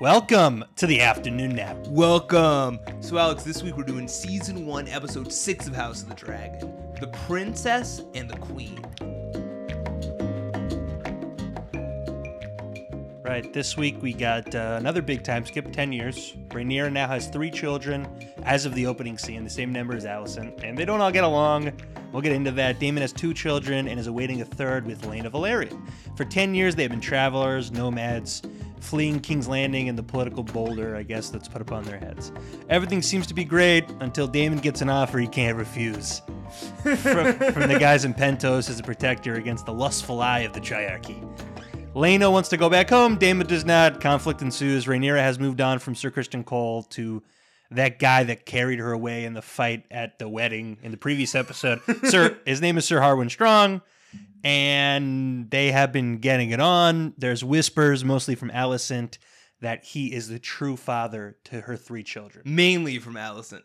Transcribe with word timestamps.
Welcome 0.00 0.64
to 0.74 0.88
the 0.88 1.00
Afternoon 1.00 1.54
Knapp. 1.54 1.76
Welcome. 1.86 2.80
So, 2.98 3.16
Alex, 3.16 3.44
this 3.44 3.62
week 3.62 3.76
we're 3.76 3.84
doing 3.84 4.08
season 4.08 4.66
one, 4.66 4.88
episode 4.88 5.32
six 5.32 5.68
of 5.68 5.74
House 5.76 6.02
of 6.02 6.08
the 6.08 6.16
Dragon 6.16 6.74
The 7.00 7.06
Princess 7.28 8.02
and 8.12 8.28
the 8.28 8.36
Queen. 8.38 8.84
Right, 13.22 13.52
this 13.52 13.76
week 13.76 14.02
we 14.02 14.12
got 14.12 14.52
uh, 14.52 14.76
another 14.80 15.00
big 15.00 15.22
time 15.22 15.46
skip 15.46 15.72
10 15.72 15.92
years. 15.92 16.34
Rhaenyra 16.48 16.92
now 16.92 17.06
has 17.06 17.28
three 17.28 17.52
children 17.52 18.08
as 18.42 18.66
of 18.66 18.74
the 18.74 18.86
opening 18.86 19.16
scene, 19.16 19.44
the 19.44 19.50
same 19.50 19.72
number 19.72 19.94
as 19.94 20.04
Alicent, 20.04 20.64
and 20.64 20.76
they 20.76 20.84
don't 20.84 21.00
all 21.00 21.12
get 21.12 21.24
along. 21.24 21.72
We'll 22.12 22.22
get 22.22 22.32
into 22.32 22.50
that. 22.52 22.80
Daemon 22.80 23.00
has 23.00 23.12
two 23.12 23.32
children 23.32 23.86
and 23.88 23.98
is 23.98 24.08
awaiting 24.08 24.40
a 24.40 24.44
third 24.44 24.86
with 24.86 25.02
Laena 25.02 25.30
Velaryon. 25.30 25.88
For 26.16 26.24
10 26.24 26.54
years, 26.54 26.74
they 26.74 26.82
have 26.82 26.90
been 26.90 27.00
travelers, 27.00 27.72
nomads, 27.72 28.42
fleeing 28.84 29.18
King's 29.20 29.48
Landing 29.48 29.88
and 29.88 29.98
the 29.98 30.02
political 30.02 30.42
boulder, 30.42 30.94
I 30.94 31.02
guess, 31.02 31.30
that's 31.30 31.48
put 31.48 31.62
upon 31.62 31.84
their 31.84 31.98
heads. 31.98 32.32
Everything 32.68 33.02
seems 33.02 33.26
to 33.26 33.34
be 33.34 33.44
great 33.44 33.84
until 34.00 34.26
Daemon 34.26 34.58
gets 34.58 34.82
an 34.82 34.90
offer 34.90 35.18
he 35.18 35.26
can't 35.26 35.56
refuse. 35.56 36.20
from, 36.82 37.34
from 37.34 37.68
the 37.68 37.78
guys 37.80 38.04
in 38.04 38.14
Pentos 38.14 38.68
as 38.70 38.78
a 38.78 38.82
protector 38.82 39.34
against 39.34 39.66
the 39.66 39.72
lustful 39.72 40.20
eye 40.20 40.40
of 40.40 40.52
the 40.52 40.60
triarchy. 40.60 41.26
Laena 41.94 42.30
wants 42.30 42.48
to 42.50 42.56
go 42.56 42.68
back 42.68 42.90
home. 42.90 43.16
Daemon 43.16 43.46
does 43.46 43.64
not. 43.64 44.00
Conflict 44.00 44.42
ensues. 44.42 44.86
Rhaenyra 44.86 45.20
has 45.20 45.38
moved 45.38 45.60
on 45.60 45.78
from 45.78 45.94
Sir 45.94 46.10
Criston 46.10 46.44
Cole 46.44 46.82
to 46.84 47.22
that 47.70 47.98
guy 47.98 48.24
that 48.24 48.44
carried 48.44 48.78
her 48.78 48.92
away 48.92 49.24
in 49.24 49.32
the 49.32 49.42
fight 49.42 49.84
at 49.90 50.18
the 50.18 50.28
wedding 50.28 50.78
in 50.82 50.90
the 50.90 50.96
previous 50.96 51.34
episode. 51.34 51.80
Sir, 52.04 52.38
his 52.44 52.60
name 52.60 52.76
is 52.78 52.84
Sir 52.84 53.00
Harwin 53.00 53.30
Strong, 53.30 53.80
and 54.44 55.50
they 55.50 55.72
have 55.72 55.90
been 55.90 56.18
getting 56.18 56.50
it 56.50 56.60
on. 56.60 57.14
There's 57.16 57.42
whispers, 57.42 58.04
mostly 58.04 58.34
from 58.34 58.50
Alicent, 58.50 59.18
that 59.60 59.84
he 59.84 60.12
is 60.12 60.28
the 60.28 60.38
true 60.38 60.76
father 60.76 61.38
to 61.44 61.62
her 61.62 61.76
three 61.76 62.02
children. 62.02 62.42
Mainly 62.46 62.98
from 62.98 63.14
Alicent. 63.14 63.62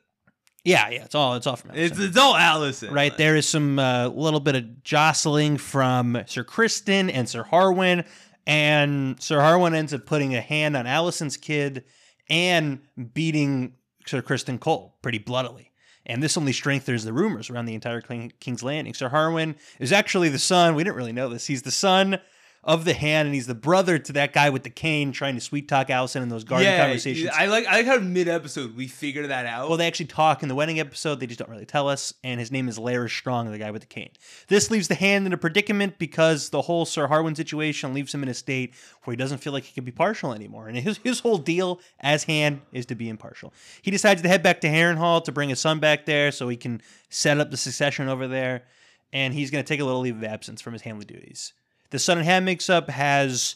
Yeah, 0.63 0.89
yeah, 0.89 1.03
it's 1.03 1.15
all 1.15 1.35
it's 1.35 1.47
all 1.47 1.55
from 1.57 1.71
Alicent. 1.71 1.77
It's, 1.77 1.99
it's 1.99 2.17
all 2.17 2.33
Alicent. 2.33 2.91
Right, 2.91 3.15
there 3.17 3.35
is 3.35 3.47
some 3.47 3.77
uh, 3.77 4.07
little 4.07 4.39
bit 4.39 4.55
of 4.55 4.83
jostling 4.83 5.57
from 5.57 6.23
Sir 6.25 6.43
Criston 6.43 7.11
and 7.13 7.27
Sir 7.27 7.43
Harwin, 7.43 8.05
and 8.47 9.21
Sir 9.21 9.39
Harwin 9.39 9.75
ends 9.75 9.93
up 9.93 10.05
putting 10.05 10.35
a 10.35 10.41
hand 10.41 10.77
on 10.77 10.85
Alicent's 10.85 11.37
kid 11.37 11.83
and 12.29 12.79
beating 13.13 13.73
Sir 14.05 14.21
Criston 14.21 14.59
Cole 14.59 14.97
pretty 15.01 15.17
bloodily. 15.17 15.68
And 16.09 16.23
this 16.23 16.35
only 16.37 16.53
strengthens 16.53 17.05
the 17.05 17.13
rumors 17.13 17.51
around 17.51 17.67
the 17.67 17.75
entire 17.75 18.01
King- 18.01 18.33
King's 18.39 18.63
Landing. 18.63 18.95
Sir 18.95 19.09
Harwin 19.09 19.55
is 19.79 19.91
actually 19.91 20.29
the 20.29 20.39
son. 20.39 20.73
We 20.73 20.83
didn't 20.83 20.95
really 20.97 21.13
know 21.13 21.29
this. 21.29 21.45
He's 21.45 21.61
the 21.61 21.71
son 21.71 22.19
of 22.63 22.83
the 22.83 22.93
hand, 22.93 23.27
and 23.27 23.33
he's 23.33 23.47
the 23.47 23.55
brother 23.55 23.97
to 23.97 24.13
that 24.13 24.33
guy 24.33 24.49
with 24.49 24.63
the 24.63 24.69
cane 24.69 25.11
trying 25.11 25.35
to 25.35 25.41
sweet 25.41 25.67
talk 25.67 25.87
Alicent 25.87 26.21
in 26.21 26.29
those 26.29 26.43
garden 26.43 26.67
Yeah, 26.67 26.83
conversations. 26.83 27.31
I 27.33 27.45
like 27.45 27.65
I 27.65 27.77
like 27.77 27.85
how 27.85 27.99
mid 27.99 28.27
episode 28.27 28.75
we 28.75 28.87
figured 28.87 29.29
that 29.29 29.45
out. 29.45 29.69
Well, 29.69 29.77
they 29.77 29.87
actually 29.87 30.07
talk 30.07 30.43
in 30.43 30.49
the 30.49 30.55
wedding 30.55 30.79
episode. 30.79 31.19
They 31.19 31.27
just 31.27 31.39
don't 31.39 31.49
really 31.49 31.65
tell 31.65 31.87
us. 31.87 32.13
And 32.23 32.39
his 32.39 32.51
name 32.51 32.67
is 32.67 32.77
Larys 32.77 33.11
Strong, 33.11 33.49
the 33.51 33.57
guy 33.57 33.71
with 33.71 33.81
the 33.81 33.87
cane. 33.87 34.11
This 34.49 34.69
leaves 34.69 34.89
the 34.89 34.95
hand 34.95 35.25
in 35.25 35.31
a 35.33 35.37
predicament 35.37 35.97
because 35.97 36.49
the 36.49 36.63
whole 36.63 36.85
Sir 36.85 37.07
Harwin 37.07 37.35
situation 37.35 37.93
leaves 37.93 38.13
him 38.13 38.23
in 38.23 38.29
a 38.29 38.33
state 38.33 38.73
where 39.03 39.13
he 39.13 39.17
doesn't 39.17 39.37
feel 39.37 39.53
like 39.53 39.63
he 39.63 39.73
can 39.73 39.85
be 39.85 39.91
partial 39.91 40.33
anymore. 40.33 40.67
And 40.67 40.77
his, 40.77 40.97
his 40.97 41.21
whole 41.21 41.37
deal 41.37 41.79
as 42.01 42.25
hand 42.25 42.61
is 42.73 42.85
to 42.87 42.95
be 42.95 43.07
impartial. 43.07 43.53
He 43.81 43.89
decides 43.89 44.21
to 44.21 44.27
head 44.27 44.43
back 44.43 44.59
to 44.61 44.67
Harrenhal 44.67 45.23
to 45.23 45.31
bring 45.31 45.49
his 45.49 45.59
son 45.61 45.79
back 45.79 46.05
there 46.05 46.31
so 46.31 46.49
he 46.49 46.57
can 46.57 46.81
set 47.09 47.39
up 47.39 47.51
the 47.51 47.57
succession 47.57 48.09
over 48.09 48.27
there. 48.27 48.63
And 49.11 49.33
he's 49.33 49.49
going 49.49 49.63
to 49.63 49.67
take 49.67 49.79
a 49.79 49.85
little 49.85 50.01
leave 50.01 50.17
of 50.17 50.23
absence 50.23 50.61
from 50.61 50.73
his 50.73 50.83
handly 50.83 51.05
duties. 51.05 51.53
The 51.91 51.99
son 51.99 52.17
and 52.17 52.25
hand 52.25 52.45
mix 52.45 52.69
up 52.69 52.89
has 52.89 53.55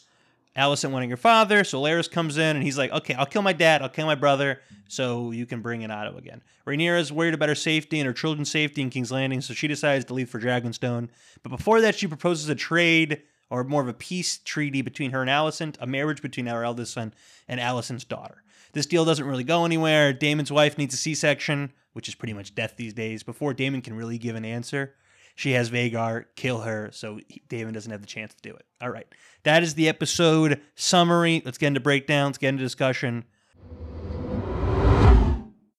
Alicent 0.56 0.90
wanting 0.90 1.10
her 1.10 1.16
father, 1.16 1.64
so 1.64 1.80
Larys 1.80 2.08
comes 2.10 2.36
in 2.36 2.56
and 2.56 2.62
he's 2.62 2.78
like, 2.78 2.92
"Okay, 2.92 3.14
I'll 3.14 3.26
kill 3.26 3.42
my 3.42 3.52
dad, 3.52 3.82
I'll 3.82 3.88
kill 3.88 4.06
my 4.06 4.14
brother, 4.14 4.60
so 4.88 5.32
you 5.32 5.46
can 5.46 5.60
bring 5.60 5.82
in 5.82 5.90
Otto 5.90 6.16
again." 6.16 6.42
Rhaenyra 6.66 7.00
is 7.00 7.12
worried 7.12 7.34
about 7.34 7.48
her 7.48 7.54
safety 7.54 7.98
and 7.98 8.06
her 8.06 8.12
children's 8.12 8.50
safety 8.50 8.80
in 8.80 8.90
King's 8.90 9.10
Landing, 9.12 9.40
so 9.40 9.52
she 9.52 9.68
decides 9.68 10.04
to 10.06 10.14
leave 10.14 10.30
for 10.30 10.40
Dragonstone. 10.40 11.08
But 11.42 11.50
before 11.50 11.80
that, 11.80 11.94
she 11.94 12.06
proposes 12.06 12.48
a 12.48 12.54
trade 12.54 13.22
or 13.50 13.64
more 13.64 13.82
of 13.82 13.88
a 13.88 13.94
peace 13.94 14.38
treaty 14.38 14.80
between 14.80 15.10
her 15.10 15.20
and 15.20 15.30
Alicent, 15.30 15.76
a 15.80 15.86
marriage 15.86 16.22
between 16.22 16.48
our 16.48 16.64
eldest 16.64 16.94
son 16.94 17.12
and 17.46 17.60
Alicent's 17.60 18.04
daughter. 18.04 18.42
This 18.72 18.86
deal 18.86 19.04
doesn't 19.04 19.26
really 19.26 19.44
go 19.44 19.64
anywhere. 19.64 20.12
Daemon's 20.12 20.50
wife 20.50 20.78
needs 20.78 20.94
a 20.94 20.96
C-section, 20.96 21.72
which 21.92 22.08
is 22.08 22.14
pretty 22.14 22.32
much 22.32 22.54
death 22.54 22.74
these 22.76 22.92
days, 22.92 23.22
before 23.22 23.54
Daemon 23.54 23.82
can 23.82 23.94
really 23.94 24.18
give 24.18 24.34
an 24.34 24.44
answer. 24.44 24.94
She 25.34 25.52
has 25.52 25.70
Vhagar 25.70 26.26
kill 26.36 26.60
her, 26.60 26.90
so 26.92 27.18
Daemon 27.48 27.74
doesn't 27.74 27.90
have 27.90 28.00
the 28.00 28.06
chance 28.06 28.34
to 28.34 28.42
do 28.42 28.54
it. 28.54 28.64
All 28.80 28.90
right. 28.90 29.06
That 29.42 29.62
is 29.62 29.74
the 29.74 29.88
episode 29.88 30.60
summary. 30.76 31.42
Let's 31.44 31.58
get 31.58 31.68
into 31.68 31.80
breakdown. 31.80 32.26
Let's 32.26 32.38
get 32.38 32.50
into 32.50 32.62
discussion. 32.62 33.24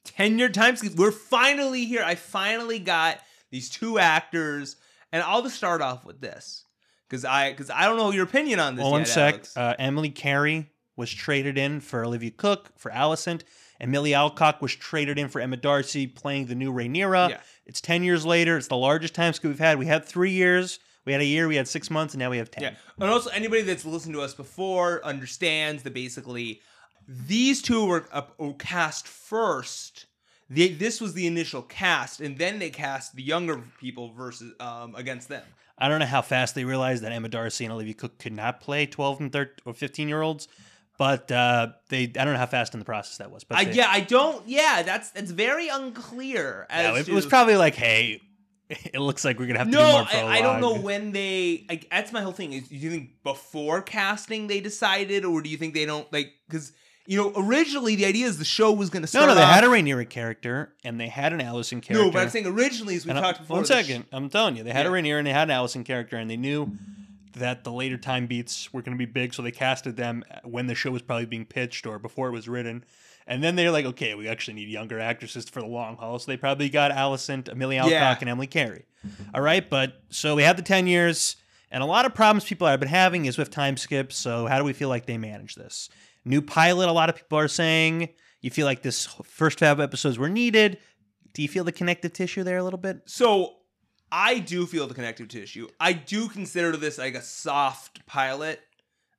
Ten 0.04 0.38
year 0.38 0.50
time 0.50 0.76
skip. 0.76 0.96
We're 0.96 1.12
finally 1.12 1.86
here. 1.86 2.04
I 2.04 2.16
finally 2.16 2.80
got 2.80 3.20
these 3.50 3.70
two 3.70 3.98
actors, 3.98 4.76
and 5.12 5.24
I'll 5.24 5.42
just 5.42 5.56
start 5.56 5.82
off 5.82 6.06
with 6.06 6.20
this 6.22 6.66
because 7.10 7.26
I 7.26 7.52
because 7.52 7.70
I 7.70 7.86
don't 7.86 7.98
know 7.98 8.12
your 8.12 8.24
opinion 8.24 8.60
on 8.60 8.76
this. 8.76 8.84
Well, 8.84 8.92
yet, 8.92 8.98
one 9.00 9.06
sec. 9.06 9.46
Uh, 9.56 9.74
Emily 9.80 10.10
Carey 10.10 10.70
was 10.96 11.12
traded 11.12 11.58
in 11.58 11.80
for 11.80 12.06
Olivia 12.06 12.32
Cooke 12.32 12.72
for 12.78 12.92
Alicent. 12.92 13.44
And 13.80 13.91
Millie 13.91 14.13
Alcock 14.13 14.62
was 14.62 14.74
traded 14.75 15.19
in 15.19 15.28
for 15.28 15.41
Emma 15.41 15.58
D'Arcy, 15.58 16.08
playing 16.08 16.47
the 16.47 16.56
new 16.56 16.72
Rhaenyra. 16.72 17.30
Yeah. 17.30 17.41
It's 17.66 17.81
10 17.81 18.03
years 18.03 18.25
later. 18.25 18.58
It's 18.58 18.68
the 18.68 18.78
largest 18.78 19.13
time 19.13 19.34
skip 19.34 19.50
we've 19.50 19.59
had. 19.59 19.78
We 19.78 19.86
had 19.86 20.06
three 20.06 20.31
years. 20.31 20.80
We 21.06 21.12
had 21.12 21.22
a 21.22 21.25
year, 21.25 21.47
we 21.47 21.56
had 21.56 21.68
six 21.68 21.91
months, 21.91 22.16
and 22.16 22.19
now 22.19 22.31
we 22.31 22.40
have 22.40 22.50
10. 22.50 22.63
Yeah. 22.63 22.72
And 23.00 23.09
also, 23.09 23.30
anybody 23.30 23.62
that's 23.62 23.86
listened 23.86 24.16
to 24.16 24.22
us 24.22 24.34
before 24.34 25.06
understands 25.06 25.84
that 25.84 25.94
basically 25.94 26.62
these 27.08 27.62
two 27.62 27.86
were, 27.86 28.08
uh, 28.12 28.24
were 28.40 28.53
cast 28.53 29.08
first. 29.08 30.07
They, 30.50 30.69
this 30.69 31.00
was 31.00 31.13
the 31.13 31.28
initial 31.28 31.62
cast, 31.62 32.22
and 32.22 32.38
then 32.38 32.57
they 32.57 32.72
cast 32.72 33.16
the 33.16 33.22
younger 33.22 33.62
people 33.80 34.13
versus 34.13 34.53
um, 34.59 34.96
against 34.96 35.30
them. 35.30 35.44
I 35.78 35.90
don't 35.90 36.00
know 36.00 36.06
how 36.06 36.22
fast 36.22 36.56
they 36.56 36.63
realized 36.63 37.03
that 37.03 37.12
Emma 37.12 37.28
D'Arcy 37.28 37.66
and 37.66 37.74
Olivia 37.74 37.94
Cooke 37.94 38.18
could 38.18 38.34
not 38.34 38.62
play 38.62 38.86
12 38.86 39.19
and 39.19 39.31
13 39.31 39.53
or 39.66 39.74
15 39.74 40.07
year 40.07 40.22
olds, 40.22 40.47
but 40.97 41.31
uh, 41.31 41.69
they 41.89 42.03
I 42.03 42.07
don't 42.07 42.33
know 42.33 42.38
how 42.39 42.45
fast 42.45 42.73
in 42.73 42.79
the 42.79 42.85
process 42.85 43.17
that 43.17 43.31
was. 43.31 43.44
But 43.44 43.57
I, 43.57 43.66
they- 43.66 43.73
yeah, 43.73 43.88
I 43.89 44.00
don't. 44.01 44.47
Yeah, 44.47 44.83
that's 44.83 45.11
that's 45.11 45.31
very 45.31 45.67
unclear. 45.69 46.66
As 46.69 46.83
yeah, 46.95 47.00
it 47.01 47.06
to, 47.07 47.13
was 47.13 47.25
probably 47.25 47.56
like, 47.57 47.75
hey, 47.75 48.22
it 48.69 49.00
looks 49.00 49.23
like 49.25 49.39
we're 49.39 49.47
gonna 49.47 49.59
have 49.59 49.67
to 49.67 49.72
do 49.73 49.78
no. 49.78 49.91
more 49.91 50.07
I, 50.11 50.38
I 50.39 50.41
don't 50.41 50.61
know 50.61 50.79
when 50.79 51.11
they. 51.11 51.66
Like, 51.69 51.88
that's 51.89 52.11
my 52.11 52.22
whole 52.22 52.31
thing. 52.31 52.53
Is 52.53 52.67
do 52.69 52.75
you 52.75 52.89
think 52.89 53.23
before 53.23 53.81
casting 53.81 54.47
they 54.47 54.59
decided, 54.61 55.25
or 55.25 55.41
do 55.41 55.50
you 55.50 55.57
think 55.57 55.73
they 55.73 55.85
don't 55.85 56.11
like? 56.13 56.31
Because 56.47 56.72
you 57.07 57.17
know, 57.17 57.31
originally 57.38 57.95
the 57.95 58.06
idea 58.06 58.25
is 58.25 58.39
the 58.39 58.44
show 58.45 58.72
was 58.72 58.89
going 58.89 59.01
to 59.03 59.06
No, 59.06 59.22
start. 59.22 59.27
no, 59.27 59.35
they 59.35 59.44
off- 59.44 59.53
had 59.53 59.63
a 59.63 59.67
Rhaenyra 59.67 60.09
character 60.09 60.73
and 60.83 61.00
they 61.00 61.07
had 61.07 61.33
an 61.33 61.39
Alicent 61.39 61.83
character. 61.83 62.03
No, 62.06 62.09
but 62.09 62.23
I'm 62.23 62.29
saying 62.29 62.47
originally, 62.47 62.95
as 62.95 63.06
we 63.06 63.12
And 63.12 63.19
I- 63.19 63.22
talked 63.22 63.41
before. 63.41 63.57
One 63.57 63.62
the 63.63 63.67
sh- 63.67 63.85
second, 63.85 64.06
I'm 64.12 64.27
telling 64.27 64.56
you, 64.57 64.63
they 64.63 64.72
had 64.72 64.88
a 64.88 64.89
Yeah. 64.89 64.95
Rhaenyra 64.95 65.17
and 65.19 65.27
they 65.27 65.31
had 65.31 65.47
an 65.51 65.56
Alicent 65.56 65.85
character, 65.85 66.17
and 66.17 66.27
they 66.31 66.35
knew 66.38 66.72
that 67.35 67.63
the 67.63 67.72
later 67.72 67.97
time 67.97 68.28
beats 68.28 68.73
were 68.73 68.81
going 68.81 68.97
to 68.97 69.06
be 69.06 69.09
big, 69.12 69.34
so 69.34 69.41
they 69.41 69.51
casted 69.51 69.96
them 69.97 70.23
when 70.44 70.68
the 70.68 70.75
show 70.75 70.91
was 70.91 71.01
probably 71.01 71.25
being 71.25 71.46
pitched 71.46 71.85
or 71.85 72.00
before 72.00 72.28
it 72.28 72.31
was 72.31 72.47
written. 72.50 72.84
And 73.28 73.44
then 73.44 73.56
they're 73.56 73.72
like, 73.72 73.85
okay, 73.85 74.13
we 74.16 74.28
actually 74.28 74.53
need 74.53 74.69
younger 74.69 75.00
actresses 75.00 75.50
for 75.50 75.59
the 75.62 75.68
long 75.68 75.97
haul, 75.97 76.19
so 76.19 76.31
they 76.31 76.38
probably 76.38 76.69
got 76.69 76.91
Allison, 76.91 77.44
Amelia 77.51 77.79
Alcock, 77.81 77.91
Yeah. 77.91 78.18
and 78.22 78.29
Emily 78.29 78.47
Carey. 78.47 78.85
All 79.34 79.41
right, 79.41 79.68
but 79.69 80.01
so 80.09 80.35
we 80.35 80.44
have 80.44 80.57
the 80.57 80.63
ten 80.63 80.88
years, 80.88 81.35
and 81.72 81.81
a 81.84 81.85
lot 81.88 82.06
of 82.06 82.13
problems 82.13 82.44
people 82.45 82.68
have 82.68 82.79
been 82.79 82.90
having 82.90 83.25
is 83.25 83.38
with 83.38 83.50
time 83.51 83.78
skips. 83.78 84.16
So 84.16 84.45
how 84.47 84.57
do 84.59 84.63
we 84.63 84.74
feel 84.74 84.90
like 84.90 85.06
they 85.06 85.18
manage 85.18 85.56
this? 85.56 85.90
New 86.24 86.41
pilot, 86.41 86.88
a 86.90 86.91
lot 86.91 87.09
of 87.09 87.16
people 87.16 87.38
are 87.38 87.47
saying 87.47 88.09
you 88.41 88.50
feel 88.51 88.66
like 88.66 88.81
this 88.84 89.07
first 89.24 89.59
five 89.59 89.79
episodes 89.79 90.18
were 90.19 90.29
needed. 90.29 90.78
Do 91.34 91.41
you 91.41 91.47
feel 91.47 91.63
the 91.63 91.72
connective 91.72 92.13
tissue 92.13 92.44
there 92.44 92.57
a 92.57 92.63
little 92.63 92.79
bit? 92.79 93.01
So 93.06 93.56
I 94.12 94.40
do 94.40 94.66
feel 94.66 94.88
the 94.88 94.94
connective 94.94 95.28
tissue. 95.28 95.68
I 95.80 95.94
do 95.94 96.30
consider 96.30 96.76
this 96.78 96.98
like 96.98 97.16
a 97.16 97.22
soft 97.22 98.06
pilot. 98.06 98.62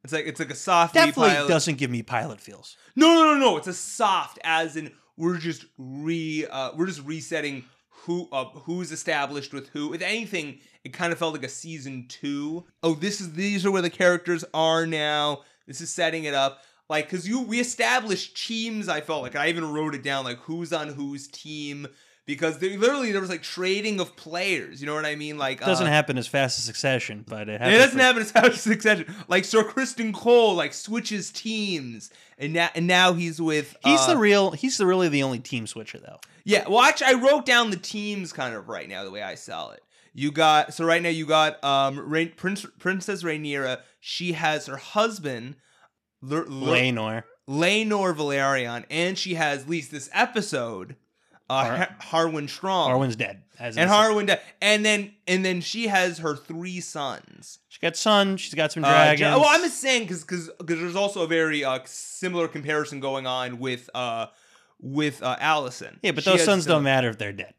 It's 0.04 0.12
like 0.12 0.26
it's 0.26 0.38
like 0.40 0.50
a 0.50 0.54
soft 0.56 0.94
Definitely 0.94 1.34
pilot. 1.34 1.48
doesn't 1.48 1.78
give 1.78 1.90
me 1.90 2.02
pilot 2.02 2.40
feels. 2.40 2.76
No, 2.94 3.14
no, 3.14 3.34
no, 3.34 3.40
no. 3.40 3.56
It's 3.56 3.66
a 3.66 3.74
soft, 3.74 4.38
as 4.44 4.76
in 4.76 4.92
we're 5.16 5.38
just 5.38 5.64
re 5.78 6.46
uh, 6.50 6.70
we're 6.76 6.86
just 6.86 7.04
resetting 7.04 7.64
who 8.04 8.28
uh, 8.30 8.44
who's 8.50 8.92
established 8.92 9.52
with 9.52 9.68
who. 9.70 9.92
If 9.92 10.02
anything, 10.02 10.60
it 10.84 10.92
kind 10.92 11.12
of 11.12 11.18
felt 11.18 11.34
like 11.34 11.42
a 11.42 11.48
season 11.48 12.06
two. 12.08 12.64
Oh, 12.82 12.94
this 12.94 13.20
is 13.20 13.32
these 13.32 13.66
are 13.66 13.70
where 13.70 13.82
the 13.82 13.90
characters 13.90 14.44
are 14.54 14.86
now. 14.86 15.42
This 15.66 15.80
is 15.80 15.92
setting 15.92 16.24
it 16.24 16.34
up. 16.34 16.62
Like, 16.88 17.08
cause 17.08 17.26
you 17.26 17.40
we 17.42 17.58
established 17.58 18.36
teams. 18.46 18.88
I 18.88 19.00
felt 19.00 19.22
like 19.22 19.34
I 19.34 19.48
even 19.48 19.72
wrote 19.72 19.96
it 19.96 20.04
down, 20.04 20.24
like 20.24 20.38
who's 20.38 20.72
on 20.72 20.88
whose 20.88 21.26
team. 21.26 21.88
Because 22.26 22.58
there, 22.58 22.76
literally 22.76 23.12
there 23.12 23.20
was 23.20 23.30
like 23.30 23.42
trading 23.42 24.00
of 24.00 24.16
players. 24.16 24.80
You 24.80 24.86
know 24.88 24.94
what 24.94 25.06
I 25.06 25.14
mean? 25.14 25.38
Like 25.38 25.60
It 25.60 25.64
doesn't 25.64 25.86
uh, 25.86 25.90
happen 25.90 26.18
as 26.18 26.26
fast 26.26 26.58
as 26.58 26.64
Succession, 26.64 27.24
but 27.26 27.48
it 27.48 27.60
it 27.62 27.78
doesn't 27.78 27.96
for- 27.96 28.02
happen 28.02 28.22
as 28.22 28.32
fast 28.32 28.46
as 28.48 28.60
Succession. 28.62 29.14
Like 29.28 29.44
Sir 29.44 29.62
Criston 29.62 30.12
Cole, 30.12 30.54
like 30.56 30.74
switches 30.74 31.30
teams, 31.30 32.10
and 32.36 32.52
now 32.52 32.68
and 32.74 32.86
now 32.88 33.12
he's 33.12 33.40
with. 33.40 33.76
He's 33.84 34.00
uh, 34.00 34.08
the 34.14 34.16
real. 34.18 34.50
He's 34.50 34.76
the 34.76 34.86
really 34.86 35.08
the 35.08 35.22
only 35.22 35.38
team 35.38 35.66
switcher 35.68 35.98
though. 35.98 36.18
Yeah, 36.44 36.68
well, 36.68 36.80
actually, 36.82 37.08
I 37.08 37.12
wrote 37.14 37.46
down 37.46 37.70
the 37.70 37.76
teams 37.76 38.32
kind 38.32 38.54
of 38.54 38.68
right 38.68 38.88
now 38.88 39.04
the 39.04 39.10
way 39.10 39.22
I 39.22 39.36
sell 39.36 39.70
it. 39.70 39.82
You 40.12 40.32
got 40.32 40.74
so 40.74 40.84
right 40.84 41.02
now 41.02 41.10
you 41.10 41.26
got 41.26 41.62
um 41.62 41.98
Rain, 42.10 42.32
Prince 42.36 42.66
Princess 42.78 43.22
Rhaenyra. 43.22 43.82
She 44.00 44.32
has 44.32 44.66
her 44.66 44.78
husband, 44.78 45.56
Lur- 46.22 46.46
Laenor. 46.46 47.22
Laenor 47.48 48.16
Velaryon, 48.16 48.84
and 48.90 49.16
she 49.16 49.34
has 49.34 49.62
at 49.62 49.68
least 49.68 49.92
this 49.92 50.08
episode. 50.12 50.96
Uh, 51.48 51.64
Har- 51.64 51.76
Har- 51.76 51.96
Harwin 52.30 52.48
Strong, 52.48 52.90
Harwin's 52.90 53.16
dead. 53.16 53.42
As 53.58 53.76
and 53.78 53.88
Harwin, 53.88 54.26
di- 54.26 54.40
and 54.60 54.84
then 54.84 55.12
and 55.26 55.44
then 55.44 55.60
she 55.60 55.86
has 55.86 56.18
her 56.18 56.34
three 56.36 56.80
sons. 56.80 57.58
She 57.68 57.78
got 57.80 57.96
sun. 57.96 58.36
She's 58.36 58.52
got 58.54 58.72
some 58.72 58.84
Uh, 58.84 58.88
dragons. 58.88 59.20
Ja- 59.20 59.38
well, 59.38 59.48
I'm 59.48 59.62
just 59.62 59.80
saying 59.80 60.02
because 60.02 60.24
because 60.24 60.50
there's 60.80 60.96
also 60.96 61.22
a 61.22 61.26
very 61.26 61.64
uh, 61.64 61.78
similar 61.84 62.48
comparison 62.48 63.00
going 63.00 63.26
on 63.26 63.58
with 63.58 63.88
uh 63.94 64.26
with 64.80 65.22
uh, 65.22 65.36
Alicent. 65.38 65.98
yeah, 66.02 66.10
but 66.12 66.24
She 66.24 66.30
those 66.30 66.44
sons 66.44 66.64
some- 66.64 66.72
don't 66.72 66.82
matter 66.82 67.08
if 67.08 67.16
they're 67.18 67.32
dead. 67.32 67.54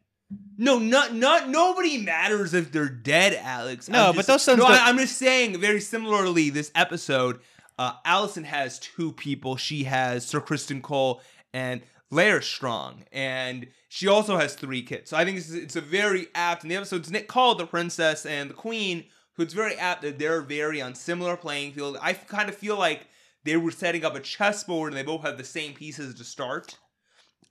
No, 0.58 0.78
not 0.78 1.14
not 1.14 1.48
nobody 1.48 1.96
matters 1.98 2.52
if 2.52 2.70
they're 2.70 2.88
dead, 2.90 3.32
Alex. 3.42 3.88
No, 3.88 4.10
I'm 4.10 4.14
but 4.14 4.26
those 4.26 4.42
sons 4.42 4.58
No, 4.58 4.66
I, 4.66 4.90
am 4.90 4.98
just 4.98 5.16
saying. 5.16 5.58
Very 5.60 5.80
similarly, 5.80 6.50
this 6.50 6.70
episode, 6.74 7.40
uh, 7.78 7.92
Alicent 8.06 8.44
has 8.44 8.78
two 8.78 9.12
people. 9.12 9.56
She 9.56 9.84
has 9.84 10.26
Sir 10.26 10.40
Criston 10.42 10.82
Cole 10.82 11.22
and 11.54 11.80
Larys 12.12 12.44
Strong, 12.44 13.04
and 13.10 13.68
she 13.88 14.06
also 14.06 14.36
has 14.36 14.54
three 14.54 14.82
kids. 14.82 15.10
So 15.10 15.16
I 15.16 15.24
think 15.24 15.38
it's, 15.38 15.50
it's 15.50 15.76
a 15.76 15.80
very 15.80 16.28
apt. 16.34 16.62
And 16.62 16.70
the 16.70 16.76
episode's 16.76 17.10
Nick 17.10 17.28
called 17.28 17.58
the 17.58 17.66
princess 17.66 18.26
and 18.26 18.50
the 18.50 18.54
queen, 18.54 19.04
who 19.34 19.42
it's 19.42 19.54
very 19.54 19.74
apt 19.74 20.02
that 20.02 20.18
they're 20.18 20.42
very 20.42 20.80
on 20.80 20.94
similar 20.94 21.36
playing 21.36 21.72
field. 21.72 21.96
I 22.00 22.12
kind 22.12 22.48
of 22.48 22.54
feel 22.54 22.78
like 22.78 23.06
they 23.44 23.56
were 23.56 23.70
setting 23.70 24.04
up 24.04 24.14
a 24.14 24.20
chessboard, 24.20 24.92
and 24.92 24.96
they 24.96 25.02
both 25.02 25.22
have 25.22 25.38
the 25.38 25.44
same 25.44 25.72
pieces 25.72 26.14
to 26.14 26.24
start 26.24 26.76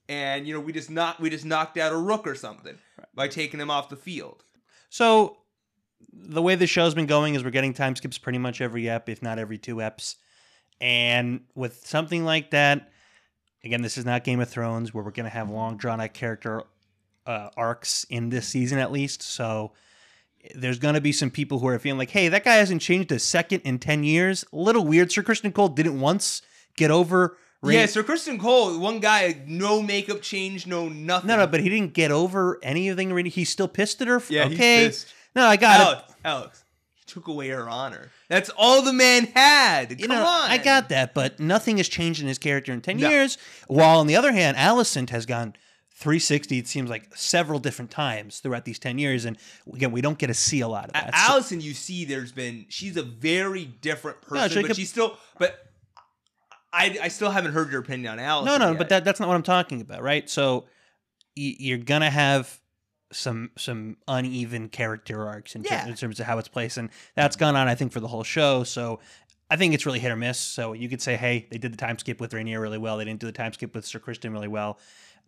and 0.08 0.46
you 0.46 0.54
know 0.54 0.60
we 0.60 0.72
just 0.72 0.90
knocked 0.90 1.20
we 1.20 1.30
just 1.30 1.44
knocked 1.44 1.76
out 1.76 1.92
a 1.92 1.96
rook 1.96 2.26
or 2.26 2.34
something 2.34 2.78
by 3.14 3.28
taking 3.28 3.60
him 3.60 3.70
off 3.70 3.88
the 3.88 3.96
field. 3.96 4.42
So 4.90 5.38
the 6.12 6.42
way 6.42 6.54
the 6.54 6.66
show's 6.66 6.94
been 6.94 7.06
going 7.06 7.34
is 7.34 7.44
we're 7.44 7.50
getting 7.50 7.74
time 7.74 7.94
skips 7.94 8.18
pretty 8.18 8.38
much 8.38 8.60
every 8.60 8.88
ep, 8.88 9.08
if 9.08 9.22
not 9.22 9.38
every 9.38 9.58
two 9.58 9.76
eps. 9.76 10.16
And 10.80 11.42
with 11.54 11.86
something 11.86 12.24
like 12.24 12.52
that, 12.52 12.90
again, 13.64 13.82
this 13.82 13.98
is 13.98 14.04
not 14.04 14.24
Game 14.24 14.40
of 14.40 14.48
Thrones 14.48 14.92
where 14.92 15.04
we're 15.04 15.10
going 15.10 15.24
to 15.24 15.30
have 15.30 15.50
long 15.50 15.76
drawn 15.76 16.00
out 16.00 16.14
character 16.14 16.62
uh, 17.26 17.50
arcs 17.56 18.04
in 18.08 18.30
this 18.30 18.48
season 18.48 18.78
at 18.78 18.90
least. 18.90 19.22
So 19.22 19.72
there's 20.54 20.78
going 20.78 20.94
to 20.94 21.00
be 21.00 21.12
some 21.12 21.30
people 21.30 21.58
who 21.58 21.68
are 21.68 21.78
feeling 21.78 21.98
like, 21.98 22.10
hey, 22.10 22.28
that 22.28 22.44
guy 22.44 22.54
hasn't 22.54 22.82
changed 22.82 23.12
a 23.12 23.18
second 23.18 23.60
in 23.60 23.78
10 23.78 24.04
years. 24.04 24.44
A 24.52 24.56
little 24.56 24.84
weird. 24.84 25.12
Sir 25.12 25.22
Criston 25.22 25.52
Cole 25.52 25.68
didn't 25.68 26.00
once 26.00 26.42
get 26.76 26.90
over. 26.90 27.36
Yeah, 27.62 27.86
Sir 27.86 28.04
Criston 28.04 28.38
Cole, 28.38 28.78
one 28.78 29.00
guy, 29.00 29.42
no 29.46 29.82
makeup 29.82 30.22
change, 30.22 30.66
no 30.66 30.88
nothing. 30.88 31.26
No, 31.26 31.36
no, 31.36 31.46
but 31.48 31.60
he 31.60 31.68
didn't 31.68 31.92
get 31.92 32.12
over 32.12 32.60
anything. 32.62 33.26
He's 33.26 33.50
still 33.50 33.66
pissed 33.66 34.00
at 34.00 34.06
her. 34.06 34.22
Yeah, 34.28 34.44
he's 34.44 34.56
okay. 34.56 34.86
pissed. 34.86 35.12
No, 35.34 35.44
I 35.44 35.56
got 35.56 35.80
it. 35.80 35.84
Alex, 35.84 36.14
Alex, 36.24 36.64
he 36.67 36.67
took 37.18 37.28
away 37.28 37.48
her 37.48 37.68
honor. 37.68 38.10
That's 38.28 38.50
all 38.56 38.82
the 38.82 38.92
man 38.92 39.26
had. 39.34 39.90
Come 39.90 39.98
you 39.98 40.08
know, 40.08 40.24
on, 40.24 40.50
I 40.50 40.58
got 40.58 40.88
that, 40.90 41.14
but 41.14 41.40
nothing 41.40 41.78
has 41.78 41.88
changed 41.88 42.20
in 42.20 42.28
his 42.28 42.38
character 42.38 42.72
in 42.72 42.80
10 42.80 42.98
No. 42.98 43.08
years. 43.10 43.38
While 43.66 43.98
on 44.00 44.06
the 44.06 44.16
other 44.16 44.32
hand, 44.32 44.56
Alicent 44.56 45.10
has 45.10 45.26
gone 45.26 45.54
360, 45.94 46.58
it 46.58 46.68
seems 46.68 46.88
like 46.88 47.14
several 47.16 47.58
different 47.58 47.90
times 47.90 48.38
throughout 48.38 48.64
these 48.64 48.78
10 48.78 48.98
years. 48.98 49.24
And 49.24 49.36
again, 49.72 49.90
we 49.90 50.00
don't 50.00 50.16
get 50.18 50.28
to 50.28 50.34
see 50.34 50.60
a 50.60 50.68
lot 50.68 50.84
of 50.84 50.90
A- 50.90 51.10
that. 51.10 51.14
So- 51.26 51.32
Alicent, 51.40 51.62
you 51.62 51.74
see, 51.74 52.04
there's 52.04 52.30
been 52.32 52.66
she's 52.68 52.96
a 52.96 53.02
very 53.02 53.64
different 53.64 54.20
person, 54.22 54.48
Jacob- 54.50 54.68
but 54.68 54.76
she's 54.76 54.90
still. 54.90 55.16
But 55.38 55.58
I, 56.72 56.98
I 57.02 57.08
still 57.08 57.30
haven't 57.30 57.52
heard 57.52 57.70
your 57.72 57.80
opinion 57.80 58.12
on 58.12 58.18
Alicent. 58.18 58.44
no, 58.44 58.58
no, 58.58 58.68
yet. 58.70 58.78
but 58.78 58.88
that, 58.90 59.04
that's 59.04 59.18
not 59.20 59.28
what 59.28 59.34
I'm 59.34 59.42
talking 59.42 59.80
about, 59.80 60.02
right? 60.02 60.28
So 60.28 60.66
y- 61.36 61.56
you're 61.58 61.78
going 61.78 62.02
to 62.02 62.10
have 62.10 62.60
some 63.12 63.50
some 63.56 63.96
uneven 64.06 64.68
character 64.68 65.26
arcs 65.26 65.54
in, 65.54 65.62
ter- 65.62 65.88
in 65.88 65.94
terms 65.94 66.20
of 66.20 66.26
how 66.26 66.38
it's 66.38 66.48
placed. 66.48 66.76
And 66.76 66.90
that's 67.14 67.36
gone 67.36 67.56
on, 67.56 67.68
I 67.68 67.74
think, 67.74 67.92
for 67.92 68.00
the 68.00 68.08
whole 68.08 68.24
show. 68.24 68.64
So 68.64 69.00
I 69.50 69.56
think 69.56 69.74
it's 69.74 69.86
really 69.86 69.98
hit 69.98 70.10
or 70.10 70.16
miss. 70.16 70.38
So 70.38 70.72
you 70.72 70.88
could 70.88 71.00
say, 71.00 71.16
hey, 71.16 71.46
they 71.50 71.58
did 71.58 71.72
the 71.72 71.76
time 71.76 71.98
skip 71.98 72.20
with 72.20 72.32
Rhaenyra 72.32 72.60
really 72.60 72.78
well. 72.78 72.98
They 72.98 73.04
didn't 73.04 73.20
do 73.20 73.26
the 73.26 73.32
time 73.32 73.52
skip 73.52 73.74
with 73.74 73.86
Sir 73.86 73.98
Criston 73.98 74.32
really 74.32 74.48
well. 74.48 74.78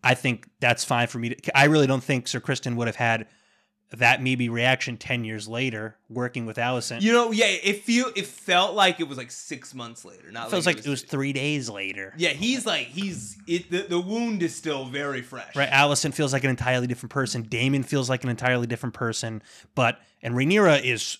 I 0.03 0.13
think 0.13 0.47
that's 0.59 0.83
fine 0.83 1.07
for 1.07 1.19
me. 1.19 1.29
To, 1.29 1.57
I 1.57 1.65
really 1.65 1.87
don't 1.87 2.03
think 2.03 2.27
Sir 2.27 2.39
Criston 2.39 2.75
would 2.75 2.87
have 2.87 2.95
had 2.95 3.27
that 3.97 4.21
maybe 4.21 4.47
reaction 4.47 4.95
10 4.95 5.25
years 5.25 5.47
later 5.47 5.97
working 6.09 6.45
with 6.45 6.57
Alicent. 6.57 7.01
you 7.01 7.11
know, 7.11 7.31
yeah, 7.31 7.45
it 7.45 7.83
feel 7.83 8.09
it 8.15 8.25
felt 8.25 8.73
like 8.73 8.99
it 9.01 9.07
was 9.07 9.17
like 9.17 9.31
six 9.31 9.73
months 9.75 10.05
later. 10.05 10.31
Not 10.31 10.47
it 10.47 10.51
feels 10.51 10.65
like 10.65 10.77
it 10.77 10.87
was 10.87 11.01
was 11.01 11.03
three 11.03 11.33
days 11.33 11.69
later. 11.69 12.13
Yeah, 12.17 12.29
he's 12.29 12.65
like 12.65 12.87
he's 12.87 13.37
it. 13.47 13.69
The, 13.69 13.81
the 13.83 13.99
wound 13.99 14.43
is 14.43 14.55
still 14.55 14.85
very 14.85 15.21
fresh. 15.21 15.55
Right, 15.55 15.69
Alicent 15.69 16.13
feels 16.13 16.31
like 16.31 16.43
an 16.43 16.49
entirely 16.49 16.87
different 16.87 17.11
person. 17.11 17.43
Daemon 17.43 17.83
feels 17.83 18.09
like 18.09 18.23
an 18.23 18.29
entirely 18.29 18.67
different 18.67 18.95
person. 18.95 19.43
But 19.75 19.99
and 20.21 20.35
Rhaenyra 20.35 20.83
is, 20.83 21.17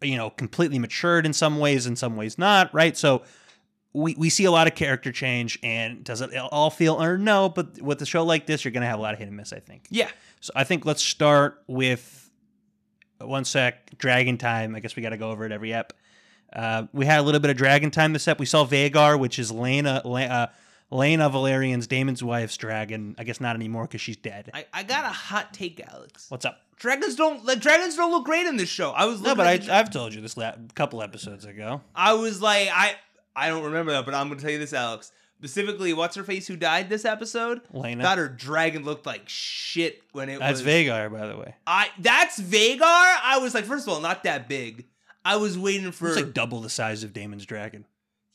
you 0.00 0.16
know, 0.16 0.30
completely 0.30 0.78
matured 0.78 1.26
in 1.26 1.34
some 1.34 1.58
ways, 1.58 1.86
in 1.86 1.96
some 1.96 2.16
ways 2.16 2.38
not. 2.38 2.72
Right, 2.72 2.96
so 2.96 3.22
we 3.94 4.14
we 4.18 4.28
see 4.28 4.44
a 4.44 4.50
lot 4.50 4.66
of 4.66 4.74
character 4.74 5.10
change. 5.12 5.58
And 5.62 6.04
does 6.04 6.20
it 6.20 6.36
all 6.36 6.68
feel 6.70 7.02
or 7.02 7.16
no? 7.16 7.48
But 7.48 7.80
with 7.80 8.02
a 8.02 8.06
show 8.06 8.24
like 8.24 8.44
this, 8.46 8.64
you're 8.64 8.72
gonna 8.72 8.86
have 8.86 8.98
a 8.98 9.02
lot 9.02 9.14
of 9.14 9.18
hit 9.20 9.28
and 9.28 9.36
miss. 9.36 9.52
I 9.52 9.60
think. 9.60 9.86
Yeah. 9.88 10.10
So 10.40 10.52
I 10.54 10.64
think 10.64 10.84
let's 10.84 11.02
start 11.02 11.62
with 11.66 12.30
one 13.18 13.44
sec. 13.44 13.96
Dragon 13.96 14.36
time. 14.36 14.74
I 14.74 14.80
guess 14.80 14.96
we 14.96 15.02
got 15.02 15.10
to 15.10 15.16
go 15.16 15.30
over 15.30 15.46
it 15.46 15.52
every 15.52 15.72
ep. 15.72 15.92
Uh, 16.52 16.86
we 16.92 17.06
had 17.06 17.18
a 17.20 17.22
little 17.22 17.40
bit 17.40 17.50
of 17.50 17.56
dragon 17.56 17.90
time 17.90 18.12
this 18.12 18.28
ep. 18.28 18.38
We 18.38 18.46
saw 18.46 18.64
Vhagar, 18.66 19.18
which 19.18 19.38
is 19.38 19.50
Laena, 19.50 20.04
Le- 20.04 20.22
uh, 20.22 20.46
Laena 20.92 21.30
Velaryon's 21.30 21.86
Daemon's 21.86 22.22
wife's 22.22 22.56
dragon. 22.56 23.14
I 23.18 23.24
guess 23.24 23.40
not 23.40 23.56
anymore 23.56 23.84
because 23.84 24.00
she's 24.00 24.16
dead. 24.16 24.50
I, 24.54 24.66
I 24.72 24.82
got 24.82 25.04
a 25.04 25.08
hot 25.08 25.52
take, 25.54 25.80
Alex. 25.80 26.26
What's 26.28 26.44
up? 26.44 26.60
Dragons 26.76 27.16
don't 27.16 27.44
like 27.44 27.60
dragons 27.60 27.96
don't 27.96 28.10
look 28.10 28.24
great 28.24 28.46
in 28.46 28.56
this 28.56 28.68
show. 28.68 28.90
I 28.90 29.06
was 29.06 29.20
No, 29.20 29.34
but 29.34 29.46
I, 29.46 29.78
I've 29.78 29.90
told 29.90 30.12
you 30.12 30.20
this 30.20 30.36
la- 30.36 30.54
couple 30.74 31.02
episodes 31.02 31.44
ago. 31.44 31.80
I 31.94 32.14
was 32.14 32.42
like 32.42 32.68
I 32.72 32.96
I 33.36 33.48
don't 33.48 33.64
remember 33.64 33.92
that, 33.92 34.04
but 34.04 34.14
I'm 34.14 34.28
gonna 34.28 34.40
tell 34.40 34.50
you 34.50 34.58
this, 34.58 34.72
Alex. 34.72 35.12
Specifically, 35.38 35.92
what's 35.92 36.16
her 36.16 36.24
face 36.24 36.46
who 36.46 36.56
died 36.56 36.88
this 36.88 37.04
episode? 37.04 37.60
Laena. 37.72 38.02
Thought 38.02 38.18
her 38.18 38.28
dragon 38.28 38.84
looked 38.84 39.04
like 39.04 39.28
shit 39.28 40.02
when 40.12 40.28
it 40.28 40.34
was 40.34 40.40
That's 40.40 40.62
was. 40.62 40.68
Vhagar, 40.68 41.12
by 41.12 41.26
the 41.26 41.36
way. 41.36 41.54
I 41.66 41.88
that's 41.98 42.40
Vhagar. 42.40 42.80
I 43.22 43.38
was 43.42 43.52
like, 43.54 43.64
first 43.64 43.86
of 43.86 43.92
all, 43.92 44.00
not 44.00 44.24
that 44.24 44.48
big. 44.48 44.86
I 45.24 45.36
was 45.36 45.58
waiting 45.58 45.90
for. 45.92 46.08
It's 46.08 46.16
like 46.16 46.34
double 46.34 46.60
the 46.60 46.70
size 46.70 47.02
of 47.04 47.12
Daemon's 47.12 47.46
dragon. 47.46 47.84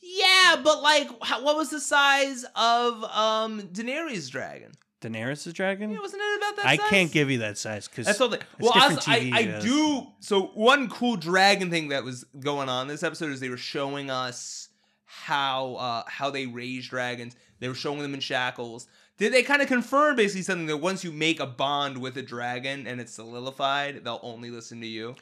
yeah, 0.00 0.56
but 0.62 0.82
like, 0.82 1.08
how, 1.22 1.42
what 1.42 1.56
was 1.56 1.70
the 1.70 1.80
size 1.80 2.44
of 2.54 3.02
um 3.04 3.62
Daenerys' 3.72 4.30
dragon? 4.30 4.72
Daenerys' 5.00 5.52
dragon? 5.54 5.90
Yeah, 5.90 6.00
wasn't 6.00 6.22
it 6.22 6.38
about 6.38 6.56
that? 6.56 6.66
I 6.66 6.76
size? 6.76 6.90
can't 6.90 7.12
give 7.12 7.30
you 7.30 7.38
that 7.38 7.56
size 7.58 7.88
because 7.88 8.06
That's 8.06 8.20
all. 8.20 8.28
The, 8.28 8.36
It's 8.36 8.44
well, 8.60 8.72
also, 8.74 9.10
I, 9.10 9.30
I 9.32 9.60
do. 9.60 10.06
So 10.20 10.42
one 10.54 10.88
cool 10.90 11.16
dragon 11.16 11.70
thing 11.70 11.88
that 11.88 12.04
was 12.04 12.24
going 12.38 12.68
on 12.68 12.86
this 12.88 13.02
episode 13.02 13.30
is 13.30 13.40
they 13.40 13.48
were 13.48 13.56
showing 13.56 14.10
us 14.10 14.68
how 15.10 15.74
uh, 15.74 16.02
how 16.06 16.30
they 16.30 16.46
raise 16.46 16.88
dragons. 16.88 17.34
They 17.58 17.68
were 17.68 17.74
showing 17.74 18.00
them 18.00 18.14
in 18.14 18.20
shackles. 18.20 18.86
Did 19.18 19.32
they 19.32 19.42
kind 19.42 19.60
of 19.60 19.68
confirm 19.68 20.16
basically 20.16 20.42
something 20.42 20.66
that 20.66 20.78
once 20.78 21.02
you 21.02 21.12
make 21.12 21.40
a 21.40 21.46
bond 21.46 21.98
with 21.98 22.16
a 22.16 22.22
dragon 22.22 22.86
and 22.86 23.00
it's 23.00 23.12
solidified, 23.12 24.04
they'll 24.04 24.20
only 24.22 24.50
listen 24.50 24.80
to 24.80 24.86
you. 24.86 25.16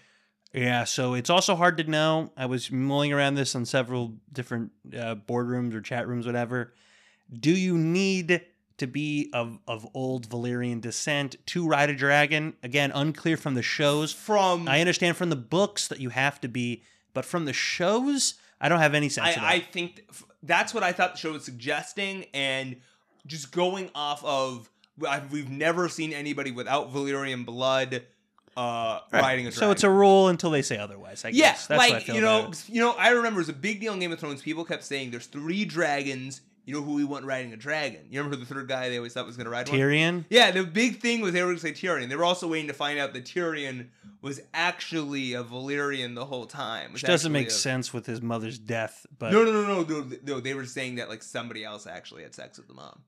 Yeah, 0.53 0.85
so 0.85 1.15
it's 1.15 1.31
also 1.31 1.57
hard 1.57 1.79
to 1.79 1.85
know. 1.85 2.33
I 2.37 2.47
was 2.47 2.71
mulling 2.71 3.13
around 3.13 3.35
this 3.35 3.55
on 3.55 3.65
several 3.65 4.15
different 4.33 4.73
uh, 4.95 5.15
boardrooms 5.15 5.75
or 5.75 5.81
chat 5.81 6.07
rooms, 6.07 6.27
whatever. 6.27 6.75
Do 7.33 7.51
you 7.51 7.77
need 7.77 8.43
to 8.77 8.87
be 8.87 9.31
of, 9.33 9.59
of 9.67 9.87
old 9.95 10.29
Valyrian 10.29 10.81
descent 10.81 11.37
to 11.47 11.67
ride 11.67 11.91
a 11.91 11.95
dragon? 11.95 12.55
Again, 12.63 12.93
unclear 12.95 13.37
from 13.37 13.55
the 13.55 13.63
shows. 13.63 14.13
From 14.13 14.69
I 14.69 14.81
understand 14.81 15.17
from 15.17 15.31
the 15.31 15.37
books 15.37 15.89
that 15.89 16.01
you 16.01 16.11
have 16.11 16.41
to 16.43 16.49
be, 16.49 16.83
but 17.15 17.25
from 17.25 17.47
the 17.47 17.53
shows, 17.53 18.35
I 18.61 18.69
don't 18.69 18.81
have 18.81 18.95
any 18.95 19.09
sense 19.09 19.29
of 19.31 19.35
that. 19.37 19.45
I, 19.45 19.55
I 19.55 19.61
think 19.61 19.97
th- 19.97 20.25
that's 20.43 20.75
what 20.75 20.83
I 20.83 20.93
thought 20.93 21.13
the 21.13 21.19
show 21.19 21.33
was 21.33 21.45
suggesting, 21.45 22.27
and 22.35 22.77
just 23.27 23.53
going 23.53 23.91
off 23.95 24.25
of 24.25 24.69
I- 25.07 25.23
we've 25.31 25.49
never 25.51 25.89
seen 25.89 26.13
anybody 26.13 26.51
without 26.51 26.93
Valyrian 26.93 27.45
blood 27.45 28.03
uh, 28.57 28.99
Right. 29.13 29.23
riding 29.23 29.47
a 29.47 29.51
dragon. 29.51 29.53
So 29.53 29.71
it's 29.71 29.85
a 29.85 29.91
rule 29.91 30.27
until 30.29 30.51
they 30.51 30.63
say 30.63 30.77
otherwise. 30.79 31.25
I 31.25 31.29
Yeah, 31.29 31.51
guess. 31.53 31.69
That's 31.69 31.79
what 31.79 31.91
I 31.91 31.95
like 31.95 32.03
feel 32.07 32.15
you 32.17 32.21
know, 32.21 32.51
you 32.67 32.81
know. 32.81 32.91
I 32.99 33.11
remember 33.11 33.39
it 33.39 33.43
was 33.43 33.49
a 33.49 33.53
big 33.53 33.79
deal 33.81 33.93
in 33.93 34.01
Game 34.01 34.11
of 34.11 34.19
Thrones. 34.19 34.43
People 34.43 34.65
kept 34.65 34.83
saying 34.83 35.13
there's 35.13 35.27
three 35.27 35.65
dragons. 35.65 36.41
You 36.69 36.75
know 36.75 36.83
who 36.83 36.97
we 36.97 37.05
want 37.05 37.25
riding 37.25 37.55
a 37.55 37.57
dragon? 37.57 38.01
You 38.11 38.21
remember 38.21 38.37
the 38.37 38.45
third 38.45 38.69
guy 38.69 38.91
they 38.91 38.99
always 38.99 39.15
thought 39.15 39.25
was 39.25 39.39
going 39.39 39.47
to 39.47 39.51
ride 39.51 39.71
one? 39.71 39.79
Tyrion. 39.79 40.27
Yeah, 40.29 40.51
the 40.51 40.65
big 40.65 41.01
thing 41.01 41.23
was 41.23 41.33
they 41.33 41.41
were 41.41 41.47
going 41.47 41.57
to 41.57 41.63
say 41.63 41.73
Tyrion. 41.73 42.11
They 42.11 42.17
were 42.17 42.27
also 42.27 42.47
waiting 42.47 42.69
to 42.69 42.75
find 42.75 42.99
out 42.99 43.15
that 43.15 43.25
Tyrion 43.25 43.87
was 44.21 44.43
actually 44.53 45.33
a 45.33 45.43
Valyrian 45.43 46.15
the 46.15 46.27
whole 46.27 46.45
time. 46.45 46.93
Which 46.93 47.01
doesn't 47.05 47.33
make 47.33 47.51
sense. 47.51 47.63
sense 47.63 47.95
with 47.95 48.05
his 48.05 48.21
mother's 48.21 48.59
death, 48.59 49.07
but 49.19 49.33
No, 49.33 49.45
no, 49.45 49.53
no, 49.53 49.83
no, 49.83 49.83
no, 49.83 50.17
no. 50.23 50.41
They 50.41 50.53
were 50.53 50.67
saying 50.67 50.97
that 50.97 51.09
like 51.09 51.23
somebody 51.23 51.65
else 51.65 51.87
actually 51.87 52.23
had 52.23 52.35
sex 52.35 52.59
with 52.59 52.69
the 52.69 52.75
mom. 52.75 53.01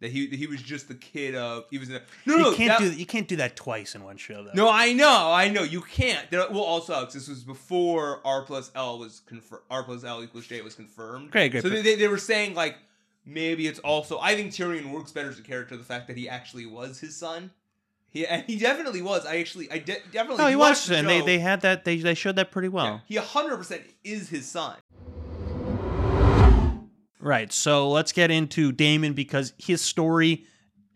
That 0.00 0.10
he 0.10 0.26
he 0.26 0.46
was 0.46 0.60
just 0.60 0.88
the 0.88 0.94
kid 0.94 1.34
of 1.34 1.64
he 1.70 1.78
was 1.78 1.88
in 1.88 1.96
a, 1.96 2.02
no 2.26 2.36
you 2.36 2.42
no 2.42 2.54
can't 2.54 2.78
that- 2.78 2.90
do 2.92 2.98
you 2.98 3.06
can't 3.06 3.26
do 3.26 3.36
that 3.36 3.56
twice 3.56 3.94
in 3.94 4.04
one 4.04 4.18
show 4.18 4.44
though. 4.44 4.50
no 4.52 4.70
I 4.70 4.92
know 4.92 5.32
I 5.32 5.48
know 5.48 5.62
you 5.62 5.80
can't. 5.80 6.30
There, 6.30 6.40
well, 6.50 6.62
also 6.64 6.92
Alex, 6.92 7.14
this 7.14 7.28
was 7.28 7.44
before 7.44 8.20
R 8.26 8.42
plus 8.42 8.70
L 8.74 8.98
was 8.98 9.20
confirmed. 9.26 9.62
R 9.70 9.84
plus 9.84 10.04
L 10.04 10.22
equals 10.22 10.46
J 10.46 10.60
was 10.60 10.74
confirmed. 10.74 11.30
Great, 11.30 11.50
great, 11.50 11.62
So 11.62 11.70
they, 11.70 11.80
they, 11.80 11.94
they 11.94 12.08
were 12.08 12.18
saying 12.18 12.54
like 12.54 12.76
maybe 13.24 13.66
it's 13.66 13.78
also 13.78 14.18
I 14.20 14.34
think 14.34 14.52
Tyrion 14.52 14.90
works 14.92 15.12
better 15.12 15.30
as 15.30 15.38
a 15.38 15.42
character 15.42 15.78
the 15.78 15.82
fact 15.84 16.08
that 16.08 16.16
he 16.18 16.28
actually 16.28 16.66
was 16.66 17.00
his 17.00 17.16
son. 17.16 17.50
He 18.08 18.26
and 18.26 18.44
he 18.46 18.58
definitely 18.58 19.00
was. 19.02 19.24
I 19.24 19.38
actually 19.38 19.70
I 19.70 19.78
de- 19.78 19.96
definitely 20.12 20.36
No, 20.38 20.44
if 20.44 20.48
he 20.48 20.50
you 20.52 20.58
was, 20.58 20.68
watch 20.78 20.86
the 20.86 20.96
and 20.96 21.08
they, 21.08 21.22
they 21.22 21.38
had 21.38 21.62
that. 21.62 21.84
They 21.86 21.96
they 21.96 22.14
showed 22.14 22.36
that 22.36 22.50
pretty 22.50 22.68
well. 22.68 23.00
yeah, 23.08 23.20
he 23.22 23.26
hundred 23.26 23.56
percent 23.56 23.82
is 24.04 24.28
his 24.28 24.46
son. 24.46 24.76
Right. 27.20 27.52
So 27.52 27.90
let's 27.90 28.12
get 28.12 28.30
into 28.30 28.72
Daemon 28.72 29.14
because 29.14 29.52
his 29.58 29.80
story 29.80 30.44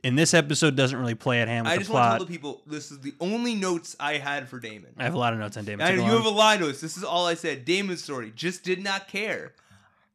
in 0.02 0.14
this 0.16 0.34
episode 0.34 0.76
doesn't 0.76 0.98
really 0.98 1.14
play 1.14 1.40
at 1.40 1.48
hand 1.48 1.66
with 1.66 1.72
I 1.72 1.76
the 1.76 1.80
just 1.80 1.90
want 1.90 2.04
to 2.04 2.18
tell 2.18 2.26
the 2.26 2.32
people 2.32 2.62
this 2.66 2.90
is 2.90 3.00
the 3.00 3.14
only 3.20 3.54
notes 3.54 3.96
I 4.00 4.14
had 4.14 4.48
for 4.48 4.58
Daemon. 4.58 4.92
I 4.98 5.04
have 5.04 5.14
a 5.14 5.18
lot 5.18 5.32
of 5.32 5.38
notes 5.38 5.56
on 5.56 5.64
Daemon. 5.64 5.86
I 5.86 5.94
you 5.94 6.02
have 6.02 6.24
a 6.24 6.28
lot 6.28 6.56
of 6.56 6.62
notes. 6.62 6.80
This 6.80 6.96
is 6.96 7.04
all 7.04 7.26
I 7.26 7.34
said. 7.34 7.64
Daemon's 7.64 8.02
story 8.02 8.32
just 8.34 8.64
did 8.64 8.82
not 8.82 9.08
care. 9.08 9.52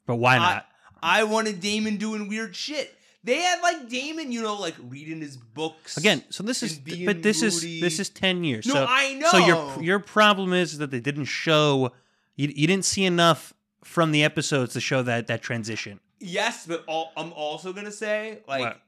but 0.05 0.15
why 0.15 0.35
I, 0.35 0.39
not? 0.39 0.67
I 1.01 1.23
wanted 1.23 1.59
Daemon 1.59 1.97
doing 1.97 2.27
weird 2.27 2.55
shit. 2.55 2.95
They 3.23 3.37
had 3.37 3.59
like 3.61 3.89
Daemon, 3.89 4.31
you 4.31 4.43
know, 4.43 4.55
like 4.55 4.75
reading 4.87 5.19
his 5.19 5.35
books 5.35 5.97
Again, 5.97 6.23
so 6.29 6.43
this 6.43 6.61
is 6.61 6.75
and 6.75 6.83
being 6.83 7.05
but 7.07 7.23
this 7.23 7.41
moody. 7.41 7.75
is 7.77 7.81
this 7.81 7.99
is 7.99 8.09
10 8.09 8.43
years. 8.43 8.67
No, 8.67 8.75
so 8.75 8.85
I 8.87 9.15
know. 9.15 9.29
So 9.29 9.37
your 9.39 9.83
your 9.83 9.99
problem 9.99 10.53
is 10.53 10.77
that 10.77 10.91
they 10.91 10.99
didn't 10.99 11.25
show 11.25 11.91
you, 12.35 12.53
you 12.55 12.67
didn't 12.67 12.85
see 12.85 13.03
enough 13.03 13.54
from 13.85 14.11
the 14.11 14.23
episodes 14.23 14.73
to 14.73 14.81
show 14.81 15.01
that 15.03 15.27
that 15.27 15.41
transition. 15.41 15.99
Yes, 16.19 16.65
but 16.65 16.83
all, 16.87 17.11
I'm 17.15 17.31
also 17.33 17.71
gonna 17.71 17.91
say 17.91 18.39
like 18.47 18.61
What? 18.61 18.81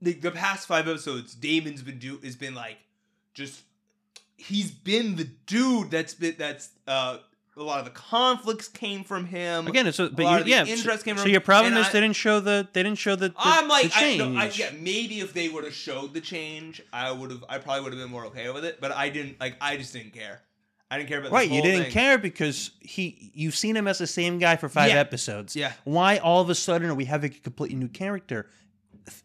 the, 0.00 0.12
the 0.12 0.30
past 0.30 0.66
five 0.68 0.88
episodes, 0.88 1.34
Daemon's 1.34 1.82
been 1.82 1.98
do 1.98 2.18
has 2.22 2.36
been 2.36 2.54
like 2.54 2.78
just 3.34 3.62
he's 4.36 4.70
been 4.70 5.16
the 5.16 5.24
dude 5.46 5.90
that's 5.90 6.14
been 6.14 6.36
that's 6.38 6.70
uh 6.86 7.18
a 7.56 7.62
lot 7.62 7.80
of 7.80 7.84
the 7.84 7.90
conflicts 7.90 8.68
came 8.68 9.02
from 9.04 9.26
him. 9.26 9.66
Again, 9.66 9.86
a 9.86 9.92
but 9.92 10.18
lot 10.20 10.30
you, 10.32 10.38
of 10.38 10.44
the 10.44 10.50
yeah. 10.50 10.64
interest 10.64 11.00
so, 11.00 11.04
came 11.04 11.16
so 11.16 11.22
from- 11.24 11.32
your 11.32 11.40
problem 11.40 11.76
is 11.76 11.88
I- 11.88 11.92
they 11.92 12.00
didn't 12.00 12.16
show 12.16 12.38
the 12.40 12.66
they 12.72 12.82
didn't 12.82 12.98
show 12.98 13.16
the, 13.16 13.30
the 13.30 13.34
I'm 13.36 13.68
like, 13.68 13.90
the 13.90 13.96
I, 13.96 14.00
change. 14.00 14.18
no, 14.20 14.40
I, 14.40 14.50
yeah, 14.54 14.70
maybe 14.78 15.20
if 15.20 15.34
they 15.34 15.48
would 15.48 15.64
have 15.64 15.74
showed 15.74 16.14
the 16.14 16.20
change, 16.20 16.80
I 16.92 17.10
would 17.10 17.30
have, 17.30 17.44
I 17.48 17.58
probably 17.58 17.82
would 17.82 17.92
have 17.92 18.00
been 18.00 18.10
more 18.10 18.24
okay 18.26 18.48
with 18.50 18.64
it. 18.64 18.80
But 18.80 18.92
I 18.92 19.10
didn't, 19.10 19.40
like, 19.40 19.56
I 19.60 19.76
just 19.76 19.92
didn't 19.92 20.12
care. 20.14 20.40
I 20.90 20.98
didn't 20.98 21.08
care 21.08 21.20
about. 21.20 21.30
Right, 21.32 21.48
you 21.48 21.62
didn't 21.62 21.84
thing. 21.84 21.92
care 21.92 22.18
because 22.18 22.72
he 22.80 23.30
you've 23.34 23.56
seen 23.56 23.76
him 23.76 23.86
as 23.86 23.98
the 23.98 24.06
same 24.06 24.38
guy 24.38 24.56
for 24.56 24.68
five 24.68 24.90
Yeah. 24.90 24.96
episodes. 24.98 25.54
Yeah. 25.54 25.72
Why 25.84 26.18
all 26.18 26.40
of 26.40 26.50
a 26.50 26.54
sudden 26.54 26.90
are 26.90 26.94
we 26.94 27.04
having 27.04 27.30
a 27.32 27.34
completely 27.38 27.76
new 27.76 27.88
character 27.88 28.48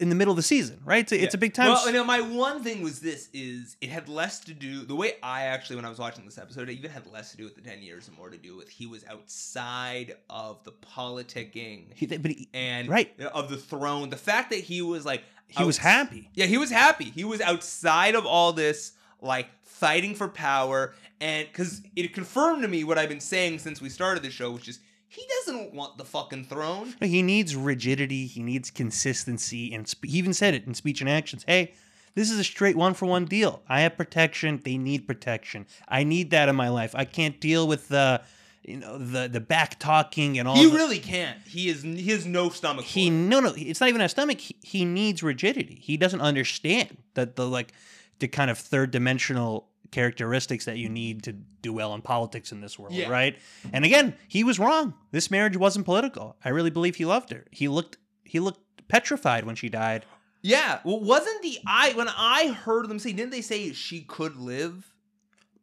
in 0.00 0.08
the 0.08 0.14
middle 0.14 0.30
of 0.32 0.36
the 0.36 0.42
season? 0.44 0.80
Right, 0.84 1.00
it's 1.00 1.12
a, 1.12 1.22
it's 1.22 1.34
a 1.34 1.38
big 1.38 1.54
time. 1.54 1.68
Well, 1.70 1.78
s- 1.78 1.86
you 1.86 1.92
know, 1.92 2.04
my 2.04 2.20
one 2.20 2.62
thing 2.62 2.82
was 2.82 3.00
this: 3.00 3.28
is 3.32 3.76
it 3.80 3.90
had 3.90 4.08
less 4.08 4.38
to 4.40 4.54
do. 4.54 4.84
The 4.84 4.94
way 4.94 5.14
I 5.24 5.42
actually, 5.46 5.76
when 5.76 5.84
I 5.84 5.88
was 5.88 5.98
watching 5.98 6.24
this 6.24 6.38
episode, 6.38 6.68
it 6.68 6.72
even 6.74 6.90
had 6.90 7.06
less 7.12 7.32
to 7.32 7.36
do 7.36 7.44
with 7.44 7.56
the 7.56 7.62
ten 7.62 7.82
years 7.82 8.06
and 8.08 8.16
more 8.16 8.30
to 8.30 8.38
do 8.38 8.56
with 8.56 8.68
he 8.68 8.86
was 8.86 9.04
outside 9.04 10.14
of 10.30 10.62
the 10.64 10.72
politicking 10.72 11.86
he, 11.94 12.06
but 12.06 12.30
he, 12.30 12.48
and 12.54 12.88
Right. 12.88 13.12
of 13.32 13.48
the 13.50 13.56
throne. 13.56 14.10
The 14.10 14.16
fact 14.16 14.50
that 14.50 14.60
he 14.60 14.82
was 14.82 15.04
like 15.04 15.24
he 15.48 15.62
was 15.64 15.78
happy. 15.78 16.30
Yeah, 16.34 16.46
he 16.46 16.58
was 16.58 16.70
happy. 16.70 17.04
He 17.04 17.24
was 17.24 17.40
outside 17.40 18.14
of 18.16 18.26
all 18.26 18.52
this, 18.52 18.92
like 19.26 19.48
fighting 19.62 20.14
for 20.14 20.28
power, 20.28 20.94
and 21.20 21.46
because 21.48 21.82
it 21.94 22.14
confirmed 22.14 22.62
to 22.62 22.68
me 22.68 22.84
what 22.84 22.96
I've 22.98 23.08
been 23.10 23.20
saying 23.20 23.58
since 23.58 23.80
we 23.82 23.88
started 23.90 24.22
the 24.22 24.30
show, 24.30 24.50
which 24.52 24.68
is 24.68 24.78
he 25.08 25.24
doesn't 25.44 25.74
want 25.74 25.98
the 25.98 26.04
fucking 26.04 26.44
throne. 26.46 26.94
He 27.00 27.22
needs 27.22 27.54
rigidity. 27.54 28.26
He 28.26 28.42
needs 28.42 28.70
consistency, 28.70 29.72
and 29.74 29.86
sp- 29.88 30.06
he 30.06 30.18
even 30.18 30.32
said 30.32 30.54
it 30.54 30.66
in 30.66 30.74
speech 30.74 31.00
and 31.00 31.08
actions. 31.10 31.44
Hey, 31.46 31.74
this 32.14 32.30
is 32.30 32.38
a 32.38 32.44
straight 32.44 32.76
one 32.76 32.94
for 32.94 33.06
one 33.06 33.24
deal. 33.26 33.62
I 33.68 33.80
have 33.82 33.96
protection. 33.96 34.60
They 34.64 34.78
need 34.78 35.06
protection. 35.06 35.66
I 35.88 36.02
need 36.04 36.30
that 36.30 36.48
in 36.48 36.56
my 36.56 36.68
life. 36.70 36.94
I 36.94 37.04
can't 37.04 37.38
deal 37.40 37.68
with 37.68 37.88
the, 37.88 38.22
you 38.64 38.78
know, 38.78 38.98
the 38.98 39.28
the 39.28 39.40
back 39.40 39.78
talking 39.78 40.38
and 40.38 40.48
all. 40.48 40.56
He 40.56 40.66
the- 40.66 40.74
really 40.74 40.98
can't. 40.98 41.38
He 41.46 41.68
is. 41.68 41.82
He 41.82 42.10
has 42.10 42.26
no 42.26 42.48
stomach. 42.48 42.84
he 42.86 43.10
no 43.10 43.40
no. 43.40 43.52
It's 43.56 43.80
not 43.80 43.88
even 43.90 44.00
a 44.00 44.08
stomach. 44.08 44.40
He, 44.40 44.56
he 44.62 44.84
needs 44.84 45.22
rigidity. 45.22 45.78
He 45.80 45.96
doesn't 45.96 46.20
understand 46.20 46.96
that 47.14 47.36
the 47.36 47.46
like 47.46 47.72
the 48.18 48.28
kind 48.28 48.50
of 48.50 48.58
third 48.58 48.90
dimensional 48.90 49.68
characteristics 49.92 50.64
that 50.64 50.78
you 50.78 50.88
need 50.88 51.22
to 51.22 51.32
do 51.32 51.72
well 51.72 51.94
in 51.94 52.02
politics 52.02 52.50
in 52.52 52.60
this 52.60 52.78
world, 52.78 52.92
Yeah. 52.94 53.08
right? 53.08 53.38
And 53.72 53.84
again, 53.84 54.14
he 54.28 54.42
was 54.44 54.58
wrong. 54.58 54.94
This 55.12 55.30
marriage 55.30 55.56
wasn't 55.56 55.84
political. 55.84 56.36
I 56.44 56.48
really 56.50 56.70
believe 56.70 56.96
he 56.96 57.04
loved 57.04 57.30
her. 57.30 57.44
He 57.50 57.68
looked 57.68 57.98
he 58.24 58.40
looked 58.40 58.60
petrified 58.88 59.44
when 59.44 59.54
she 59.54 59.68
died. 59.68 60.04
Yeah. 60.42 60.80
Well, 60.84 61.00
wasn't 61.00 61.42
the 61.42 61.58
I 61.66 61.92
when 61.94 62.08
I 62.08 62.48
heard 62.48 62.88
them 62.88 62.98
say? 62.98 63.12
Didn't 63.12 63.30
they 63.30 63.40
say 63.42 63.72
she 63.72 64.00
could 64.02 64.36
live? 64.36 64.92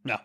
No, 0.06 0.18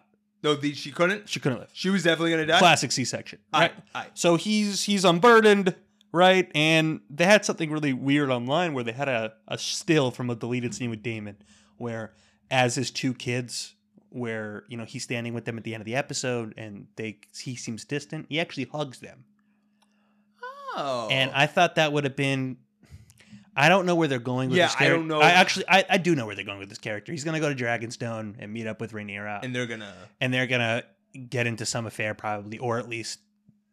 No, 0.43 0.55
the, 0.55 0.73
she 0.75 0.91
couldn't. 0.93 1.29
she 1.29 1.41
couldn't 1.41 1.59
live. 1.59 1.71
She 1.73 1.91
was 1.91 2.05
definitely 2.05 2.31
gonna 2.31 2.47
die. 2.47 2.59
Classic 2.61 2.93
C-section, 2.93 3.41
right? 3.53 3.73
I, 3.95 4.01
I, 4.03 4.07
So 4.15 4.37
he's 4.37 4.85
he's 4.85 5.05
unburdened, 5.05 5.75
right? 6.13 6.51
And 6.55 7.01
they 7.11 7.25
had 7.25 7.45
something 7.45 7.71
really 7.71 7.93
weird 7.93 8.31
online 8.31 8.75
where 8.75 8.85
they 8.85 8.93
had 8.93 9.09
a, 9.09 9.35
a 9.49 9.59
still 9.59 10.11
from 10.13 10.31
a 10.31 10.37
deleted 10.37 10.75
scene 10.75 10.91
with 10.91 11.03
Daemon, 11.03 11.37
where 11.79 12.13
as 12.51 12.75
his 12.75 12.91
two 12.91 13.15
kids, 13.15 13.75
where 14.11 14.65
you 14.69 14.77
know 14.77 14.85
he's 14.85 15.03
standing 15.05 15.35
with 15.35 15.45
them 15.45 15.59
at 15.59 15.65
the 15.65 15.75
end 15.75 15.81
of 15.81 15.87
the 15.87 15.97
episode, 15.97 16.55
and 16.57 16.87
they 16.97 17.19
he 17.39 17.57
seems 17.57 17.85
distant. 17.85 18.27
He 18.29 18.39
actually 18.41 18.65
hugs 18.65 19.01
them, 19.01 19.25
oh. 20.77 21.09
and 21.11 21.31
I 21.33 21.47
thought 21.47 21.77
that 21.77 21.93
would 21.93 22.05
have 22.05 22.17
been. 22.17 22.59
I 23.57 23.69
don't 23.69 23.87
know 23.87 23.97
where 23.97 24.07
they're 24.07 24.21
going 24.21 24.51
with 24.51 24.59
Yeah, 24.59 24.67
this 24.67 24.77
I 24.77 24.79
character. 24.79 24.97
don't 24.99 25.09
know. 25.09 25.21
I 25.21 25.31
actually, 25.31 25.65
I, 25.69 25.85
I 25.91 25.99
do 25.99 26.15
know 26.15 26.27
where 26.27 26.37
they're 26.37 26.45
going 26.45 26.61
with 26.61 26.69
this 26.69 26.79
character. 26.79 27.11
He's 27.11 27.25
gonna 27.25 27.41
go 27.41 27.53
to 27.53 27.65
Dragonstone 27.65 28.37
and 28.39 28.53
meet 28.53 28.67
up 28.69 28.81
with 28.81 28.93
Rhaenyra, 28.93 29.43
and 29.43 29.55
they're 29.55 29.67
gonna. 29.67 29.93
and 30.21 30.33
they're 30.33 30.47
gonna 30.47 30.85
get 31.29 31.47
into 31.47 31.67
some 31.67 31.87
affair 31.87 32.15
probably, 32.15 32.59
or 32.59 32.79
at 32.79 32.89
least, 32.89 33.19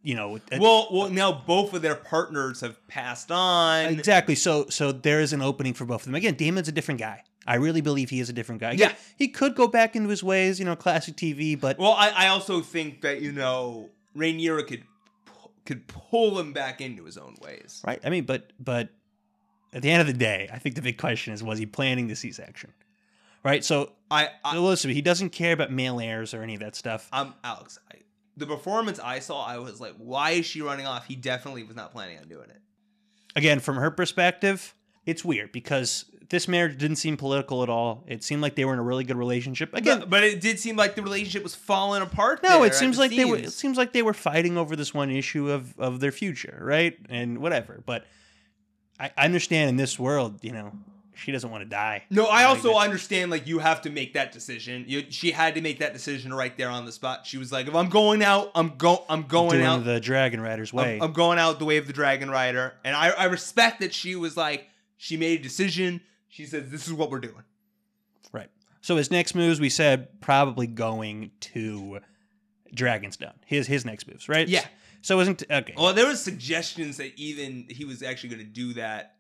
you 0.02 0.16
know, 0.16 0.38
a- 0.52 0.56
uh, 0.56 0.60
Well, 0.60 0.88
well, 0.92 1.10
now 1.12 1.32
both 1.46 1.74
of 1.76 1.82
their 1.84 1.94
partners 1.96 2.62
have 2.62 2.86
passed 2.88 3.32
on. 3.32 3.86
Exactly. 3.86 4.34
So 4.34 4.66
so 4.70 4.92
there 4.92 5.22
is 5.22 5.34
an 5.34 5.42
opening 5.44 5.74
for 5.76 5.86
both 5.86 6.02
of 6.02 6.06
them. 6.06 6.16
Again, 6.16 6.34
Daemon's 6.36 6.68
a 6.68 6.72
different 6.72 7.00
guy. 7.00 7.22
I 7.48 7.56
really 7.56 7.82
believe 7.82 8.10
he 8.10 8.20
is 8.20 8.30
a 8.30 8.34
different 8.34 8.62
guy. 8.62 8.72
Yeah. 8.72 8.94
He 9.18 9.28
could 9.28 9.56
go 9.56 9.68
back 9.68 9.96
into 9.96 10.10
his 10.10 10.24
ways, 10.24 10.60
you 10.60 10.66
know, 10.66 10.76
classic 10.76 11.16
TV, 11.16 11.60
but 11.60 11.78
Well, 11.78 11.94
I, 11.94 12.10
I 12.10 12.28
also 12.28 12.62
think 12.62 13.02
that 13.02 13.22
you 13.22 13.32
know 13.32 13.90
Rhaenyra 14.16 14.68
could 14.68 14.84
could 15.66 15.88
pull 15.88 16.40
him 16.40 16.54
back 16.54 16.80
into 16.82 17.06
his 17.06 17.18
own 17.18 17.36
ways. 17.42 17.82
right. 17.86 18.00
I 18.04 18.10
mean, 18.10 18.26
but 18.26 18.52
but 18.60 18.90
at 19.74 19.82
the 19.82 19.92
end 19.92 20.02
of 20.02 20.08
the 20.08 20.14
day, 20.14 20.50
I 20.52 20.58
think 20.58 20.76
the 20.76 20.82
big 20.82 20.98
question 20.98 21.34
is 21.34 21.44
was 21.44 21.60
he 21.60 21.66
planning 21.66 22.08
the 22.08 22.16
C-section? 22.16 22.74
Right? 23.44 23.64
So, 23.64 23.92
I, 24.10 24.30
I 24.44 24.58
listen, 24.58 24.90
he 24.90 25.04
doesn't 25.04 25.30
care 25.30 25.54
about 25.54 25.72
male 25.72 26.00
heirs 26.00 26.34
or 26.34 26.42
any 26.42 26.56
of 26.56 26.62
that 26.62 26.76
stuff. 26.76 27.08
I'm 27.14 27.36
Alex. 27.44 27.78
I, 27.92 27.98
the 28.38 28.48
performance 28.48 29.00
I 29.00 29.20
saw, 29.20 29.46
I 29.46 29.60
was 29.60 29.80
like, 29.80 29.94
why 29.98 30.32
is 30.32 30.48
she 30.48 30.62
running 30.62 30.88
off? 30.88 31.06
He 31.06 31.16
definitely 31.16 31.64
was 31.64 31.76
not 31.76 31.92
planning 31.92 32.18
on 32.18 32.28
doing 32.28 32.50
it. 32.50 32.60
Again, 33.36 33.60
from 33.60 33.76
her 33.76 33.92
perspective, 33.92 34.74
it's 35.06 35.24
weird 35.24 35.52
because 35.52 36.06
this 36.30 36.48
marriage 36.48 36.78
didn't 36.78 36.98
seem 36.98 37.18
political 37.18 37.64
at 37.64 37.70
all. 37.70 38.04
It 38.08 38.24
seemed 38.24 38.42
like 38.42 38.56
they 38.56 38.66
were 38.66 38.74
in 38.74 38.80
a 38.80 38.84
really 38.84 39.04
good 39.04 39.18
relationship. 39.18 39.74
Again, 39.74 40.00
but, 40.02 40.10
but 40.10 40.24
it 40.24 40.42
did 40.42 40.60
seem 40.60 40.76
like 40.76 40.96
the 40.96 41.02
relationship 41.02 41.44
was 41.44 41.56
falling 41.56 42.02
apart. 42.02 42.42
No, 42.44 42.64
it 42.64 42.74
seems 42.74 42.98
the 42.98 43.04
like 43.04 43.12
they 43.16 43.26
were. 43.26 43.38
It 43.38 43.52
seems 43.52 43.78
like 43.78 43.94
they 43.94 44.02
were 44.02 44.14
fighting 44.14 44.58
over 44.58 44.76
this 44.76 44.94
one 44.94 45.12
issue 45.12 45.52
of 45.52 45.78
of 45.80 46.00
their 46.00 46.12
future, 46.12 46.58
right? 46.62 46.98
And 47.10 47.40
whatever. 47.40 47.82
But 47.86 48.06
I, 49.00 49.12
I 49.18 49.26
understand 49.26 49.70
in 49.70 49.78
this 49.78 50.00
world, 50.00 50.44
you 50.44 50.52
know, 50.52 50.72
she 51.14 51.32
doesn't 51.32 51.50
want 51.50 51.64
to 51.64 51.70
die. 51.70 52.04
No, 52.10 52.26
I 52.26 52.46
also 52.46 52.76
understand 52.76 53.32
like 53.32 53.48
you 53.48 53.60
have 53.60 53.82
to 53.84 53.90
make 53.90 54.14
that 54.14 54.32
decision. 54.32 54.86
You, 54.88 55.06
she 55.10 55.32
had 55.32 55.56
to 55.56 55.62
make 55.62 55.80
that 55.80 55.94
decision 55.94 56.34
right 56.34 56.56
there 56.58 56.70
on 56.70 56.86
the 56.86 56.92
spot. 56.92 57.26
She 57.26 57.38
was 57.38 57.52
like, 57.52 57.68
"If 57.68 57.76
I'm 57.76 57.90
going 57.90 58.24
out, 58.24 58.52
I'm 58.56 58.76
go, 58.78 59.06
I'm 59.10 59.24
going 59.24 59.62
out. 59.62 59.86
the 59.86 60.00
Dragon 60.00 60.42
Rider's 60.42 60.74
way. 60.74 60.96
I'm, 60.96 61.04
I'm 61.04 61.14
going 61.14 61.40
out 61.40 61.60
the 61.60 61.66
way 61.66 61.78
of 61.78 61.88
the 61.88 61.94
Dragon 61.94 62.30
Rider." 62.30 62.74
And 62.84 62.96
I, 62.96 63.10
I 63.10 63.26
respect 63.26 63.80
that 63.82 63.94
she 63.94 64.16
was 64.16 64.36
like, 64.36 64.68
she 64.98 65.18
made 65.18 65.40
a 65.40 65.44
decision. 65.44 66.02
She 66.36 66.46
says, 66.46 66.70
"This 66.70 66.86
is 66.86 66.94
what 66.94 67.10
we're 67.10 67.22
doing." 67.22 67.44
right. 68.34 68.50
So 68.82 68.98
his 68.98 69.10
next 69.10 69.36
moves, 69.36 69.62
we 69.62 69.70
said, 69.70 70.20
probably 70.20 70.68
going 70.68 71.32
to 71.40 72.02
Dragonstone. 72.76 73.36
His 73.46 73.68
his 73.68 73.86
next 73.86 74.06
moves, 74.06 74.28
right? 74.28 74.46
Yeah. 74.46 74.66
So 75.02 75.18
isn't 75.22 75.44
okay. 75.50 75.74
Well, 75.78 75.94
there 75.94 76.08
was 76.08 76.22
suggestions 76.22 76.98
that 76.98 77.18
even 77.18 77.68
he 77.70 77.86
was 77.86 78.04
actually 78.04 78.30
going 78.30 78.42
to 78.42 78.52
do 78.52 78.74
that, 78.74 79.16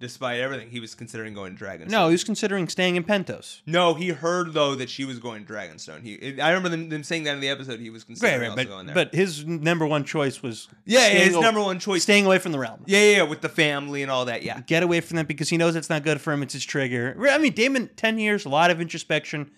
despite 0.00 0.40
everything. 0.40 0.70
He 0.70 0.80
was 0.80 0.94
considering 0.94 1.34
going 1.34 1.56
to 1.56 1.64
Dragonstone. 1.64 1.90
no, 1.90 2.06
he 2.08 2.12
was 2.12 2.24
considering 2.24 2.68
staying 2.68 2.96
in 2.96 3.04
Pentos. 3.04 3.62
no, 3.66 3.94
he 3.94 4.08
heard 4.10 4.52
though 4.52 4.74
that 4.74 4.88
she 4.88 5.04
was 5.04 5.18
going 5.18 5.44
to 5.44 5.52
Dragonstone. 5.52 6.02
He, 6.02 6.40
I 6.40 6.50
remember 6.50 6.68
them, 6.68 6.88
them 6.88 7.02
saying 7.02 7.24
that 7.24 7.34
in 7.34 7.40
the 7.40 7.48
episode. 7.48 7.80
He 7.80 7.90
was 7.90 8.04
considering 8.04 8.40
right. 8.40 8.50
also 8.50 8.56
But 8.64 8.68
going 8.68 8.86
there. 8.86 8.94
but 8.94 9.14
his 9.14 9.44
number 9.44 9.86
one 9.86 10.04
choice 10.04 10.42
was 10.42 10.68
yeah, 10.84 11.00
yeah, 11.08 11.08
his 11.20 11.34
o- 11.36 11.40
number 11.40 11.60
one 11.60 11.78
choice. 11.78 12.02
staying 12.02 12.26
away 12.26 12.38
from 12.38 12.52
the 12.52 12.58
realm. 12.58 12.82
Yeah, 12.86 12.98
yeah, 13.00 13.16
yeah, 13.18 13.22
with 13.24 13.40
the 13.40 13.48
family 13.48 14.02
and 14.02 14.10
all 14.10 14.24
that. 14.26 14.42
Yeah. 14.42 14.60
get 14.66 14.82
away 14.82 15.00
from 15.00 15.16
that 15.16 15.26
because 15.28 15.48
he 15.48 15.56
knows 15.56 15.74
it's 15.76 15.90
not 15.90 16.02
good 16.04 16.20
for 16.20 16.32
him. 16.32 16.42
It's 16.42 16.52
his 16.54 16.64
trigger. 16.64 17.16
I 17.30 17.38
mean, 17.38 17.52
Daemon, 17.52 17.90
ten 17.96 18.18
years, 18.18 18.44
a 18.44 18.48
lot 18.48 18.70
of 18.70 18.80
introspection, 18.80 19.50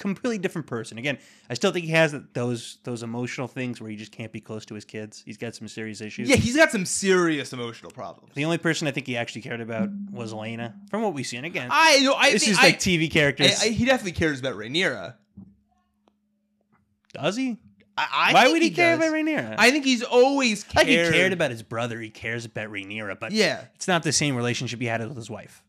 completely 0.00 0.38
different 0.38 0.66
person. 0.66 0.98
Again, 0.98 1.18
I 1.48 1.54
still 1.54 1.70
think 1.70 1.84
he 1.84 1.92
has 1.92 2.14
those 2.32 2.78
those 2.82 3.02
emotional 3.04 3.46
things 3.46 3.80
where 3.80 3.88
he 3.90 3.96
just 3.96 4.10
can't 4.10 4.32
be 4.32 4.40
close 4.40 4.64
to 4.66 4.74
his 4.74 4.84
kids. 4.84 5.22
He's 5.24 5.36
got 5.36 5.54
some 5.54 5.68
serious 5.68 6.00
issues. 6.00 6.28
Yeah, 6.28 6.36
he's 6.36 6.56
got 6.56 6.70
some 6.72 6.84
serious 6.84 7.52
emotional 7.52 7.92
problems. 7.92 8.34
The 8.34 8.44
only 8.44 8.58
person 8.58 8.88
I 8.88 8.90
think 8.90 9.06
he 9.06 9.16
actually 9.16 9.42
cared 9.42 9.60
about 9.60 9.88
was 10.10 10.32
Elena, 10.32 10.74
from 10.90 11.02
what 11.02 11.14
we've 11.14 11.26
seen. 11.26 11.44
Again, 11.44 11.68
I 11.70 12.00
know. 12.00 12.14
I 12.14 12.32
this 12.32 12.42
think- 12.44 12.52
is 12.52 12.58
I- 12.58 12.62
like 12.64 12.78
TV 12.80 13.08
characters. 13.10 13.60
I, 13.62 13.66
I, 13.66 13.68
he 13.68 13.84
definitely 13.84 14.12
cares 14.12 14.40
about 14.40 14.54
Rhaenyra. 14.56 15.14
Does 17.12 17.36
he? 17.36 17.58
I, 17.96 18.30
I 18.30 18.32
Why 18.32 18.42
think 18.44 18.52
would 18.54 18.62
he, 18.62 18.70
care 18.70 18.96
does. 18.96 19.06
about 19.08 19.16
Rhaenyra? 19.16 19.54
I 19.58 19.70
think 19.70 19.84
he's 19.84 20.02
always 20.02 20.64
cared. 20.64 20.86
like 20.86 20.96
he 20.96 21.10
cared 21.10 21.32
about 21.32 21.50
his 21.50 21.62
brother. 21.62 22.00
He 22.00 22.08
cares 22.10 22.44
about 22.44 22.68
Rhaenyra, 22.70 23.18
but 23.18 23.32
Yeah. 23.32 23.64
it's 23.74 23.88
not 23.88 24.02
the 24.04 24.12
same 24.12 24.36
relationship 24.36 24.80
he 24.80 24.86
had 24.86 25.06
with 25.06 25.16
his 25.16 25.28
wife. 25.28 25.62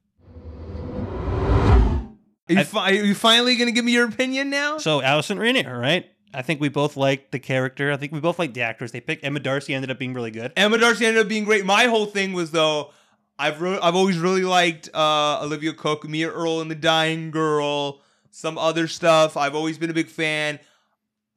Are 2.51 2.53
you, 2.53 2.59
I- 2.59 2.63
fi- 2.63 2.89
are 2.91 3.05
you 3.05 3.15
finally 3.15 3.55
going 3.55 3.67
to 3.67 3.71
give 3.73 3.85
me 3.85 3.91
your 3.93 4.07
opinion 4.07 4.49
now? 4.49 4.77
So 4.77 4.99
Alicent 5.01 5.37
Rhaenyra, 5.37 5.79
right? 5.79 6.05
I 6.33 6.41
think 6.41 6.61
we 6.61 6.69
both 6.69 6.95
liked 6.95 7.31
the 7.31 7.39
character. 7.39 7.91
I 7.91 7.97
think 7.97 8.11
we 8.13 8.19
both 8.21 8.39
liked 8.39 8.53
the 8.53 8.61
actors. 8.61 8.91
They 8.93 9.01
picked 9.01 9.25
Emma 9.25 9.39
D'Arcy. 9.39 9.73
Ended 9.73 9.91
up 9.91 9.99
being 9.99 10.13
really 10.13 10.31
good. 10.31 10.53
Emma 10.55 10.77
D'Arcy 10.77 11.05
ended 11.05 11.21
up 11.23 11.27
being 11.27 11.43
great. 11.43 11.65
My 11.65 11.85
whole 11.85 12.05
thing 12.05 12.31
was 12.33 12.51
though, 12.51 12.91
I've 13.37 13.59
re- 13.61 13.79
I've 13.81 13.95
always 13.95 14.17
really 14.17 14.43
liked 14.43 14.89
uh, 14.93 15.41
Olivia 15.43 15.73
Cooke, 15.73 16.07
Mia 16.07 16.31
Earl, 16.31 16.61
and 16.61 16.71
the 16.71 16.75
Dying 16.75 17.31
Girl. 17.31 18.01
Some 18.29 18.57
other 18.57 18.87
stuff. 18.87 19.35
I've 19.35 19.55
always 19.55 19.77
been 19.77 19.89
a 19.89 19.93
big 19.93 20.07
fan. 20.07 20.59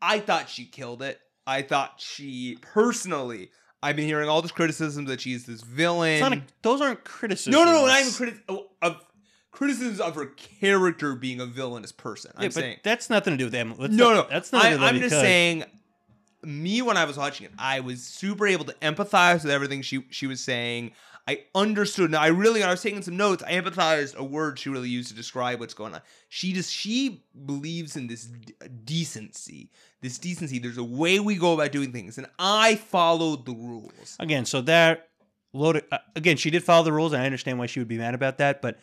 I 0.00 0.20
thought 0.20 0.48
she 0.48 0.64
killed 0.64 1.02
it. 1.02 1.18
I 1.46 1.62
thought 1.62 1.94
she 2.00 2.58
personally. 2.60 3.50
I've 3.82 3.96
been 3.96 4.06
hearing 4.06 4.28
all 4.28 4.42
this 4.42 4.52
criticism 4.52 5.06
that 5.06 5.20
she's 5.20 5.44
this 5.44 5.60
villain. 5.62 6.12
It's 6.12 6.20
not 6.22 6.32
a, 6.34 6.42
those 6.62 6.80
aren't 6.80 7.04
criticisms. 7.04 7.52
no, 7.54 7.64
no, 7.64 7.72
no, 7.72 7.86
not 7.86 8.00
even 8.00 8.12
criti- 8.12 8.40
oh, 8.48 8.66
of 8.80 9.04
criticisms 9.54 10.00
of 10.00 10.14
her 10.14 10.26
character 10.26 11.14
being 11.14 11.40
a 11.40 11.46
villainous 11.46 11.92
person. 11.92 12.32
I'm 12.36 12.48
but 12.48 12.52
saying 12.52 12.78
that's 12.82 13.08
nothing 13.08 13.34
to 13.34 13.38
do 13.38 13.44
with 13.46 13.54
Emma. 13.54 13.74
That's 13.78 13.92
no, 13.92 14.14
not- 14.14 14.28
no, 14.28 14.34
that's 14.34 14.52
not. 14.52 14.64
I, 14.64 14.88
I'm 14.88 14.98
just 14.98 15.14
saying. 15.14 15.64
Me, 16.42 16.82
when 16.82 16.98
I 16.98 17.06
was 17.06 17.16
watching 17.16 17.46
it, 17.46 17.52
I 17.58 17.80
was 17.80 18.02
super 18.02 18.46
able 18.46 18.66
to 18.66 18.74
empathize 18.74 19.44
with 19.44 19.50
everything 19.50 19.80
she 19.80 20.04
she 20.10 20.26
was 20.26 20.40
saying. 20.40 20.92
I 21.26 21.44
understood. 21.54 22.10
Now, 22.10 22.20
I 22.20 22.26
really, 22.26 22.62
I 22.62 22.70
was 22.70 22.82
taking 22.82 23.00
some 23.00 23.16
notes, 23.16 23.42
I 23.42 23.52
empathized 23.52 24.14
a 24.14 24.22
word 24.22 24.58
she 24.58 24.68
really 24.68 24.90
used 24.90 25.08
to 25.08 25.14
describe 25.14 25.58
what's 25.58 25.72
going 25.72 25.94
on. 25.94 26.02
She 26.28 26.52
just 26.52 26.70
she 26.70 27.24
believes 27.46 27.96
in 27.96 28.08
this 28.08 28.24
d- 28.24 28.52
decency, 28.84 29.70
this 30.02 30.18
decency. 30.18 30.58
There's 30.58 30.76
a 30.76 30.84
way 30.84 31.20
we 31.20 31.36
go 31.36 31.54
about 31.54 31.72
doing 31.72 31.92
things, 31.92 32.18
and 32.18 32.26
I 32.38 32.74
followed 32.76 33.46
the 33.46 33.54
rules. 33.54 34.16
again. 34.20 34.44
So 34.44 34.60
that 34.62 35.08
loaded 35.54 35.84
uh, 35.90 35.98
again. 36.14 36.36
She 36.36 36.50
did 36.50 36.62
follow 36.62 36.84
the 36.84 36.92
rules, 36.92 37.14
and 37.14 37.22
I 37.22 37.24
understand 37.24 37.58
why 37.58 37.66
she 37.66 37.80
would 37.80 37.88
be 37.88 37.96
mad 37.96 38.14
about 38.14 38.36
that. 38.36 38.60
But 38.60 38.78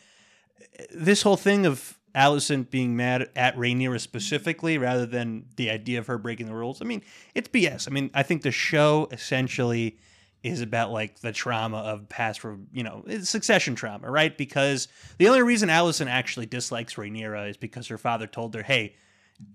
this 0.94 1.22
whole 1.22 1.36
thing 1.36 1.66
of 1.66 1.98
Alicent 2.14 2.70
being 2.70 2.96
mad 2.96 3.30
at 3.34 3.56
Rhaenyra 3.56 4.00
specifically, 4.00 4.78
rather 4.78 5.06
than 5.06 5.46
the 5.56 5.70
idea 5.70 5.98
of 5.98 6.06
her 6.06 6.18
breaking 6.18 6.46
the 6.46 6.54
rules, 6.54 6.82
I 6.82 6.84
mean, 6.84 7.02
it's 7.34 7.48
BS. 7.48 7.88
I 7.88 7.90
mean, 7.90 8.10
I 8.14 8.22
think 8.22 8.42
the 8.42 8.50
show 8.50 9.08
essentially 9.10 9.98
is 10.42 10.60
about 10.60 10.90
like 10.90 11.20
the 11.20 11.32
trauma 11.32 11.78
of 11.78 12.08
past 12.08 12.44
you 12.72 12.82
know 12.82 13.04
succession 13.22 13.74
trauma, 13.74 14.10
right? 14.10 14.36
Because 14.36 14.88
the 15.18 15.28
only 15.28 15.42
reason 15.42 15.68
Alicent 15.68 16.08
actually 16.08 16.46
dislikes 16.46 16.94
Rhaenyra 16.94 17.48
is 17.50 17.56
because 17.56 17.88
her 17.88 17.98
father 17.98 18.26
told 18.26 18.54
her, 18.54 18.62
"Hey." 18.62 18.96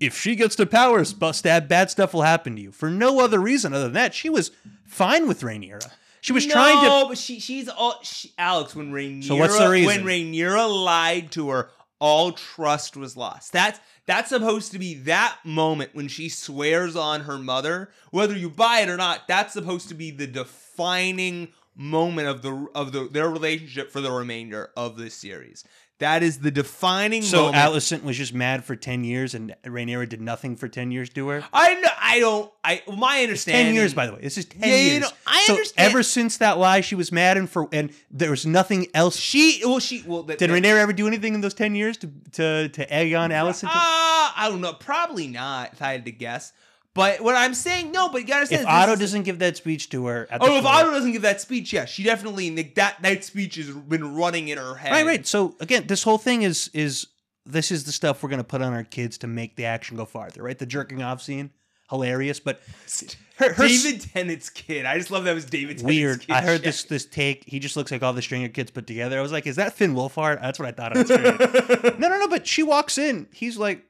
If 0.01 0.17
she 0.17 0.35
gets 0.35 0.57
to 0.57 0.65
power, 0.65 1.05
stab, 1.05 1.69
bad 1.69 1.89
stuff 1.89 2.13
will 2.13 2.23
happen 2.23 2.57
to 2.57 2.61
you. 2.61 2.73
For 2.73 2.89
no 2.89 3.21
other 3.21 3.39
reason 3.39 3.73
other 3.73 3.85
than 3.85 3.93
that, 3.93 4.13
she 4.13 4.29
was 4.29 4.51
fine 4.83 5.29
with 5.29 5.39
Rhaenyra. 5.39 5.89
She 6.27 6.33
was 6.33 6.45
trying 6.45 6.81
to. 6.81 6.89
No, 6.89 7.07
but 7.07 7.17
she 7.17 7.39
she's 7.39 7.69
all 7.69 7.99
she, 8.03 8.33
Alex 8.37 8.75
when 8.75 8.91
Rhaenyra 8.91 9.23
So 9.23 9.37
what's 9.37 9.57
the 9.57 9.69
reason? 9.69 10.03
when 10.03 10.05
Rhaenyra 10.05 10.83
lied 10.83 11.31
to 11.31 11.51
her, 11.51 11.69
all 11.99 12.33
trust 12.33 12.97
was 12.97 13.15
lost. 13.15 13.53
That's 13.53 13.79
that's 14.05 14.27
supposed 14.27 14.73
to 14.73 14.79
be 14.79 14.95
that 14.95 15.37
moment 15.45 15.91
when 15.93 16.09
she 16.09 16.27
swears 16.27 16.97
on 16.97 17.21
her 17.21 17.37
mother, 17.37 17.91
whether 18.11 18.35
you 18.35 18.49
buy 18.49 18.81
it 18.81 18.89
or 18.89 18.97
not. 18.97 19.29
That's 19.29 19.53
supposed 19.53 19.87
to 19.87 19.93
be 19.93 20.11
the 20.11 20.27
defining 20.27 21.47
moment 21.77 22.27
of 22.27 22.41
the 22.41 22.67
of 22.75 22.91
the 22.91 23.07
their 23.07 23.29
relationship 23.29 23.89
for 23.89 24.01
the 24.01 24.11
remainder 24.11 24.71
of 24.75 24.97
this 24.97 25.13
series. 25.13 25.63
That 25.99 26.21
is 26.21 26.37
the 26.39 26.51
defining 26.51 27.23
So 27.23 27.45
moment. 27.51 27.55
Alicent 27.55 28.03
was 28.03 28.15
just 28.15 28.31
mad 28.31 28.63
for 28.63 28.75
ten 28.75 29.03
years, 29.03 29.33
and 29.33 29.55
Rhaenyra 29.63 30.07
did 30.07 30.21
nothing 30.21 30.55
for 30.55 30.67
ten 30.67 30.91
years 30.91 31.09
to 31.09 31.27
her. 31.29 31.43
I 31.51 31.67
kn- 31.73 31.85
I 31.99 32.19
don't 32.19 32.51
I 32.63 32.83
my 32.87 33.21
understanding 33.23 33.65
Ten 33.67 33.73
years, 33.73 33.95
by 33.95 34.05
the 34.05 34.13
way. 34.13 34.19
This 34.21 34.37
is 34.37 34.45
ten 34.45 34.61
Yeah, 34.69 34.75
you 34.75 34.91
years. 34.91 35.01
know, 35.01 35.09
I 35.25 35.43
so 35.47 35.53
understand. 35.53 35.89
ever 35.89 36.03
since 36.03 36.37
that 36.37 36.59
lie, 36.59 36.81
she 36.81 36.93
was 36.93 37.11
mad, 37.11 37.37
and 37.37 37.49
for 37.49 37.67
and 37.71 37.91
there 38.11 38.29
was 38.29 38.45
nothing 38.45 38.85
else. 38.93 39.15
she 39.17 39.59
well 39.65 39.79
she 39.79 40.03
well 40.05 40.21
that, 40.23 40.37
Did 40.37 40.51
Rhaenyra 40.51 40.77
ever 40.77 40.93
do 40.93 41.07
anything 41.07 41.33
in 41.33 41.41
those 41.41 41.55
ten 41.55 41.73
years 41.73 41.97
to 41.97 42.11
to 42.33 42.69
to 42.69 42.93
egg 42.93 43.13
on 43.15 43.31
Alicent? 43.31 43.65
Uh, 43.69 43.71
I 43.73 44.47
don't 44.49 44.61
know. 44.61 44.73
Probably 44.73 45.27
not, 45.27 45.73
if 45.73 45.81
I 45.81 45.93
had 45.93 46.05
to 46.05 46.11
guess. 46.11 46.53
But 46.97 47.21
what 47.21 47.35
I'm 47.35 47.53
saying, 47.53 47.91
no. 47.93 48.09
But 48.09 48.21
you 48.21 48.27
gotta 48.27 48.45
say, 48.47 48.55
if 48.55 48.67
Otto 48.67 48.93
is- 48.93 48.99
doesn't 48.99 49.23
give 49.23 49.39
that 49.39 49.55
speech 49.55 49.89
to 49.91 50.05
her, 50.07 50.27
at 50.29 50.41
the 50.41 50.47
oh, 50.47 50.57
if 50.57 50.65
Otto 50.65 50.91
doesn't 50.91 51.13
give 51.13 51.21
that 51.21 51.39
speech, 51.39 51.71
yeah, 51.71 51.85
she 51.85 52.03
definitely 52.03 52.53
like, 52.53 52.75
that 52.75 52.97
that 53.03 53.23
speech 53.23 53.55
has 53.55 53.69
been 53.69 54.15
running 54.15 54.49
in 54.49 54.57
her 54.57 54.75
head. 54.75 54.91
right, 54.91 55.05
right. 55.05 55.25
So 55.25 55.55
again, 55.61 55.85
this 55.87 56.03
whole 56.03 56.17
thing 56.17 56.41
is 56.41 56.69
is 56.73 57.07
this 57.45 57.71
is 57.71 57.85
the 57.85 57.93
stuff 57.93 58.21
we're 58.21 58.29
gonna 58.29 58.43
put 58.43 58.61
on 58.61 58.73
our 58.73 58.83
kids 58.83 59.17
to 59.19 59.27
make 59.27 59.55
the 59.55 59.65
action 59.65 59.95
go 59.95 60.03
farther, 60.05 60.43
right? 60.43 60.57
The 60.57 60.65
jerking 60.65 61.01
off 61.01 61.21
scene, 61.21 61.51
hilarious, 61.89 62.39
but 62.41 62.59
her, 63.37 63.53
her 63.53 63.63
s- 63.65 63.83
David 63.83 64.01
Tennant's 64.01 64.49
kid. 64.49 64.85
I 64.85 64.97
just 64.97 65.11
love 65.11 65.23
that 65.25 65.35
was 65.35 65.45
David. 65.45 65.77
Tennant's 65.77 65.83
weird. 65.83 66.19
Kid. 66.21 66.31
I 66.31 66.41
heard 66.41 66.57
Shit. 66.57 66.63
this 66.63 66.83
this 66.85 67.05
take. 67.05 67.43
He 67.45 67.59
just 67.59 67.77
looks 67.77 67.91
like 67.91 68.01
all 68.03 68.13
the 68.13 68.21
Stringer 68.21 68.49
kids 68.49 68.71
put 68.71 68.87
together. 68.87 69.17
I 69.17 69.21
was 69.21 69.31
like, 69.31 69.45
is 69.47 69.55
that 69.57 69.73
Finn 69.73 69.93
Wolfhard? 69.93 70.41
That's 70.41 70.57
what 70.59 70.67
I 70.67 70.71
thought 70.71 70.97
on 70.97 71.05
no, 71.99 72.07
no, 72.09 72.19
no. 72.19 72.27
But 72.27 72.47
she 72.47 72.63
walks 72.63 72.97
in. 72.97 73.27
He's 73.31 73.57
like, 73.57 73.83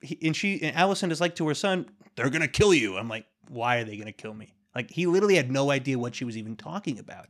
he, 0.00 0.16
and 0.22 0.34
she 0.36 0.62
and 0.62 0.74
Alicent 0.76 1.10
is 1.12 1.20
like 1.20 1.34
to 1.36 1.46
her 1.48 1.54
son, 1.54 1.88
"They're 2.16 2.30
gonna 2.30 2.48
kill 2.48 2.74
you." 2.74 2.96
I'm 2.96 3.08
like, 3.08 3.26
why 3.48 3.78
are 3.78 3.84
they 3.84 3.96
gonna 3.96 4.12
kill 4.12 4.34
me? 4.34 4.54
Like 4.74 4.90
he 4.90 5.06
literally 5.06 5.36
had 5.36 5.50
no 5.50 5.70
idea 5.70 5.98
what 5.98 6.14
she 6.14 6.24
was 6.24 6.36
even 6.36 6.56
talking 6.56 6.98
about. 6.98 7.28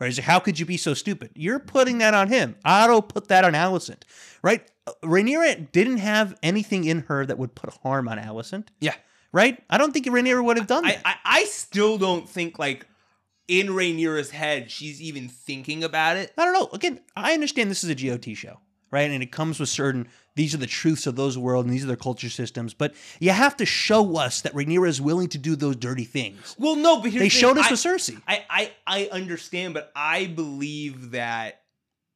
Right? 0.00 0.08
He's 0.08 0.18
like, 0.18 0.26
how 0.26 0.40
could 0.40 0.58
you 0.58 0.66
be 0.66 0.76
so 0.76 0.92
stupid? 0.92 1.30
You're 1.34 1.60
putting 1.60 1.98
that 1.98 2.14
on 2.14 2.28
him. 2.28 2.56
Otto 2.64 3.00
put 3.00 3.28
that 3.28 3.44
on 3.44 3.52
Alicent. 3.52 4.02
Right? 4.42 4.68
Rhaenyra 5.02 5.70
didn't 5.70 5.98
have 5.98 6.36
anything 6.42 6.84
in 6.84 7.00
her 7.02 7.24
that 7.24 7.38
would 7.38 7.54
put 7.54 7.72
harm 7.82 8.08
on 8.08 8.18
Alicent. 8.18 8.68
Yeah. 8.80 8.94
Right? 9.32 9.62
I 9.70 9.78
don't 9.78 9.92
think 9.92 10.06
Rhaenyra 10.06 10.44
would 10.44 10.56
have 10.56 10.66
done 10.66 10.84
that. 10.84 11.00
I, 11.04 11.10
I 11.12 11.16
I 11.24 11.44
still 11.44 11.96
don't 11.98 12.28
think 12.28 12.58
like 12.58 12.86
in 13.46 13.68
Rhaenyra's 13.68 14.30
head 14.30 14.70
she's 14.70 15.00
even 15.00 15.28
thinking 15.28 15.84
about 15.84 16.16
it. 16.16 16.32
I 16.36 16.44
don't 16.44 16.54
know. 16.54 16.68
Again, 16.72 17.00
I 17.16 17.32
understand 17.34 17.70
this 17.70 17.84
is 17.84 17.90
a 17.90 17.94
GOT 17.94 18.36
show, 18.36 18.58
right? 18.90 19.10
And 19.10 19.22
it 19.22 19.32
comes 19.32 19.60
with 19.60 19.68
certain 19.68 20.08
these 20.36 20.54
are 20.54 20.58
the 20.58 20.66
truths 20.66 21.06
of 21.06 21.14
those 21.16 21.38
world 21.38 21.64
and 21.64 21.72
these 21.72 21.84
are 21.84 21.86
their 21.86 21.96
culture 21.96 22.28
systems. 22.28 22.74
But 22.74 22.94
you 23.20 23.30
have 23.30 23.56
to 23.58 23.66
show 23.66 24.16
us 24.16 24.40
that 24.42 24.52
Rhaenyra 24.54 24.88
is 24.88 25.00
willing 25.00 25.28
to 25.28 25.38
do 25.38 25.54
those 25.56 25.76
dirty 25.76 26.04
things. 26.04 26.56
Well, 26.58 26.76
no, 26.76 26.96
but 27.00 27.10
here's 27.10 27.14
They 27.14 27.18
the 27.26 27.30
thing, 27.30 27.40
showed 27.40 27.58
us 27.58 27.66
I- 27.66 27.70
with 27.70 27.80
Cersei. 27.80 28.20
I, 28.26 28.44
I 28.50 28.72
I 28.86 29.08
understand, 29.12 29.74
but 29.74 29.92
I 29.94 30.26
believe 30.26 31.12
that 31.12 31.60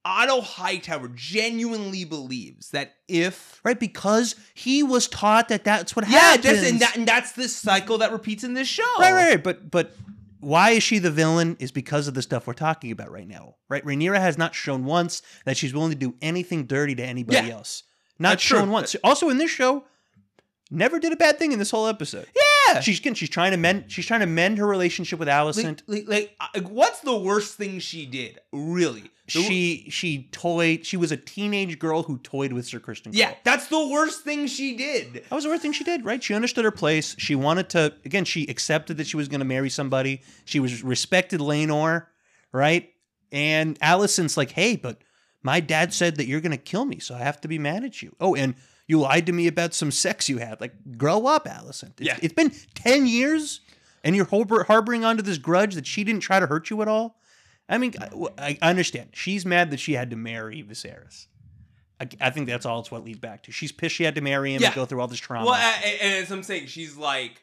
Otto 0.05 0.41
Hightower 0.41 1.09
genuinely 1.15 2.05
believes 2.05 2.71
that 2.71 2.95
if 3.09 3.61
Right, 3.65 3.79
because 3.79 4.35
he 4.55 4.83
was 4.83 5.07
taught 5.07 5.49
that 5.51 5.65
that's 5.65 5.95
what 5.95 6.09
yeah, 6.09 6.19
happens. 6.19 6.63
Yeah, 6.63 6.69
and, 6.69 6.81
that, 6.81 6.97
and 6.97 7.07
that's 7.07 7.33
this 7.33 7.55
cycle 7.55 7.99
that 7.99 8.13
repeats 8.13 8.43
in 8.43 8.55
this 8.55 8.69
show. 8.69 8.83
right, 8.99 9.13
right, 9.13 9.29
right. 9.31 9.45
But 9.45 9.71
but 9.71 9.95
why 10.41 10.71
is 10.71 10.83
she 10.83 10.99
the 10.99 11.11
villain? 11.11 11.57
Is 11.61 11.73
because 11.73 12.09
of 12.09 12.15
the 12.15 12.23
stuff 12.23 12.47
we're 12.47 12.55
talking 12.55 12.91
about 12.91 13.11
right 13.11 13.27
now. 13.29 13.57
Right, 13.69 13.85
Rhaenyra 13.85 14.19
has 14.19 14.39
not 14.39 14.55
shown 14.55 14.85
once 14.87 15.21
that 15.45 15.57
she's 15.57 15.75
willing 15.75 15.91
to 15.91 15.97
do 15.97 16.15
anything 16.23 16.65
dirty 16.67 16.95
to 16.95 17.05
anybody 17.05 17.49
Yeah. 17.49 17.55
else. 17.55 17.83
Not 18.19 18.31
That's 18.31 18.43
true. 18.45 18.59
shown 18.59 18.71
once. 18.71 18.97
Also, 19.05 19.29
in 19.29 19.39
this 19.39 19.51
show, 19.51 19.85
never 20.71 20.99
did 20.99 21.13
a 21.13 21.17
bad 21.17 21.39
thing 21.39 21.53
in 21.53 21.59
this 21.59 21.71
whole 21.71 21.87
episode. 21.87 22.27
Yeah. 22.35 22.81
She's 22.81 22.99
again, 22.99 23.15
she's 23.15 23.31
trying 23.31 23.53
to 23.53 23.57
mend. 23.57 23.85
She's 23.89 24.05
trying 24.07 24.21
to 24.21 24.27
mend 24.27 24.59
her 24.59 24.67
relationship 24.67 25.19
with 25.19 25.29
Alicent. 25.29 25.83
Like, 25.87 26.05
like, 26.07 26.37
like, 26.55 26.69
what's 26.69 27.01
the 27.01 27.17
worst 27.17 27.57
thing 27.57 27.79
she 27.79 28.05
did? 28.07 28.41
Really? 28.53 29.03
The- 29.03 29.43
she 29.43 29.87
she 29.91 30.29
toyed. 30.33 30.85
She 30.85 30.97
was 30.97 31.13
a 31.13 31.17
teenage 31.17 31.79
girl 31.79 32.03
who 32.03 32.19
toyed 32.19 32.53
with 32.53 32.67
Sir 32.67 32.79
Criston. 32.81 33.11
yeah, 33.13 33.35
that's 33.45 33.69
the 33.69 33.89
worst 33.89 34.23
thing 34.25 34.47
she 34.47 34.77
did. 34.77 35.15
that 35.15 35.31
was 35.31 35.45
the 35.45 35.51
worst 35.51 35.63
thing 35.63 35.73
she 35.73 35.85
did. 35.85 36.05
Right? 36.05 36.23
She 36.23 36.35
understood 36.35 36.65
her 36.65 36.71
place. 36.71 37.15
She 37.19 37.35
wanted 37.35 37.69
to. 37.71 37.95
Again, 38.05 38.25
she 38.25 38.47
accepted 38.47 38.97
that 38.99 39.07
she 39.07 39.17
was 39.17 39.29
going 39.29 39.41
to 39.41 39.47
marry 39.47 39.71
somebody. 39.71 40.23
She 40.45 40.61
was 40.61 40.83
respected 40.83 41.41
Laenor, 41.41 42.07
right? 42.53 42.91
And 43.31 43.79
Alicent's 43.81 44.37
like, 44.39 44.51
hey, 44.51 44.77
but 44.77 44.99
my 45.53 45.61
dad 45.61 45.93
said 45.95 46.17
that 46.17 46.27
you're 46.27 46.41
going 46.47 46.53
to 46.53 46.57
kill 46.73 46.85
me, 46.85 46.99
so 46.99 47.15
I 47.15 47.19
have 47.19 47.41
to 47.43 47.49
be 47.49 47.59
mad 47.59 47.83
at 47.85 48.03
you. 48.03 48.15
Oh, 48.21 48.35
and 48.35 48.55
you 48.87 49.01
lied 49.01 49.27
to 49.27 49.33
me 49.33 49.47
about 49.47 49.73
some 49.75 49.91
sex 49.91 50.29
you 50.29 50.39
had. 50.39 50.61
Like, 50.61 50.75
grow 50.97 51.27
up, 51.27 51.47
Alicent. 51.47 52.01
It's- 52.01 52.07
Yeah. 52.09 52.19
it's 52.23 52.35
been 52.35 52.53
ten 52.75 53.07
years, 53.07 53.61
and 54.05 54.15
you're 54.17 54.27
harbor- 54.27 54.65
harboring 54.65 55.05
onto 55.05 55.23
this 55.23 55.39
grudge 55.39 55.75
that 55.75 55.87
she 55.87 56.05
didn't 56.05 56.21
try 56.23 56.39
to 56.41 56.47
hurt 56.47 56.71
you 56.71 56.83
at 56.83 56.89
all. 56.89 57.21
I 57.69 57.79
mean, 57.79 57.95
I, 58.39 58.59
I 58.63 58.71
understand. 58.71 59.11
She's 59.13 59.45
mad 59.47 59.71
that 59.73 59.81
she 59.81 59.93
had 59.95 60.11
to 60.11 60.17
marry 60.17 60.63
Viserys. 60.63 61.27
I, 62.01 62.09
I 62.21 62.31
think 62.31 62.47
that's 62.49 62.65
all 62.67 62.81
it's 62.81 62.91
what 62.91 63.05
leads 63.05 63.19
back 63.19 63.43
to. 63.45 63.53
She's 63.53 63.73
pissed 63.73 63.95
she 63.97 64.05
had 64.05 64.15
to 64.15 64.21
marry 64.21 64.55
him 64.55 64.61
Yeah. 64.63 64.69
and 64.69 64.77
go 64.77 64.85
through 64.87 65.01
all 65.01 65.09
this 65.09 65.19
trauma. 65.19 65.47
Well, 65.47 65.55
and 65.85 66.15
as 66.25 66.31
I'm 66.31 66.43
saying, 66.43 66.67
she's 66.67 66.97
like, 66.97 67.43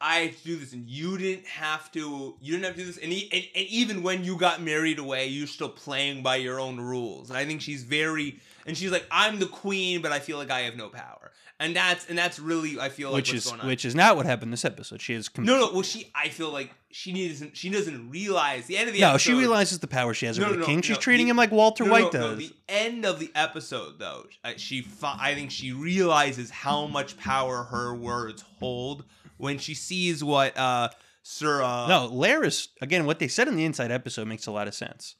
I 0.00 0.16
have 0.20 0.36
to 0.38 0.44
do 0.44 0.56
this, 0.56 0.72
and 0.74 0.86
you 0.88 1.16
didn't 1.16 1.46
have 1.46 1.90
to. 1.92 2.36
You 2.40 2.52
didn't 2.52 2.64
have 2.66 2.74
to 2.74 2.80
do 2.80 2.86
this, 2.86 2.98
and, 2.98 3.12
e- 3.12 3.30
and, 3.32 3.42
and 3.54 3.66
even 3.68 4.02
when 4.02 4.24
you 4.24 4.36
got 4.36 4.60
married 4.60 4.98
away, 4.98 5.26
you're 5.28 5.46
still 5.46 5.70
playing 5.70 6.22
by 6.22 6.36
your 6.36 6.60
own 6.60 6.78
rules. 6.78 7.30
And 7.30 7.38
I 7.38 7.46
think 7.46 7.62
she's 7.62 7.82
very, 7.82 8.38
and 8.66 8.76
she's 8.76 8.90
like, 8.92 9.06
I'm 9.10 9.38
the 9.38 9.46
queen, 9.46 10.02
but 10.02 10.12
I 10.12 10.18
feel 10.18 10.36
like 10.36 10.50
I 10.50 10.60
have 10.60 10.76
no 10.76 10.90
power, 10.90 11.32
and 11.58 11.74
that's 11.74 12.06
and 12.10 12.18
that's 12.18 12.38
really 12.38 12.78
I 12.78 12.90
feel 12.90 13.08
like 13.10 13.16
which 13.16 13.32
what's 13.32 13.46
is 13.46 13.50
going 13.50 13.60
on. 13.62 13.66
which 13.68 13.84
is 13.86 13.94
not 13.94 14.16
what 14.16 14.26
happened 14.26 14.52
this 14.52 14.66
episode. 14.66 15.00
She 15.00 15.14
is 15.14 15.30
com- 15.30 15.46
no, 15.46 15.58
no. 15.58 15.72
Well, 15.72 15.82
she, 15.82 16.10
I 16.14 16.28
feel 16.28 16.50
like 16.50 16.74
she 16.90 17.28
doesn't. 17.28 17.56
She 17.56 17.70
doesn't 17.70 18.10
realize 18.10 18.66
the 18.66 18.76
end 18.76 18.88
of 18.88 18.94
the 18.94 19.00
no. 19.00 19.10
episode. 19.12 19.30
She 19.30 19.38
realizes 19.38 19.78
the 19.78 19.86
power 19.86 20.12
she 20.12 20.26
has 20.26 20.38
No, 20.38 20.44
over 20.48 20.56
the 20.58 20.64
king. 20.66 20.76
no, 20.76 20.82
She's 20.82 20.96
no, 20.96 21.00
treating 21.00 21.26
the- 21.26 21.30
him 21.30 21.36
like 21.38 21.52
Walter 21.52 21.84
No, 21.86 21.92
White 21.92 22.12
no, 22.12 22.20
no, 22.20 22.28
does. 22.36 22.38
the 22.50 22.54
end 22.68 23.06
of 23.06 23.18
the 23.18 23.30
episode, 23.34 23.98
though, 23.98 24.26
uh, 24.44 24.52
she 24.58 24.86
I 25.02 25.34
think 25.34 25.50
she 25.50 25.72
realizes 25.72 26.50
how 26.50 26.86
much 26.86 27.16
power 27.16 27.62
her 27.64 27.94
words 27.94 28.44
hold 28.58 29.04
when 29.38 29.58
she 29.58 29.74
sees 29.74 30.22
what 30.24 30.56
uh 30.56 30.88
Sir. 31.22 31.60
Uh, 31.60 31.88
no, 31.88 32.08
Larys 32.12 32.68
again. 32.80 33.04
What 33.04 33.18
they 33.18 33.26
said 33.28 33.48
in 33.48 33.56
the 33.56 33.64
inside 33.64 33.90
episode 33.90 34.28
makes 34.28 34.46
a 34.46 34.52
lot 34.52 34.68
of 34.68 34.74
sense. 34.74 35.16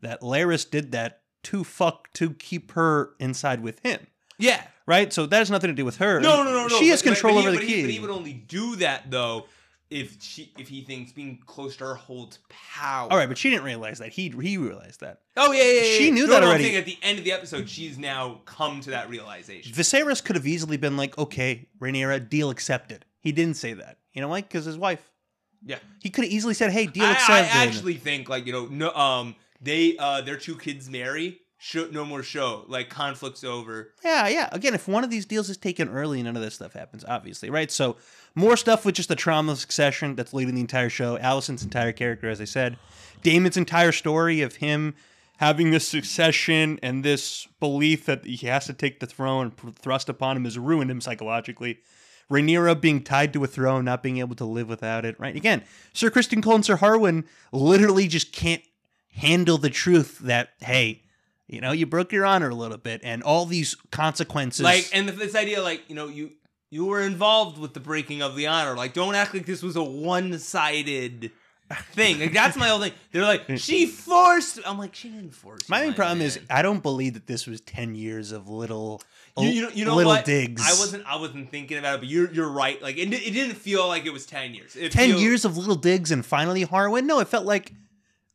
That 0.00 0.20
Larys 0.22 0.64
did 0.68 0.92
that 0.92 1.20
to 1.44 1.62
fuck 1.62 2.10
to 2.14 2.30
keep 2.30 2.72
her 2.72 3.10
inside 3.20 3.62
with 3.62 3.78
him. 3.80 4.06
Yeah. 4.38 4.62
right? 4.86 5.12
So 5.12 5.26
that 5.26 5.36
has 5.38 5.50
nothing 5.50 5.68
to 5.68 5.74
do 5.74 5.84
with 5.84 5.98
her. 5.98 6.20
No, 6.20 6.42
no, 6.42 6.50
no, 6.52 6.66
no. 6.68 6.78
She 6.78 6.88
has 6.88 7.02
but- 7.02 7.10
but- 7.10 7.14
control 7.14 7.34
but 7.34 7.40
he- 7.42 7.46
over 7.48 7.50
the 7.52 7.56
but 7.58 7.66
key. 7.66 7.74
He, 7.76 7.82
but 7.82 7.90
he 7.90 8.00
would 8.00 8.10
only 8.10 8.32
do 8.32 8.76
that 8.76 9.10
though 9.10 9.44
if 9.92 10.16
she 10.22 10.50
if 10.58 10.68
he 10.68 10.82
thinks 10.82 11.12
being 11.12 11.38
close 11.46 11.76
to 11.76 11.84
her 11.84 11.94
holds 11.94 12.38
power. 12.48 13.10
All 13.10 13.16
right, 13.16 13.28
but 13.28 13.36
she 13.38 13.50
didn't 13.50 13.64
realize 13.64 13.98
that. 13.98 14.08
He 14.10 14.28
he 14.30 14.56
realized 14.56 15.00
that. 15.00 15.20
Oh 15.36 15.52
yeah, 15.52 15.62
yeah, 15.62 15.72
yeah. 15.82 15.98
She 15.98 16.10
knew 16.10 16.26
No, 16.26 16.32
that 16.34 16.40
no, 16.40 16.46
I'm 16.46 16.58
already. 16.60 16.76
at 16.76 16.86
the 16.86 16.98
end 17.02 17.18
of 17.18 17.24
the 17.24 17.32
episode, 17.32 17.68
she's 17.68 17.98
now 17.98 18.40
come 18.46 18.80
to 18.80 18.90
that 18.90 19.08
realization. 19.08 19.72
Viserys 19.72 20.24
could 20.24 20.36
have 20.36 20.46
easily 20.46 20.76
been 20.76 20.96
like, 20.96 21.16
"Okay, 21.18 21.68
Rhaenyra, 21.80 22.28
deal 22.28 22.50
accepted." 22.50 23.04
He 23.20 23.30
didn't 23.32 23.56
say 23.56 23.74
that. 23.74 23.98
You 24.12 24.22
know 24.22 24.28
why? 24.28 24.40
Because 24.40 24.64
his 24.64 24.78
wife. 24.78 25.10
Yeah. 25.64 25.78
He 26.00 26.10
could 26.10 26.24
have 26.24 26.32
easily 26.32 26.54
said, 26.54 26.72
"Hey, 26.72 26.86
deal 26.86 27.04
I, 27.04 27.16
I 27.28 27.64
actually 27.64 27.94
think 27.94 28.28
like 28.28 28.46
you 28.46 28.52
know 28.52 28.66
no 28.66 28.90
um 28.94 29.36
they 29.60 29.96
uh 29.98 30.22
their 30.22 30.36
two 30.36 30.56
kids 30.56 30.90
marry. 30.90 31.38
No 31.92 32.04
more 32.04 32.22
show. 32.22 32.64
Like 32.68 32.90
conflicts 32.90 33.44
over. 33.44 33.92
Yeah, 34.04 34.28
yeah. 34.28 34.48
Again, 34.52 34.74
if 34.74 34.88
one 34.88 35.04
of 35.04 35.10
these 35.10 35.26
deals 35.26 35.48
is 35.48 35.56
taken 35.56 35.88
early, 35.88 36.22
none 36.22 36.36
of 36.36 36.42
this 36.42 36.54
stuff 36.54 36.72
happens, 36.72 37.04
obviously, 37.06 37.50
right? 37.50 37.70
So 37.70 37.96
more 38.34 38.56
stuff 38.56 38.84
with 38.84 38.96
just 38.96 39.08
the 39.08 39.16
trauma 39.16 39.54
succession 39.56 40.16
that's 40.16 40.34
leading 40.34 40.54
the 40.54 40.60
entire 40.60 40.90
show. 40.90 41.18
Alicent's 41.18 41.62
entire 41.62 41.92
character, 41.92 42.28
as 42.28 42.40
I 42.40 42.46
said, 42.46 42.76
Daemon's 43.22 43.56
entire 43.56 43.92
story 43.92 44.40
of 44.40 44.56
him 44.56 44.94
having 45.36 45.70
this 45.70 45.88
succession 45.88 46.78
and 46.82 47.04
this 47.04 47.48
belief 47.58 48.06
that 48.06 48.24
he 48.24 48.46
has 48.46 48.66
to 48.66 48.72
take 48.72 49.00
the 49.00 49.06
throne 49.06 49.50
thrust 49.80 50.08
upon 50.08 50.36
him 50.36 50.44
has 50.44 50.58
ruined 50.58 50.90
him 50.90 51.00
psychologically. 51.00 51.80
Rhaenyra 52.30 52.80
being 52.80 53.02
tied 53.02 53.32
to 53.32 53.44
a 53.44 53.46
throne, 53.46 53.84
not 53.84 54.02
being 54.02 54.18
able 54.18 54.36
to 54.36 54.44
live 54.44 54.68
without 54.68 55.04
it, 55.04 55.18
right? 55.18 55.36
Again, 55.36 55.62
Sir 55.92 56.10
Criston 56.10 56.42
Cole 56.42 56.56
and 56.56 56.64
Sir 56.64 56.76
Harwin 56.76 57.24
literally 57.52 58.08
just 58.08 58.32
can't 58.32 58.62
handle 59.14 59.58
the 59.58 59.68
truth 59.68 60.18
that, 60.20 60.50
hey, 60.60 61.01
you 61.52 61.60
know, 61.60 61.72
you 61.72 61.86
broke 61.86 62.12
your 62.12 62.24
honor 62.26 62.48
a 62.48 62.54
little 62.54 62.78
bit, 62.78 63.00
and 63.04 63.22
all 63.22 63.46
these 63.46 63.76
consequences. 63.90 64.62
Like 64.62 64.88
and 64.92 65.08
this 65.08 65.34
idea 65.34 65.62
like 65.62 65.82
you 65.88 65.94
know 65.94 66.08
you 66.08 66.32
you 66.70 66.86
were 66.86 67.02
involved 67.02 67.58
with 67.58 67.74
the 67.74 67.80
breaking 67.80 68.22
of 68.22 68.34
the 68.36 68.46
honor. 68.46 68.74
Like 68.74 68.94
don't 68.94 69.14
act 69.14 69.34
like 69.34 69.46
this 69.46 69.62
was 69.62 69.76
a 69.76 69.82
one 69.82 70.38
sided 70.38 71.30
thing. 71.92 72.18
Like 72.20 72.32
that's 72.32 72.56
my 72.56 72.68
whole 72.68 72.80
thing. 72.80 72.92
They're 73.12 73.22
like 73.22 73.42
she 73.56 73.86
forced. 73.86 74.58
I'm 74.66 74.78
like 74.78 74.94
she 74.94 75.08
didn't 75.10 75.34
force. 75.34 75.68
my 75.68 75.82
main 75.82 75.94
problem 75.94 76.20
is. 76.22 76.40
I 76.50 76.62
don't 76.62 76.82
believe 76.82 77.14
that 77.14 77.26
this 77.26 77.46
was 77.46 77.60
ten 77.60 77.94
years 77.94 78.32
of 78.32 78.48
little, 78.48 79.02
You, 79.38 79.48
you 79.48 79.62
know, 79.62 79.68
you 79.70 79.84
know 79.84 79.94
little 79.94 80.12
what? 80.12 80.24
digs. 80.24 80.62
I 80.64 80.70
wasn't. 80.78 81.04
I 81.06 81.16
wasn't 81.16 81.50
thinking 81.50 81.78
about 81.78 81.96
it, 81.96 81.98
but 82.00 82.08
you're 82.08 82.32
you're 82.32 82.48
right. 82.50 82.80
Like 82.82 82.96
it, 82.96 83.12
it 83.12 83.32
didn't 83.32 83.56
feel 83.56 83.86
like 83.88 84.06
it 84.06 84.12
was 84.12 84.26
ten 84.26 84.54
years. 84.54 84.74
It 84.76 84.92
ten 84.92 85.10
feel- 85.10 85.20
years 85.20 85.44
of 85.44 85.56
little 85.56 85.76
digs, 85.76 86.10
and 86.10 86.24
finally 86.24 86.64
Harwin. 86.64 87.04
No, 87.04 87.20
it 87.20 87.28
felt 87.28 87.44
like 87.46 87.72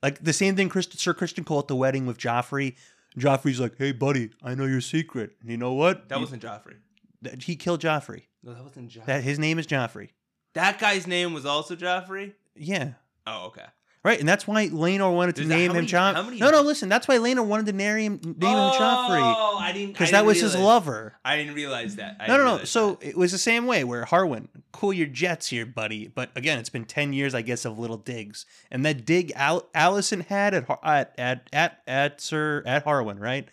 like 0.04 0.24
the 0.24 0.34
same 0.34 0.56
thing. 0.56 0.70
Christ, 0.70 0.98
Sir 1.00 1.14
Criston 1.14 1.46
Cole 1.46 1.60
at 1.60 1.68
the 1.68 1.76
wedding 1.76 2.06
with 2.06 2.18
Joffrey. 2.18 2.76
Joffrey's 3.18 3.60
like, 3.60 3.78
"Hey, 3.78 3.92
buddy, 3.92 4.30
I 4.44 4.56
know 4.56 4.66
your 4.66 4.82
secret. 4.82 5.36
And 5.42 5.50
you 5.50 5.58
know 5.58 5.74
what? 5.74 6.10
That 6.10 6.16
You- 6.16 6.22
wasn't 6.22 6.44
Joffrey. 6.44 6.78
that- 7.22 7.44
he 7.44 7.56
killed 7.56 7.82
Joffrey. 7.82 8.24
No, 8.44 8.54
that 8.54 8.64
wasn't 8.64 8.92
Joffrey. 8.92 9.06
That 9.06 9.24
his 9.24 9.40
name 9.40 9.58
is 9.60 9.66
Joffrey. 9.68 10.10
That 10.54 10.80
guy's 10.80 11.08
name 11.08 11.34
was 11.34 11.46
also 11.46 11.76
Joffrey. 11.76 12.34
Yeah." 12.56 12.94
Oh, 13.26 13.48
okay. 13.48 13.66
Right, 14.08 14.22
and 14.22 14.30
that's 14.30 14.48
why 14.48 14.70
Laenor 14.70 15.14
wanted 15.14 15.36
to 15.36 15.44
name 15.44 15.72
him 15.72 15.86
many-. 15.86 16.40
No, 16.40 16.50
no, 16.50 16.62
listen. 16.62 16.88
That's 16.88 17.10
why 17.10 17.18
Laenor 17.18 17.46
wanted 17.46 17.66
to 17.66 17.74
name 17.74 18.14
him, 18.14 18.36
name 18.38 18.58
him 18.58 18.70
Joffrey 18.72 19.20
Oh, 19.22 19.58
I 19.60 19.74
didn't. 19.74 19.92
because 19.92 20.12
that 20.12 20.26
was 20.26 20.40
his 20.40 20.56
lover. 20.56 21.16
I 21.26 21.36
didn't 21.36 21.56
realize 21.56 21.98
that. 21.98 22.16
I 22.18 22.28
No, 22.28 22.38
no, 22.38 22.58
no. 22.58 22.64
So 22.64 22.94
that. 22.94 23.10
it 23.10 23.18
was 23.18 23.34
the 23.34 23.38
same 23.38 23.66
way 23.66 23.84
where 23.84 24.06
Harwin, 24.06 24.48
cool 24.72 24.94
your 24.94 25.08
jets 25.08 25.48
here, 25.50 25.66
buddy. 25.66 26.08
But 26.08 26.30
again, 26.38 26.58
it's 26.58 26.70
been 26.70 26.86
ten 26.86 27.12
years, 27.12 27.36
I 27.36 27.42
guess, 27.42 27.66
of 27.66 27.78
little 27.78 27.98
digs, 27.98 28.46
and 28.72 28.86
that 28.86 29.06
dig 29.06 29.34
Al- 29.36 29.68
Alicent 29.76 30.28
had 30.28 30.54
at 30.54 30.70
at 30.84 31.14
at 31.18 31.50
at, 31.52 31.82
at 31.86 32.22
Sir 32.22 32.64
at 32.66 32.86
Harwin, 32.86 33.20
right? 33.20 33.50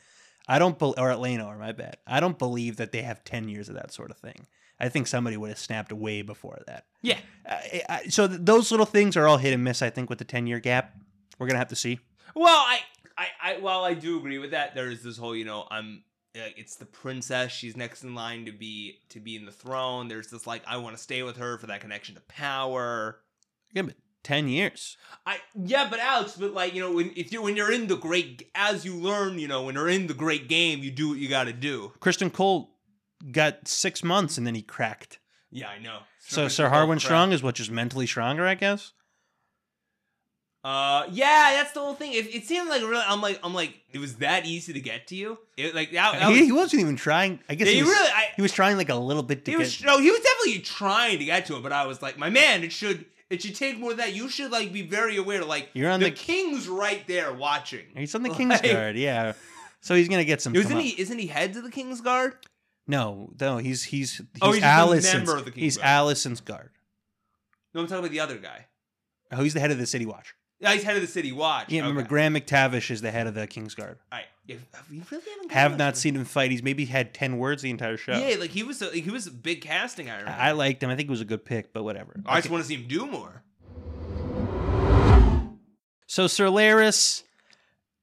I 0.46 0.60
don't 0.60 0.78
bel 0.78 0.94
or 0.96 1.10
at 1.10 1.18
Laenor, 1.18 1.58
my 1.58 1.72
bad. 1.72 1.96
I 2.06 2.20
don't 2.20 2.38
believe 2.38 2.76
that 2.76 2.92
they 2.92 3.02
have 3.02 3.24
ten 3.24 3.48
years 3.48 3.68
of 3.68 3.74
that 3.74 3.92
sort 3.92 4.12
of 4.12 4.18
thing. 4.18 4.46
I 4.80 4.88
think 4.88 5.06
somebody 5.06 5.36
would 5.36 5.50
have 5.50 5.58
snapped 5.58 5.92
way 5.92 6.22
before 6.22 6.60
that. 6.66 6.86
yeah. 7.02 7.18
I, 7.46 7.82
I, 7.88 8.02
so 8.08 8.26
th- 8.26 8.40
those 8.42 8.70
little 8.70 8.86
things 8.86 9.16
are 9.16 9.28
all 9.28 9.36
hit 9.36 9.52
and 9.52 9.62
miss. 9.62 9.82
I 9.82 9.90
think 9.90 10.10
with 10.10 10.18
the 10.18 10.24
ten 10.24 10.46
year 10.46 10.58
gap, 10.60 10.94
we're 11.38 11.46
gonna 11.46 11.58
have 11.58 11.68
to 11.68 11.76
see. 11.76 12.00
Well, 12.34 12.48
I, 12.48 12.80
I, 13.16 13.26
I, 13.42 13.58
while 13.58 13.84
I 13.84 13.94
do 13.94 14.18
agree 14.18 14.38
with 14.38 14.50
that, 14.50 14.74
there 14.74 14.90
is 14.90 15.02
this 15.02 15.16
whole, 15.16 15.36
you 15.36 15.44
know, 15.44 15.66
I'm, 15.70 16.02
uh, 16.36 16.50
it's 16.56 16.74
the 16.76 16.86
princess. 16.86 17.52
She's 17.52 17.76
next 17.76 18.02
in 18.02 18.14
line 18.14 18.46
to 18.46 18.52
be 18.52 18.98
to 19.10 19.20
be 19.20 19.36
in 19.36 19.46
the 19.46 19.52
throne. 19.52 20.08
There's 20.08 20.28
this 20.28 20.46
like, 20.46 20.62
I 20.66 20.78
want 20.78 20.96
to 20.96 21.02
stay 21.02 21.22
with 21.22 21.36
her 21.36 21.58
for 21.58 21.68
that 21.68 21.80
connection 21.80 22.16
to 22.16 22.20
power. 22.22 23.20
Yeah, 23.72 23.82
but 23.82 23.94
ten 24.24 24.48
years. 24.48 24.96
I 25.24 25.36
yeah, 25.54 25.86
but 25.88 26.00
Alex, 26.00 26.36
but 26.36 26.52
like 26.52 26.74
you 26.74 26.80
know, 26.80 26.92
when 26.92 27.12
if 27.14 27.30
you 27.32 27.40
when 27.40 27.54
you're 27.54 27.70
in 27.70 27.86
the 27.86 27.96
great, 27.96 28.50
as 28.56 28.84
you 28.84 28.94
learn, 28.96 29.38
you 29.38 29.46
know, 29.46 29.62
when 29.62 29.76
you're 29.76 29.88
in 29.88 30.08
the 30.08 30.14
great 30.14 30.48
game, 30.48 30.80
you 30.80 30.90
do 30.90 31.10
what 31.10 31.18
you 31.18 31.28
got 31.28 31.44
to 31.44 31.52
do. 31.52 31.92
Criston 32.00 32.32
Cole 32.32 32.73
got 33.32 33.66
six 33.68 34.02
months 34.04 34.38
and 34.38 34.46
then 34.46 34.54
he 34.54 34.62
cracked. 34.62 35.18
Yeah, 35.50 35.68
I 35.68 35.78
know. 35.78 35.98
So 36.20 36.48
Sir 36.48 36.48
Sir 36.48 36.70
Harwin 36.70 37.00
Strong 37.00 37.32
is 37.32 37.42
what 37.42 37.54
just 37.54 37.70
mentally 37.70 38.06
stronger, 38.06 38.46
I 38.46 38.54
guess. 38.54 38.92
Uh, 40.64 41.06
yeah, 41.12 41.50
that's 41.56 41.72
the 41.72 41.80
whole 41.80 41.92
thing. 41.94 42.14
It, 42.14 42.34
it 42.34 42.44
seemed 42.46 42.70
like 42.70 42.80
really, 42.80 43.04
I'm 43.06 43.20
like, 43.20 43.38
I'm 43.44 43.52
like, 43.52 43.74
it 43.92 43.98
was 43.98 44.16
that 44.16 44.46
easy 44.46 44.72
to 44.72 44.80
get 44.80 45.08
to 45.08 45.14
you. 45.14 45.36
It 45.58 45.74
like 45.74 45.92
that. 45.92 46.12
that 46.18 46.22
he, 46.22 46.38
was, 46.38 46.40
he 46.46 46.52
wasn't 46.52 46.80
even 46.80 46.96
trying. 46.96 47.38
I 47.50 47.54
guess 47.54 47.66
Yeah, 47.66 47.72
he, 47.72 47.76
he 47.78 47.82
was, 47.82 47.90
really, 47.92 48.08
I, 48.08 48.28
he 48.34 48.40
was 48.42 48.52
trying 48.52 48.78
like 48.78 48.88
a 48.88 48.94
little 48.94 49.22
bit 49.22 49.44
to 49.44 49.50
he 49.50 49.56
get. 49.58 49.64
was 49.64 49.84
no, 49.84 49.98
he 49.98 50.10
was 50.10 50.20
definitely 50.20 50.60
trying 50.62 51.18
to 51.18 51.24
get 51.26 51.44
to 51.46 51.56
him. 51.56 51.62
But 51.62 51.72
I 51.72 51.86
was 51.86 52.00
like, 52.00 52.16
my 52.16 52.30
man, 52.30 52.64
it 52.64 52.72
should, 52.72 53.04
it 53.28 53.42
should 53.42 53.54
take 53.54 53.78
more 53.78 53.90
than 53.90 53.98
that. 53.98 54.14
You 54.14 54.30
should 54.30 54.50
like 54.50 54.72
be 54.72 54.80
very 54.80 55.18
aware. 55.18 55.44
Like 55.44 55.68
You're 55.74 55.90
on 55.90 56.00
the, 56.00 56.06
the- 56.06 56.12
king's 56.12 56.66
right 56.66 57.06
there 57.06 57.30
watching. 57.34 57.84
he's 57.94 58.14
on 58.14 58.22
the 58.22 58.28
Like- 58.30 58.38
King's 58.38 58.60
Guard, 58.62 58.96
yeah. 58.96 59.34
So 59.82 59.94
he's 59.94 60.08
gonna 60.08 60.24
get 60.24 60.40
some. 60.40 60.56
Isn't 60.56 60.78
he? 60.78 60.98
Isn't 60.98 61.18
he 61.18 61.26
head 61.26 61.52
to 61.52 61.60
the 61.60 61.70
king's 61.70 62.00
guard? 62.00 62.36
No, 62.86 63.30
no. 63.40 63.56
He's 63.58 63.84
he's 63.84 64.16
he's, 64.18 64.24
Oh, 64.42 64.52
he's 64.52 64.62
Alicent's. 64.62 65.14
member 65.14 65.36
of 65.36 65.44
the 65.44 65.50
King's 65.50 65.62
he's 65.62 65.76
Guard. 65.78 65.88
Alicent's 66.16 66.40
guard. 66.40 66.70
No, 67.72 67.80
I'm 67.80 67.86
talking 67.86 68.00
about 68.00 68.10
the 68.12 68.20
other 68.20 68.36
guy. 68.38 68.66
Oh, 69.32 69.42
he's 69.42 69.54
the 69.54 69.60
head 69.60 69.70
of 69.70 69.78
the 69.78 69.86
City 69.86 70.06
Watch. 70.06 70.34
Yeah, 70.60 70.72
he's 70.72 70.84
head 70.84 70.94
of 70.96 71.02
the 71.02 71.08
city 71.08 71.32
watch. 71.32 71.70
Yeah, 71.70 71.80
remember. 71.82 72.04
Graham 72.04 72.34
McTavish 72.34 72.90
is 72.90 73.02
the 73.02 73.10
head 73.10 73.26
of 73.26 73.34
the 73.34 73.46
King's 73.46 73.74
Guard. 73.74 73.98
All 74.12 74.18
right. 74.18 74.26
If, 74.46 74.62
if 74.90 75.10
really 75.10 75.22
haven't 75.34 75.52
Have 75.52 75.72
not 75.72 75.78
much- 75.88 75.94
seen 75.96 76.14
him 76.16 76.24
fight. 76.24 76.52
He's 76.52 76.62
maybe 76.62 76.84
had 76.86 77.12
ten 77.12 77.36
words 77.38 77.60
the 77.60 77.70
entire 77.70 77.96
show. 77.98 78.16
Yeah, 78.16 78.36
like 78.38 78.50
he 78.50 78.62
was. 78.62 78.80
A, 78.80 78.86
he 78.90 79.10
was 79.10 79.26
a 79.26 79.30
big 79.30 79.60
casting. 79.62 80.08
I 80.08 80.18
remember. 80.20 80.38
I 80.40 80.52
liked 80.52 80.82
him. 80.82 80.88
I 80.90 80.96
think 80.96 81.08
it 81.08 81.10
was 81.10 81.20
a 81.20 81.24
good 81.26 81.44
pick, 81.44 81.72
but 81.74 81.82
whatever. 81.82 82.14
Oh, 82.24 82.30
I 82.30 82.36
just 82.40 82.50
want 82.50 82.62
to 82.62 82.68
see 82.68 82.76
him 82.76 82.86
do 82.86 83.04
more. 83.06 83.42
So 86.06 86.26
Sir 86.28 86.46
Larys 86.46 87.24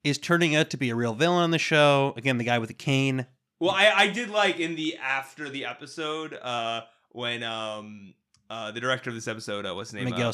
is 0.03 0.17
turning 0.17 0.55
out 0.55 0.69
to 0.71 0.77
be 0.77 0.89
a 0.89 0.95
real 0.95 1.13
villain 1.13 1.43
on 1.43 1.51
the 1.51 1.59
show. 1.59 2.13
Again, 2.17 2.37
the 2.37 2.43
guy 2.43 2.59
with 2.59 2.67
the 2.67 2.73
cane. 2.75 3.25
Well, 3.61 3.71
I, 3.71 3.91
I 3.95 4.07
did 4.07 4.29
like 4.29 4.59
in 4.59 4.75
the 4.75 4.97
after 4.97 5.47
the 5.47 5.65
episode 5.65 6.33
uh 6.33 6.81
when 7.11 7.43
um 7.43 8.13
uh 8.49 8.71
the 8.71 8.79
director 8.79 9.09
of 9.09 9.15
this 9.15 9.27
episode 9.27 9.65
uh, 9.65 9.73
what's 9.75 9.91
his 9.91 9.95
name 9.95 10.05
Miguel 10.05 10.29
uh. 10.29 10.31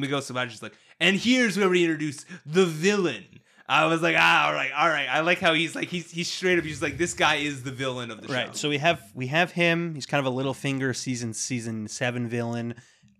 Miguel 0.00 0.22
Savage 0.22 0.54
is 0.54 0.62
like 0.62 0.74
and 1.00 1.16
here's 1.16 1.58
where 1.58 1.68
we 1.68 1.82
introduce 1.82 2.24
the 2.46 2.64
villain. 2.66 3.24
I 3.70 3.86
was 3.86 4.02
like, 4.02 4.16
ah, 4.18 4.46
all 4.48 4.52
right, 4.52 4.72
all 4.76 4.88
right. 4.88 5.06
I 5.08 5.20
like 5.20 5.38
how 5.38 5.54
he's 5.54 5.76
like 5.76 5.88
he's 5.88 6.10
he's 6.10 6.28
straight 6.28 6.58
up. 6.58 6.64
He's 6.64 6.82
like 6.82 6.98
this 6.98 7.14
guy 7.14 7.36
is 7.36 7.62
the 7.62 7.70
villain 7.70 8.10
of 8.10 8.20
the 8.20 8.26
show. 8.26 8.34
Right. 8.34 8.56
So 8.56 8.68
we 8.68 8.78
have 8.78 9.00
we 9.14 9.28
have 9.28 9.52
him. 9.52 9.94
He's 9.94 10.06
kind 10.06 10.24
of 10.24 10.32
a 10.32 10.36
Littlefinger 10.36 10.94
season 10.96 11.34
season 11.34 11.86
seven 11.86 12.28
villain, 12.28 12.74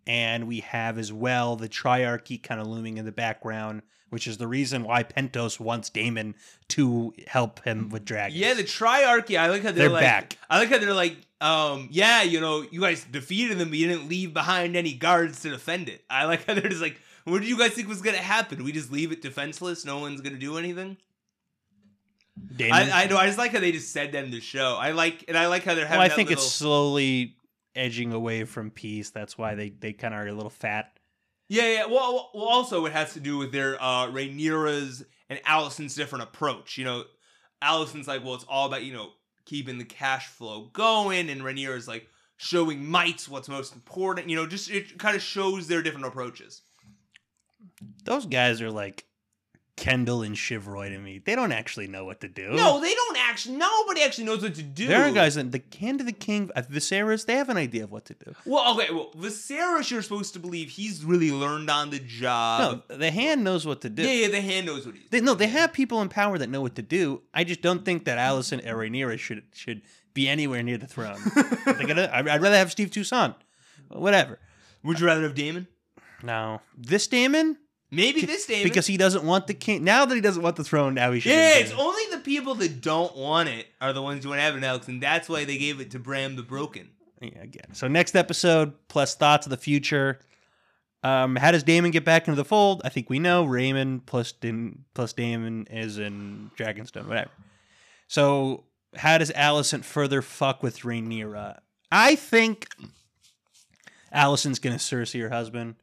and 0.09 0.49
we 0.49 0.61
have 0.61 0.99
as 0.99 1.13
well 1.13 1.55
the 1.55 1.69
triarchy 1.69 2.43
kind 2.43 2.61
of 2.61 2.67
looming 2.67 2.99
in 2.99 3.05
the 3.05 3.13
background, 3.13 3.83
which 4.11 4.27
is 4.27 4.37
the 4.39 4.47
reason 4.47 4.85
why 4.85 5.03
Pentos 5.03 5.59
wants 5.59 5.89
Daemon 5.89 6.35
to 6.69 7.15
help 7.27 7.65
him 7.65 7.89
with 7.89 8.05
dragons. 8.05 8.39
Yeah, 8.39 8.55
the 8.55 8.65
triarchy. 8.65 9.39
I 9.39 9.49
like 9.49 9.63
how 9.63 9.73
they're, 9.73 9.85
They're 9.85 9.89
like, 9.89 10.03
back. 10.03 10.37
I 10.49 10.59
like 10.59 10.69
how 10.69 10.79
they're 10.79 10.93
like, 10.93 11.17
um, 11.41 11.89
yeah, 11.91 12.23
you 12.23 12.41
know, 12.41 12.65
you 12.71 12.81
guys 12.81 13.05
defeated 13.05 13.59
them, 13.59 13.71
but 13.71 13.79
you 13.79 13.89
didn't 13.89 14.09
leave 14.09 14.35
behind 14.35 14.77
any 14.77 14.93
guards 14.93 15.41
to 15.43 15.51
defend 15.51 15.89
it. 15.89 16.05
I 16.11 16.27
like 16.27 16.47
how 16.47 16.55
they're 16.61 16.69
just 16.69 16.83
like, 16.83 17.01
what 17.25 17.41
did 17.41 17.49
you 17.49 17.59
guys 17.59 17.73
think 17.73 17.89
was 17.89 18.03
gonna 18.03 18.19
happen? 18.19 18.65
We 18.65 18.73
just 18.73 18.93
leave 18.93 19.13
it 19.13 19.23
defenseless. 19.23 19.85
No 19.85 19.99
one's 19.99 20.21
gonna 20.21 20.37
do 20.37 20.59
anything. 20.59 20.97
Daemon. 22.57 22.91
I, 22.91 23.05
I 23.05 23.07
know. 23.07 23.17
I 23.17 23.27
just 23.27 23.39
like 23.39 23.53
how 23.53 23.61
they 23.61 23.73
just 23.73 23.93
said 23.93 24.13
that 24.13 24.25
in 24.25 24.31
the 24.31 24.41
show. 24.41 24.77
I 24.81 24.93
like, 24.93 25.25
and 25.29 25.37
I 25.37 25.47
like 25.47 25.65
how 25.65 25.75
they're 25.75 25.87
having. 25.87 25.99
well, 25.99 26.11
I 26.11 26.15
think 26.15 26.31
little, 26.31 26.43
it's 26.43 26.53
slowly 26.53 27.37
edging 27.75 28.13
away 28.13 28.45
from 28.45 28.71
peace. 28.71 29.11
That's 29.11 29.37
why 29.37 29.55
they 29.55 29.71
they 29.71 29.93
kind 29.93 30.15
of 30.15 30.21
are 30.21 30.27
a 30.27 30.33
little 30.33 30.51
fat. 30.51 30.93
Yeah, 31.51 31.67
yeah. 31.67 31.87
Well, 31.87 32.31
well, 32.33 32.45
also 32.45 32.87
it 32.87 32.93
has 32.93 33.13
to 33.15 33.21
do 33.21 33.37
with 33.37 33.51
their 33.51 33.77
uh 33.83 34.07
Rhaenyra's 34.07 35.05
and 35.29 35.41
Alicent's 35.43 35.97
different 35.97 36.23
approach. 36.23 36.79
You 36.79 36.85
know, 36.85 37.05
Alicent's 37.61 38.07
like, 38.07 38.25
well, 38.25 38.35
it's 38.35 38.47
all 38.49 38.69
about 38.69 38.85
you 38.85 38.93
know 38.93 39.11
keeping 39.47 39.77
the 39.77 39.85
cash 39.85 40.29
flow 40.29 40.71
going, 40.73 41.29
and 41.29 41.43
Rhaenyra's 41.43 41.89
like 41.89 42.07
showing 42.37 42.87
mites 42.87 43.29
what's 43.29 43.49
most 43.49 43.75
important. 43.75 44.31
You 44.31 44.37
know, 44.37 44.47
just 44.47 44.71
it 44.71 44.97
kind 44.97 45.17
of 45.17 45.23
shows 45.23 45.67
their 45.67 45.83
different 45.83 46.07
approaches. 46.07 46.63
Those 48.05 48.27
guys 48.27 48.63
are 48.63 48.71
like 48.71 49.05
Kendall 49.81 50.21
and 50.23 50.37
Shiv 50.37 50.67
Roy 50.69 50.91
to 50.91 50.99
me. 50.99 51.21
They 51.25 51.35
don't 51.35 51.53
actually 51.53 51.87
know 51.89 52.05
what 52.05 52.21
to 52.21 52.29
do. 52.29 52.51
No, 52.51 52.81
they 52.83 52.93
don't 52.93 53.17
actually. 53.19 53.57
Nobody 53.57 54.03
actually 54.03 54.25
knows 54.25 54.43
what 54.43 54.55
to 54.57 54.63
do. 54.63 54.87
There 54.87 55.03
are 55.03 55.11
guys 55.11 55.39
in 55.39 55.53
the 55.53 55.63
Hand 55.81 56.01
of 56.01 56.07
the 56.07 56.13
King, 56.13 56.51
uh, 56.55 56.61
Viserys. 56.61 57.25
They 57.25 57.37
have 57.37 57.49
an 57.49 57.57
idea 57.57 57.85
of 57.85 57.91
what 57.91 58.05
to 58.05 58.15
do. 58.15 58.35
Well, 58.45 58.75
okay. 58.75 58.93
Well, 58.93 59.11
Viserys, 59.17 59.91
you're 59.91 60.03
supposed 60.03 60.35
to 60.35 60.39
believe 60.39 60.69
he's 60.69 61.03
really 61.03 61.33
learned 61.33 61.71
on 61.71 61.89
the 61.89 61.99
job. 61.99 62.83
no, 62.91 62.97
the 62.99 63.11
Hand 63.11 63.43
knows 63.43 63.67
what 63.67 63.81
to 63.81 63.89
do. 63.89 64.03
yeah, 64.03 64.27
yeah. 64.27 64.29
The 64.29 64.43
hand 64.43 64.67
knows 64.67 64.85
what 64.85 64.97
he's. 64.97 65.09
They, 65.09 65.23
no, 65.23 65.35
they 65.35 65.47
have 65.47 65.73
people 65.73 66.03
in 66.03 66.11
power 66.11 66.37
that 66.37 66.51
know 66.51 66.61
what 66.61 66.75
to 66.75 66.83
do. 66.83 67.23
I 67.33 67.45
just 67.45 67.63
don't 67.63 67.83
think 67.83 68.05
that 68.05 68.19
Alicent 68.19 68.61
and 68.65 68.77
Rhaenyra 68.77 69.19
should 69.19 69.45
should 69.55 69.81
be 70.13 70.29
anywhere 70.29 70.63
near 70.63 70.77
the 70.77 70.87
throne. 70.87 71.19
Gonna, 71.65 72.11
I'd 72.13 72.29
I'd 72.29 72.43
rather 72.43 72.57
have 72.57 72.71
Steve 72.71 72.91
Toussaint. 72.91 73.35
Whatever. 73.89 74.39
Would 74.85 75.01
you 75.01 75.07
rather 75.07 75.23
have 75.23 75.35
Daemon? 75.35 75.69
No, 76.23 76.61
this 76.77 77.07
Daemon 77.07 77.57
Maybe 77.91 78.25
this 78.25 78.47
Daemon. 78.47 78.65
because 78.65 78.87
he 78.87 78.97
doesn't 78.97 79.25
want 79.25 79.47
the 79.47 79.55
king. 79.55 79.83
Now 79.83 80.05
that 80.05 80.15
he 80.15 80.21
doesn't 80.21 80.43
want 80.43 80.57
the 80.57 80.65
throne, 80.65 80.95
now 80.95 81.11
he 81.13 81.21
should. 81.21 81.33
yeah, 81.33 81.59
it's 81.59 81.73
only 81.73 82.03
the 82.13 82.19
people 82.19 82.55
that 82.57 82.81
don't 82.81 83.17
want 83.17 83.49
it 83.49 83.67
are 83.81 83.93
the 83.93 84.03
ones 84.03 84.23
who 84.23 84.31
want 84.31 84.39
to 84.39 84.43
have 84.43 84.57
it, 84.57 84.63
Alex, 84.63 84.87
and 84.89 85.03
that's 85.03 85.29
why 85.29 85.45
they 85.45 85.59
gave 85.59 85.81
it 85.81 85.91
to 85.91 85.99
Bran 85.99 86.37
the 86.37 86.43
Broken. 86.43 86.91
Yeah, 87.21 87.43
again. 87.43 87.75
So 87.75 87.89
next 87.89 88.15
episode 88.15 88.73
plus 88.89 89.15
thoughts 89.15 89.47
of 89.47 89.51
the 89.51 89.57
future. 89.57 90.21
Um, 91.03 91.37
how 91.37 91.51
does 91.51 91.63
Daemon 91.63 91.91
get 91.91 92.05
back 92.05 92.29
into 92.29 92.37
the 92.37 92.45
fold? 92.45 92.83
I 92.85 92.91
think 92.91 93.11
we 93.11 93.19
know 93.19 93.45
Raymond 93.45 94.07
plus 94.07 94.33
Din, 94.33 94.85
plus 94.95 95.13
Daemon 95.13 95.67
is 95.71 95.99
in 95.99 96.51
Dragonstone, 96.57 97.07
whatever. 97.09 97.31
So 98.07 98.65
how 98.95 99.19
does 99.19 99.31
Alicent 99.33 99.85
further 99.85 100.23
fuck 100.23 100.63
with 100.63 100.81
Rhaenyra? 100.81 101.59
I 101.91 102.17
think 102.17 102.69
Alicent's 104.15 104.59
gonna 104.59 104.77
Cersei 104.77 105.21
her 105.23 105.31
husband. 105.31 105.77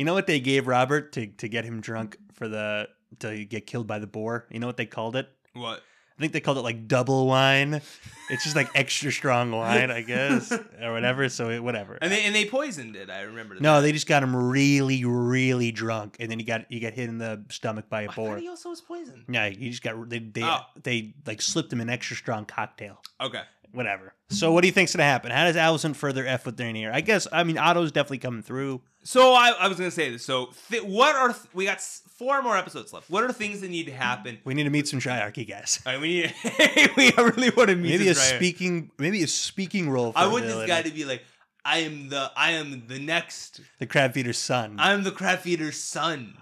You 0.00 0.06
know 0.06 0.14
what 0.14 0.26
they 0.26 0.40
gave 0.40 0.66
Robert 0.66 1.12
to 1.12 1.26
to 1.26 1.46
get 1.46 1.66
him 1.66 1.82
drunk 1.82 2.16
for 2.32 2.48
the 2.48 2.88
to 3.18 3.44
get 3.44 3.66
killed 3.66 3.86
by 3.86 3.98
the 3.98 4.06
boar? 4.06 4.46
You 4.50 4.58
know 4.58 4.66
what 4.66 4.78
they 4.78 4.86
called 4.86 5.14
it? 5.14 5.28
What? 5.52 5.82
I 6.16 6.20
think 6.22 6.32
they 6.32 6.40
called 6.40 6.56
it 6.56 6.62
like 6.62 6.88
double 6.88 7.26
wine. 7.26 7.82
It's 8.30 8.42
just 8.44 8.56
like 8.56 8.70
extra 8.74 9.12
strong 9.12 9.50
wine, 9.50 9.90
I 9.90 10.00
guess, 10.00 10.52
or 10.82 10.92
whatever. 10.92 11.28
So 11.28 11.50
it, 11.50 11.62
whatever. 11.62 11.98
And 12.00 12.10
they 12.10 12.24
and 12.24 12.34
they 12.34 12.46
poisoned 12.46 12.96
it. 12.96 13.10
I 13.10 13.22
remember. 13.22 13.56
that. 13.56 13.60
No, 13.60 13.82
they 13.82 13.92
just 13.92 14.06
got 14.06 14.22
him 14.22 14.34
really, 14.34 15.04
really 15.04 15.70
drunk, 15.70 16.16
and 16.18 16.30
then 16.30 16.38
he 16.38 16.46
got 16.46 16.64
he 16.70 16.80
got 16.80 16.94
hit 16.94 17.10
in 17.10 17.18
the 17.18 17.44
stomach 17.50 17.90
by 17.90 18.04
a 18.04 18.10
I 18.10 18.14
boar. 18.14 18.38
he 18.38 18.48
also 18.48 18.70
was 18.70 18.80
poisoned. 18.80 19.24
Yeah, 19.28 19.50
he 19.50 19.68
just 19.68 19.82
got 19.82 20.08
they 20.08 20.20
they, 20.20 20.44
Oh. 20.44 20.60
they 20.82 21.12
like 21.26 21.42
slipped 21.42 21.70
him 21.74 21.82
an 21.82 21.90
extra 21.90 22.16
strong 22.16 22.46
cocktail. 22.46 23.02
Okay. 23.20 23.42
Whatever. 23.72 24.14
So 24.30 24.52
what 24.52 24.62
do 24.62 24.68
you 24.68 24.72
think's 24.72 24.94
gonna 24.94 25.04
happen? 25.04 25.30
How 25.30 25.44
does 25.44 25.56
Alicent 25.56 25.96
further 25.96 26.26
f 26.26 26.46
with 26.46 26.56
Rhaenyra? 26.56 26.92
I 26.92 27.00
guess 27.00 27.26
I 27.32 27.44
mean 27.44 27.58
Otto's 27.58 27.92
definitely 27.92 28.18
coming 28.18 28.42
through. 28.42 28.80
So 29.02 29.32
I, 29.32 29.54
I 29.58 29.68
was 29.68 29.78
gonna 29.78 29.90
say 29.90 30.10
this. 30.10 30.24
So 30.24 30.50
th- 30.70 30.82
what 30.82 31.16
are 31.16 31.28
th- 31.28 31.46
we 31.54 31.64
got 31.64 31.76
s- 31.76 32.02
four 32.18 32.42
more 32.42 32.56
episodes 32.56 32.92
left? 32.92 33.08
What 33.10 33.24
are 33.24 33.32
things 33.32 33.60
that 33.62 33.70
need 33.70 33.86
to 33.86 33.92
happen? 33.92 34.38
We 34.44 34.54
need 34.54 34.64
to 34.64 34.70
meet 34.70 34.88
some 34.88 35.00
Triarchy 35.00 35.48
guys. 35.48 35.80
Right, 35.86 36.00
we 36.00 36.08
need. 36.22 36.34
we 36.96 37.12
really 37.16 37.50
want 37.50 37.70
to 37.70 37.76
meet. 37.76 37.90
Maybe 37.90 38.08
a 38.08 38.14
guy. 38.14 38.20
speaking 38.20 38.90
maybe 38.98 39.22
a 39.22 39.26
speaking 39.26 39.88
role. 39.88 40.12
For 40.12 40.18
I 40.18 40.26
want 40.26 40.44
this 40.44 40.66
guy 40.66 40.82
to 40.82 40.90
be 40.90 41.04
like, 41.04 41.22
I 41.64 41.78
am 41.78 42.08
the 42.08 42.30
I 42.36 42.52
am 42.52 42.86
the 42.86 42.98
next. 42.98 43.60
the 43.78 43.86
crab 43.86 44.12
feeder's 44.14 44.38
son. 44.38 44.76
I'm 44.78 45.02
the 45.02 45.12
crab 45.12 45.38
feeder's 45.40 45.78
son. 45.80 46.36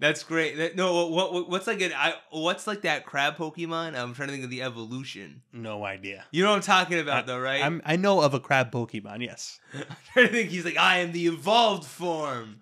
That's 0.00 0.22
great. 0.24 0.56
That, 0.56 0.76
no, 0.76 1.06
what, 1.08 1.32
what 1.32 1.48
what's 1.50 1.66
like 1.66 1.82
an 1.82 1.92
I 1.94 2.14
what's 2.30 2.66
like 2.66 2.80
that 2.82 3.04
crab 3.04 3.36
Pokemon? 3.36 3.94
I'm 3.96 4.14
trying 4.14 4.28
to 4.28 4.32
think 4.32 4.44
of 4.44 4.50
the 4.50 4.62
evolution. 4.62 5.42
no 5.52 5.84
idea. 5.84 6.24
You 6.32 6.42
know 6.42 6.50
what 6.50 6.56
I'm 6.56 6.62
talking 6.62 6.98
about, 6.98 7.26
though, 7.26 7.38
right? 7.38 7.62
I'm, 7.62 7.82
I 7.84 7.96
know 7.96 8.22
of 8.22 8.32
a 8.32 8.40
crab 8.40 8.72
Pokemon. 8.72 9.22
Yes. 9.22 9.60
I'm 9.74 9.84
trying 10.12 10.26
to 10.28 10.32
think. 10.32 10.50
He's 10.50 10.64
like, 10.64 10.78
I 10.78 10.98
am 11.00 11.12
the 11.12 11.26
evolved 11.26 11.84
form. 11.84 12.60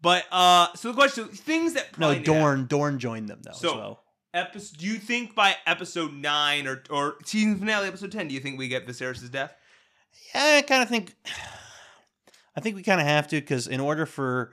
But 0.00 0.24
uh, 0.30 0.68
so 0.76 0.88
the 0.92 0.94
question, 0.94 1.24
things 1.28 1.72
that 1.74 1.86
No, 1.98 2.06
probably 2.06 2.16
need. 2.18 2.24
Dorn. 2.26 2.66
Dorn 2.66 2.98
joined 3.00 3.28
them 3.28 3.40
though. 3.42 3.52
So- 3.52 3.70
as 3.70 3.74
well. 3.74 4.02
Episode, 4.34 4.76
do 4.78 4.86
you 4.86 4.98
think 4.98 5.34
by 5.34 5.56
episode 5.66 6.12
nine 6.12 6.66
or 6.66 6.82
or 6.90 7.14
season 7.24 7.58
finale 7.58 7.88
episode 7.88 8.12
ten, 8.12 8.28
do 8.28 8.34
you 8.34 8.40
think 8.40 8.58
we 8.58 8.68
get 8.68 8.86
Viserys' 8.86 9.30
death? 9.30 9.54
Yeah, 10.34 10.56
I 10.58 10.62
kind 10.62 10.82
of 10.82 10.90
think. 10.90 11.14
I 12.56 12.60
think 12.60 12.76
we 12.76 12.82
kind 12.82 13.00
of 13.00 13.06
have 13.06 13.28
to 13.28 13.36
because 13.36 13.66
in 13.66 13.80
order 13.80 14.04
for 14.06 14.52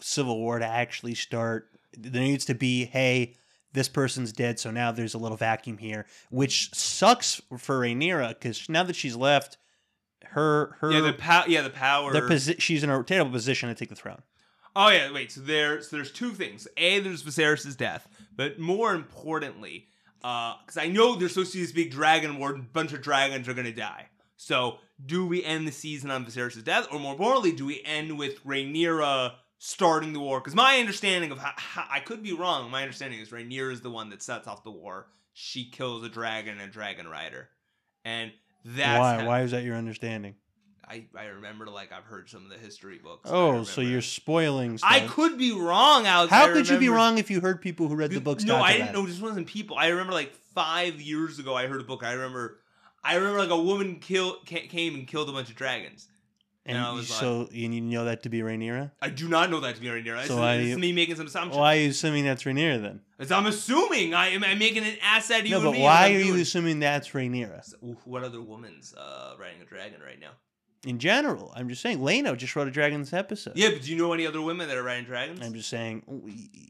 Civil 0.00 0.38
War 0.38 0.58
to 0.58 0.66
actually 0.66 1.14
start, 1.14 1.70
there 1.96 2.22
needs 2.22 2.44
to 2.46 2.54
be, 2.54 2.84
hey, 2.84 3.34
this 3.72 3.88
person's 3.88 4.32
dead, 4.32 4.58
so 4.58 4.70
now 4.70 4.90
there's 4.90 5.14
a 5.14 5.18
little 5.18 5.36
vacuum 5.36 5.78
here, 5.78 6.06
which 6.30 6.74
sucks 6.74 7.42
for 7.58 7.80
Rhaenyra 7.80 8.30
because 8.30 8.68
now 8.68 8.82
that 8.82 8.96
she's 8.96 9.14
left, 9.14 9.58
her 10.30 10.76
her 10.80 10.90
yeah, 10.90 11.00
the 11.00 11.12
power 11.12 11.44
yeah, 11.46 11.62
the 11.62 11.70
power. 11.70 12.12
their 12.12 12.28
posi- 12.28 12.60
she's 12.60 12.82
in 12.82 12.90
a 12.90 13.02
terrible 13.04 13.30
position 13.30 13.68
to 13.68 13.74
take 13.74 13.90
the 13.90 13.94
throne. 13.94 14.22
Oh 14.74 14.88
yeah, 14.88 15.12
wait. 15.12 15.32
So 15.32 15.40
there's 15.40 15.88
so 15.88 15.96
there's 15.96 16.10
two 16.10 16.32
things. 16.32 16.66
A, 16.76 17.00
there's 17.00 17.22
Viserys' 17.22 17.76
death, 17.76 18.08
but 18.34 18.58
more 18.58 18.94
importantly, 18.94 19.88
uh, 20.24 20.54
because 20.60 20.76
I 20.76 20.88
know 20.88 21.14
there's 21.14 21.32
supposed 21.32 21.52
to 21.52 21.58
be 21.58 21.64
this 21.64 21.72
big 21.72 21.90
dragon 21.90 22.38
war, 22.38 22.54
a 22.54 22.58
bunch 22.58 22.92
of 22.92 23.02
dragons 23.02 23.48
are 23.48 23.54
gonna 23.54 23.72
die. 23.72 24.06
So 24.36 24.78
do 25.04 25.26
we 25.26 25.44
end 25.44 25.66
the 25.66 25.72
season 25.72 26.10
on 26.10 26.24
Viserys' 26.24 26.62
death, 26.64 26.88
or 26.92 26.98
more 26.98 27.12
importantly, 27.12 27.52
do 27.52 27.66
we 27.66 27.82
end 27.84 28.18
with 28.18 28.44
Rhaenyra 28.44 29.34
starting 29.58 30.12
the 30.12 30.20
war? 30.20 30.40
Because 30.40 30.54
my 30.54 30.78
understanding 30.78 31.30
of 31.30 31.38
how, 31.38 31.52
how 31.56 31.86
I 31.90 32.00
could 32.00 32.22
be 32.22 32.32
wrong. 32.32 32.70
My 32.70 32.82
understanding 32.82 33.20
is 33.20 33.30
Rhaenyra 33.30 33.72
is 33.72 33.80
the 33.80 33.90
one 33.90 34.10
that 34.10 34.22
sets 34.22 34.46
off 34.46 34.64
the 34.64 34.70
war. 34.70 35.08
She 35.32 35.70
kills 35.70 36.02
a 36.04 36.08
dragon 36.08 36.58
and 36.58 36.68
a 36.70 36.72
dragon 36.72 37.06
rider, 37.08 37.48
and 38.04 38.32
that's 38.64 38.98
Why? 38.98 39.18
how- 39.20 39.26
Why 39.26 39.42
is 39.42 39.50
that 39.50 39.64
your 39.64 39.76
understanding? 39.76 40.34
I 40.88 41.06
I 41.16 41.24
remember 41.24 41.66
like 41.66 41.90
I've 41.92 42.04
heard 42.04 42.30
some 42.30 42.44
of 42.44 42.50
the 42.50 42.58
history 42.58 42.98
books. 42.98 43.28
Oh, 43.30 43.64
so 43.64 43.80
you're 43.80 44.02
spoiling 44.02 44.78
stuff. 44.78 44.90
I 44.90 45.00
could 45.00 45.36
be 45.36 45.52
wrong. 45.52 46.04
How 46.04 46.52
could 46.52 46.68
you 46.68 46.78
be 46.78 46.88
wrong 46.88 47.18
if 47.18 47.30
you 47.30 47.40
heard 47.40 47.60
people 47.60 47.88
who 47.88 47.96
read 47.96 48.12
the 48.12 48.20
books? 48.20 48.44
No, 48.44 48.56
I 48.56 48.74
didn't 48.74 48.92
know 48.92 49.04
this 49.04 49.20
wasn't 49.20 49.48
people. 49.48 49.76
I 49.76 49.88
remember 49.88 50.12
like 50.12 50.32
five 50.54 51.00
years 51.00 51.38
ago, 51.38 51.54
I 51.54 51.66
heard 51.66 51.80
a 51.80 51.84
book. 51.84 52.04
I 52.04 52.12
remember, 52.12 52.60
I 53.02 53.16
remember 53.16 53.38
like 53.40 53.50
a 53.50 53.60
woman 53.60 53.96
kill 53.98 54.36
came 54.44 54.94
and 54.94 55.08
killed 55.08 55.28
a 55.28 55.32
bunch 55.32 55.50
of 55.50 55.56
dragons. 55.56 56.06
And 56.68 56.76
and 56.76 56.84
I 56.86 56.90
you- 56.90 56.96
was 56.96 57.10
like- 57.10 57.20
so 57.20 57.48
and 57.52 57.74
you 57.74 57.80
know 57.80 58.04
that 58.06 58.22
to 58.24 58.28
be 58.28 58.40
Rhaenyra? 58.40 58.90
I 59.00 59.08
do 59.08 59.28
not 59.28 59.50
know 59.50 59.60
that 59.60 59.76
to 59.76 59.80
be. 59.80 59.88
This, 59.88 60.26
So 60.26 60.36
this 60.36 60.66
you- 60.66 60.72
is 60.72 60.78
me 60.78 60.92
making 60.92 61.14
some 61.16 61.26
assumptions. 61.26 61.56
Why 61.56 61.76
are 61.76 61.80
you 61.80 61.90
assuming 61.90 62.24
that's 62.24 62.42
Rhaenyra 62.42 62.82
then? 62.82 63.00
As 63.18 63.30
I'm 63.32 63.46
assuming 63.46 64.14
I 64.14 64.28
am 64.30 64.42
I'm 64.44 64.58
making 64.58 64.84
an 64.84 64.96
ass 65.02 65.30
out 65.30 65.40
of 65.40 65.46
you. 65.46 65.52
No, 65.52 65.70
but 65.72 65.78
why 65.78 66.10
are 66.12 66.18
you 66.18 66.24
doing. 66.32 66.40
assuming 66.40 66.80
that's 66.80 67.08
Rhaenyra? 67.10 67.64
So, 67.64 67.76
What 68.04 68.24
other 68.24 68.42
woman's 68.42 68.94
uh, 68.94 69.34
riding 69.38 69.62
a 69.62 69.64
dragon 69.64 70.00
right 70.04 70.20
now? 70.20 70.30
In 70.84 70.98
general, 70.98 71.52
I'm 71.56 71.68
just 71.68 71.82
saying. 71.82 71.98
Laena 71.98 72.36
just 72.36 72.54
wrote 72.54 72.68
a 72.68 72.70
dragon 72.70 73.00
this 73.00 73.12
episode. 73.12 73.54
Yeah, 73.56 73.70
but 73.70 73.82
do 73.82 73.90
you 73.90 73.96
know 73.96 74.12
any 74.12 74.26
other 74.26 74.40
women 74.42 74.68
that 74.68 74.76
are 74.76 74.82
riding 74.82 75.04
dragons? 75.04 75.40
I'm 75.44 75.54
just 75.54 75.68
saying 75.68 76.02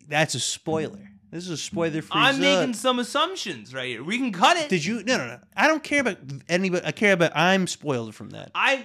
that's 0.09 0.35
a 0.35 0.41
spoiler. 0.41 1.11
This 1.31 1.45
is 1.45 1.51
a 1.51 1.57
spoiler 1.57 2.01
free 2.03 2.21
I'm 2.21 2.37
zone. 2.37 2.43
making 2.61 2.75
some 2.75 2.99
assumptions 3.01 3.75
right 3.75 3.89
here. 3.89 4.03
We 4.05 4.17
can 4.17 4.33
cut 4.33 4.57
it. 4.57 4.69
Did 4.69 4.85
you? 4.85 5.03
No, 5.03 5.19
no, 5.19 5.27
no. 5.27 5.39
I 5.57 5.67
don't 5.67 5.83
care 5.83 6.01
about 6.01 6.19
anybody. 6.49 6.87
I 6.87 6.93
care 6.93 7.13
about. 7.13 7.33
I'm 7.35 7.67
spoiled 7.67 8.15
from 8.15 8.31
that. 8.31 8.53
I 8.55 8.85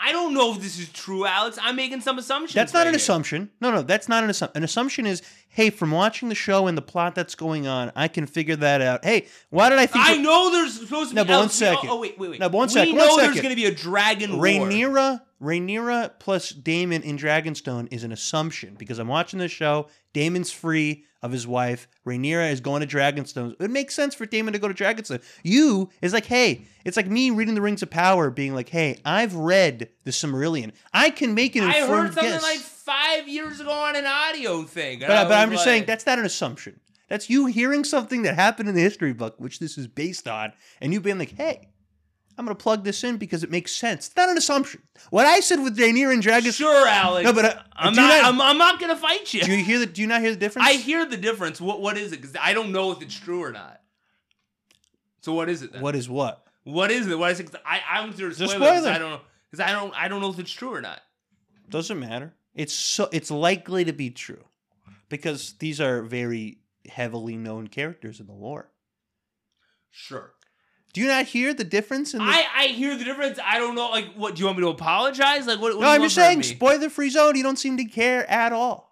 I 0.00 0.12
don't 0.12 0.34
know 0.34 0.52
if 0.52 0.60
this 0.60 0.78
is 0.78 0.88
true, 0.90 1.26
Alex. 1.26 1.58
I'm 1.60 1.76
making 1.76 2.00
some 2.00 2.18
assumptions. 2.18 2.54
That's 2.54 2.72
not 2.72 2.80
right 2.80 2.88
an 2.88 2.92
here. 2.94 2.98
assumption. 2.98 3.50
No, 3.60 3.70
no, 3.70 3.82
that's 3.82 4.08
not 4.08 4.24
an 4.24 4.30
assumption. 4.30 4.56
An 4.56 4.64
assumption 4.64 5.06
is, 5.06 5.22
hey, 5.48 5.70
from 5.70 5.90
watching 5.90 6.28
the 6.28 6.34
show 6.34 6.66
and 6.66 6.76
the 6.76 6.82
plot 6.82 7.14
that's 7.14 7.34
going 7.34 7.66
on, 7.66 7.90
I 7.96 8.08
can 8.08 8.26
figure 8.26 8.56
that 8.56 8.80
out. 8.80 9.04
Hey, 9.04 9.26
why 9.50 9.70
did 9.70 9.78
I 9.78 9.86
think? 9.86 10.04
I 10.06 10.16
know 10.16 10.50
there's 10.50 10.78
supposed 10.80 11.10
to 11.10 11.16
No, 11.16 11.24
be. 11.24 11.28
but 11.28 11.32
one 11.34 11.40
we- 11.40 11.44
oh, 11.46 11.48
second. 11.48 11.88
Oh, 11.90 12.00
wait, 12.00 12.18
wait, 12.18 12.30
wait. 12.32 12.40
No, 12.40 12.48
but 12.48 12.56
one 12.58 12.68
we 12.68 12.74
second, 12.74 12.94
know 12.96 13.06
one 13.08 13.16
there's 13.18 13.36
going 13.36 13.50
to 13.50 13.56
be 13.56 13.64
a 13.66 13.74
dragon 13.74 14.36
war. 14.36 14.44
Rhaenyra, 14.46 15.22
Rhaenyra 15.42 16.12
plus 16.18 16.50
Daemon 16.50 17.02
in 17.02 17.16
Dragonstone 17.16 17.88
is 17.90 18.04
an 18.04 18.12
assumption 18.12 18.74
because 18.78 18.98
I'm 18.98 19.08
watching 19.08 19.38
this 19.38 19.52
show. 19.52 19.88
Daemon's 20.12 20.50
free 20.50 21.04
of 21.22 21.32
his 21.32 21.46
wife. 21.46 21.88
Rhaenyra 22.06 22.50
is 22.52 22.60
going 22.60 22.86
to 22.86 22.96
Dragonstone. 22.96 23.60
It 23.60 23.70
makes 23.70 23.94
sense 23.94 24.14
for 24.14 24.26
Daemon 24.26 24.52
to 24.52 24.58
go 24.58 24.68
to 24.68 24.74
Dragonstone. 24.74 25.22
You 25.42 25.90
is 26.02 26.12
like, 26.12 26.26
hey, 26.26 26.66
it's 26.84 26.96
like 26.96 27.06
me 27.08 27.30
reading 27.30 27.54
the 27.54 27.60
Rings 27.62 27.82
of 27.82 27.90
Power, 27.90 28.30
being 28.30 28.54
like, 28.54 28.68
hey, 28.68 28.98
I've 29.04 29.34
read 29.34 29.88
the 30.04 30.10
Silmarillion. 30.10 30.72
I 30.92 31.10
can 31.10 31.34
make 31.34 31.56
an 31.56 31.64
I 31.64 31.78
informed 31.78 32.08
heard 32.08 32.14
something 32.14 32.32
guess. 32.32 32.42
like 32.42 32.60
five 32.86 33.28
years 33.28 33.60
ago 33.60 33.70
on 33.70 33.96
an 33.96 34.06
audio 34.06 34.62
thing. 34.62 35.00
but, 35.00 35.08
but 35.28 35.32
I'm 35.32 35.50
just 35.50 35.64
saying 35.64 35.84
that's 35.86 36.06
not 36.06 36.18
an 36.18 36.24
assumption. 36.24 36.80
That's 37.08 37.28
you 37.28 37.46
hearing 37.46 37.84
something 37.84 38.22
that 38.22 38.34
happened 38.34 38.68
in 38.68 38.74
the 38.74 38.80
history 38.80 39.12
book, 39.12 39.34
which 39.38 39.58
this 39.58 39.76
is 39.76 39.86
based 39.86 40.26
on, 40.26 40.52
and 40.80 40.92
you 40.92 41.00
being 41.00 41.18
like, 41.18 41.34
hey. 41.36 41.68
I'm 42.38 42.44
gonna 42.44 42.54
plug 42.54 42.84
this 42.84 43.02
in 43.02 43.16
because 43.16 43.42
it 43.42 43.50
makes 43.50 43.72
sense. 43.72 44.08
It's 44.08 44.16
not 44.16 44.28
an 44.28 44.36
assumption. 44.36 44.82
What 45.08 45.24
I 45.24 45.40
said 45.40 45.56
with 45.62 45.78
Rhaenyra 45.78 46.12
and 46.12 46.22
Dragonstone 46.22 46.52
Sure, 46.52 46.86
Alex. 46.86 47.24
No, 47.24 47.32
but, 47.32 47.44
uh, 47.46 47.62
I'm 47.74 47.94
not. 47.94 48.08
not- 48.08 48.24
I'm, 48.26 48.40
I'm 48.42 48.58
not 48.58 48.78
going 48.78 48.94
to 48.94 49.00
fight 49.00 49.32
you. 49.32 49.40
Do 49.40 49.56
you 49.56 49.64
hear 49.64 49.78
the? 49.78 49.86
Do 49.86 50.02
you 50.02 50.06
not 50.06 50.20
hear 50.20 50.32
the 50.32 50.36
difference? 50.36 50.68
I 50.68 50.72
hear 50.74 51.06
the 51.06 51.16
difference. 51.16 51.62
What 51.62 51.80
What 51.80 51.96
is 51.96 52.12
it? 52.12 52.20
Because 52.20 52.36
I 52.38 52.52
don't 52.52 52.72
know 52.72 52.92
if 52.92 53.00
it's 53.00 53.18
true 53.18 53.42
or 53.42 53.52
not. 53.52 53.80
So 55.22 55.32
what 55.32 55.48
is 55.48 55.62
it 55.62 55.72
then? 55.72 55.80
What 55.80 55.96
is 55.96 56.10
what? 56.10 56.44
What 56.64 56.90
is 56.90 57.06
it? 57.06 57.18
What 57.18 57.30
is 57.32 57.40
it? 57.40 57.54
I 57.64 57.80
I 57.88 57.96
don't 57.98 58.08
consider 58.08 58.28
it 58.28 58.32
It's 58.32 58.40
a 58.40 58.48
spoiler 58.48 58.66
spoiler. 58.66 58.90
I 58.90 58.98
don't 58.98 59.10
know 59.12 59.20
because 59.50 59.66
I 59.66 59.72
don't 59.72 59.94
I 59.98 60.08
don't 60.08 60.20
know 60.20 60.30
if 60.30 60.38
it's 60.38 60.52
true 60.52 60.74
or 60.74 60.82
not. 60.82 61.00
Doesn't 61.70 61.98
matter. 61.98 62.34
It's 62.56 62.74
so. 62.74 63.08
It's 63.12 63.30
likely 63.30 63.84
to 63.84 63.92
be 63.92 64.10
true, 64.10 64.42
because 65.08 65.52
these 65.60 65.80
are 65.80 66.02
very 66.02 66.58
heavily 66.88 67.36
known 67.36 67.68
characters 67.68 68.18
in 68.18 68.26
the 68.26 68.32
lore. 68.32 68.72
Sure. 69.90 70.32
Do 70.94 71.02
you 71.02 71.08
not 71.08 71.26
hear 71.26 71.52
the 71.52 71.64
difference 71.64 72.14
in 72.14 72.20
the? 72.20 72.24
I 72.24 72.44
I 72.56 72.66
hear 72.68 72.96
the 72.96 73.04
difference. 73.04 73.38
I 73.44 73.58
don't 73.58 73.74
know. 73.74 73.90
Like, 73.90 74.14
what 74.14 74.34
do 74.34 74.40
you 74.40 74.46
want 74.46 74.56
me 74.56 74.64
to 74.64 74.70
apologize? 74.70 75.46
Like, 75.46 75.60
what? 75.60 75.74
what 75.76 75.80
no, 75.80 75.80
do 75.80 75.86
you 75.86 75.92
I'm 75.92 76.00
want 76.00 76.02
just 76.04 76.14
saying, 76.14 76.38
me? 76.38 76.44
spoiler 76.44 76.88
free 76.88 77.10
zone. 77.10 77.36
You 77.36 77.42
don't 77.42 77.58
seem 77.58 77.76
to 77.76 77.84
care 77.84 78.28
at 78.30 78.54
all. 78.54 78.85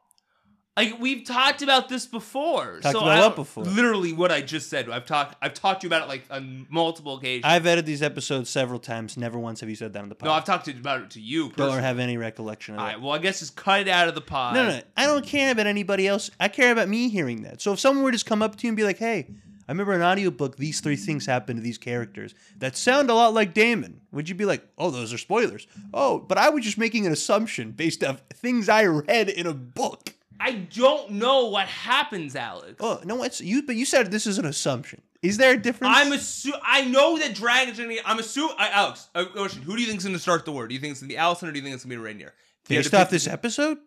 Like 0.76 0.98
we've 0.98 1.24
talked 1.24 1.62
about 1.62 1.88
this 1.88 2.04
before. 2.04 2.80
Talked 2.80 2.94
so 2.94 3.00
about 3.02 3.20
what 3.20 3.36
before? 3.36 3.62
Literally 3.64 4.12
what 4.12 4.32
I 4.32 4.40
just 4.40 4.68
said. 4.68 4.90
I've 4.90 5.06
talked. 5.06 5.36
I've 5.40 5.54
talked 5.54 5.82
to 5.82 5.84
you 5.84 5.88
about 5.88 6.02
it 6.02 6.08
like 6.08 6.24
on 6.30 6.66
multiple 6.68 7.16
occasions. 7.16 7.44
I've 7.44 7.64
edited 7.64 7.86
these 7.86 8.02
episodes 8.02 8.50
several 8.50 8.80
times. 8.80 9.16
Never 9.16 9.38
once 9.38 9.60
have 9.60 9.68
you 9.68 9.76
said 9.76 9.92
that 9.92 10.02
on 10.02 10.08
the 10.08 10.16
pod. 10.16 10.26
no, 10.26 10.32
I've 10.32 10.44
talked 10.44 10.64
to, 10.64 10.72
about 10.72 11.02
it 11.02 11.10
to 11.10 11.20
you. 11.20 11.50
don't 11.50 11.78
have 11.78 12.00
any 12.00 12.16
recollection 12.16 12.74
of 12.74 12.80
All 12.80 12.86
that. 12.86 12.92
right. 12.94 13.02
Well, 13.02 13.12
I 13.12 13.18
guess 13.18 13.38
just 13.38 13.54
cut 13.54 13.82
it 13.82 13.88
out 13.88 14.08
of 14.08 14.16
the 14.16 14.20
pod. 14.20 14.54
No, 14.54 14.64
no, 14.64 14.70
no, 14.70 14.82
I 14.96 15.06
don't 15.06 15.24
care 15.24 15.52
about 15.52 15.68
anybody 15.68 16.08
else. 16.08 16.30
I 16.40 16.48
care 16.48 16.72
about 16.72 16.88
me 16.88 17.08
hearing 17.08 17.42
that. 17.42 17.60
So 17.60 17.72
if 17.72 17.78
someone 17.78 18.02
were 18.04 18.10
to 18.10 18.16
just 18.16 18.26
come 18.26 18.42
up 18.42 18.56
to 18.56 18.66
you 18.66 18.70
and 18.70 18.76
be 18.76 18.82
like, 18.82 18.98
"Hey, 18.98 19.28
I 19.68 19.72
remember 19.72 19.92
an 19.92 20.02
audiobook, 20.02 20.56
these 20.56 20.80
three 20.80 20.96
things 20.96 21.24
happened 21.24 21.58
to 21.58 21.62
these 21.62 21.78
characters 21.78 22.34
that 22.58 22.76
sound 22.76 23.08
a 23.10 23.14
lot 23.14 23.32
like 23.32 23.54
Daemon. 23.54 24.00
Would 24.12 24.28
you 24.28 24.34
be 24.34 24.44
like, 24.44 24.66
oh, 24.76 24.90
those 24.90 25.12
are 25.12 25.18
spoilers? 25.18 25.66
Oh, 25.94 26.18
but 26.18 26.36
I 26.36 26.50
was 26.50 26.64
just 26.64 26.76
making 26.76 27.06
an 27.06 27.12
assumption 27.12 27.70
based 27.70 28.04
off 28.04 28.22
things 28.34 28.68
I 28.68 28.84
read 28.84 29.30
in 29.30 29.46
a 29.46 29.54
book. 29.54 30.13
I 30.40 30.52
don't 30.52 31.12
know 31.12 31.46
what 31.46 31.66
happens, 31.68 32.36
Alex. 32.36 32.76
Oh, 32.80 33.00
no, 33.04 33.22
it's 33.22 33.40
you, 33.40 33.62
but 33.62 33.76
you 33.76 33.84
said 33.84 34.10
this 34.10 34.26
is 34.26 34.38
an 34.38 34.44
assumption. 34.44 35.02
Is 35.22 35.38
there 35.38 35.54
a 35.54 35.56
difference? 35.56 35.96
I'm 35.96 36.12
assu- 36.12 36.60
I 36.62 36.84
know 36.84 37.18
that 37.18 37.34
dragons 37.34 37.80
are 37.80 37.84
gonna. 37.84 37.96
I'm 38.04 38.18
assuming. 38.18 38.56
Uh, 38.58 38.68
Alex, 38.72 39.08
uh, 39.14 39.24
question: 39.24 39.62
Who 39.62 39.74
do 39.74 39.80
you 39.80 39.86
think 39.88 39.98
is 39.98 40.04
gonna 40.04 40.18
start 40.18 40.44
the 40.44 40.52
war? 40.52 40.68
Do 40.68 40.74
you 40.74 40.80
think 40.80 40.92
it's 40.92 41.00
gonna 41.00 41.08
be 41.08 41.16
Alicent, 41.16 41.48
or 41.48 41.52
do 41.52 41.58
you 41.58 41.64
think 41.64 41.74
it's 41.74 41.84
gonna 41.84 41.96
be 41.96 42.02
Rhaenyra? 42.02 42.30
Based 42.68 42.92
off 42.94 43.10
this 43.10 43.26
episode? 43.26 43.78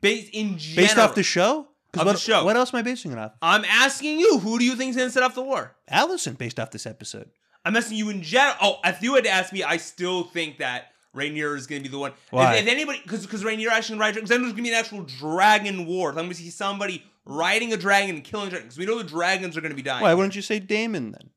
based 0.00 0.30
in 0.32 0.58
general. 0.58 0.86
Based 0.86 0.98
off 0.98 1.14
the 1.14 1.22
show? 1.22 1.68
Of 1.94 2.04
what, 2.06 2.12
the 2.12 2.18
show. 2.18 2.44
What 2.44 2.56
else 2.56 2.72
am 2.74 2.78
I 2.80 2.82
basing 2.82 3.12
it 3.12 3.18
off? 3.18 3.32
I'm 3.40 3.64
asking 3.64 4.20
you. 4.20 4.38
Who 4.38 4.58
do 4.58 4.64
you 4.64 4.76
think 4.76 4.90
is 4.90 4.96
gonna 4.96 5.10
set 5.10 5.22
off 5.22 5.34
the 5.34 5.42
war? 5.42 5.74
Alicent, 5.90 6.36
based 6.36 6.60
off 6.60 6.70
this 6.70 6.86
episode. 6.86 7.30
I'm 7.64 7.76
asking 7.76 7.98
you 7.98 8.10
in 8.10 8.22
general. 8.22 8.54
Oh, 8.60 8.78
if 8.84 9.02
you 9.02 9.14
had 9.14 9.24
to 9.24 9.30
ask 9.30 9.52
me, 9.52 9.62
I 9.62 9.78
still 9.78 10.24
think 10.24 10.58
that 10.58 10.92
Rhaenyra 11.18 11.56
is 11.56 11.66
going 11.66 11.82
to 11.82 11.88
be 11.88 11.92
the 11.92 11.98
one. 11.98 12.12
If- 12.12 12.18
Why? 12.32 12.54
If, 12.56 12.66
anybody, 12.66 13.00
because 13.02 13.26
because 13.26 13.42
Rhaenyra 13.42 13.68
actually 13.70 13.94
can 13.94 14.00
ride 14.00 14.12
dragons, 14.12 14.28
then 14.30 14.40
there's 14.42 14.52
going 14.52 14.64
to 14.64 14.70
be 14.70 14.74
an 14.74 14.78
actual 14.78 15.02
dragon 15.02 15.86
war. 15.86 16.10
I'm 16.10 16.14
going 16.16 16.28
to 16.30 16.34
see 16.34 16.50
somebody 16.50 17.02
riding 17.24 17.72
a 17.72 17.76
dragon 17.76 18.14
and 18.16 18.24
killing 18.24 18.48
dragons. 18.50 18.74
Because 18.76 18.78
we 18.78 18.86
know 18.86 19.02
the 19.02 19.08
dragons 19.08 19.56
are 19.56 19.60
going 19.60 19.72
to 19.72 19.76
be 19.76 19.82
dying. 19.82 20.02
Why 20.02 20.14
wouldn't 20.14 20.36
you 20.36 20.42
say 20.42 20.58
Daemon 20.60 21.12
then? 21.12 21.30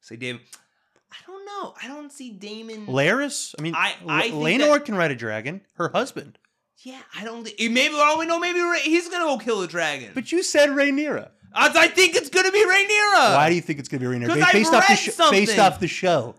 say 0.00 0.16
Daemon? 0.16 0.42
I 1.10 1.16
don't 1.26 1.44
know. 1.46 1.74
I 1.82 1.88
don't 1.88 2.12
see 2.12 2.30
Daemon. 2.30 2.86
Larys? 2.86 3.54
I 3.58 3.62
mean, 3.62 3.74
I- 3.74 3.94
I 4.06 4.28
Laenor 4.30 4.72
that- 4.74 4.84
can 4.84 4.94
ride 4.96 5.10
a 5.10 5.16
dragon. 5.16 5.60
Her 5.76 5.88
husband. 5.88 6.38
yeah, 6.82 7.00
I 7.18 7.24
don't. 7.24 7.44
Think, 7.44 7.58
maybe 7.72 7.94
all 7.96 8.18
we 8.18 8.26
know, 8.26 8.38
maybe 8.38 8.60
Ra- 8.60 8.74
he's 8.82 9.08
going 9.08 9.20
to 9.22 9.26
go 9.26 9.38
kill 9.38 9.62
a 9.62 9.66
dragon. 9.68 10.10
But 10.14 10.30
you 10.32 10.42
said 10.42 10.68
Rhaenyra. 10.70 11.30
I, 11.56 11.70
I 11.72 11.86
think 11.88 12.16
it's 12.16 12.28
going 12.30 12.44
to 12.46 12.50
be 12.52 12.58
Rhaenyra. 12.66 13.36
Why 13.36 13.48
do 13.48 13.54
you 13.54 13.60
think 13.60 13.78
it's 13.78 13.88
going 13.88 14.02
to 14.02 14.08
be 14.10 14.14
Rhaenyra? 14.16 14.26
'Cause 14.26 14.38
Ba- 14.38 14.46
I 14.48 14.52
Based 14.52 14.74
off 14.74 14.88
the 14.88 14.96
sh- 14.96 15.10
something. 15.10 15.46
based 15.46 15.58
off 15.58 15.78
the 15.80 15.86
show. 15.88 16.34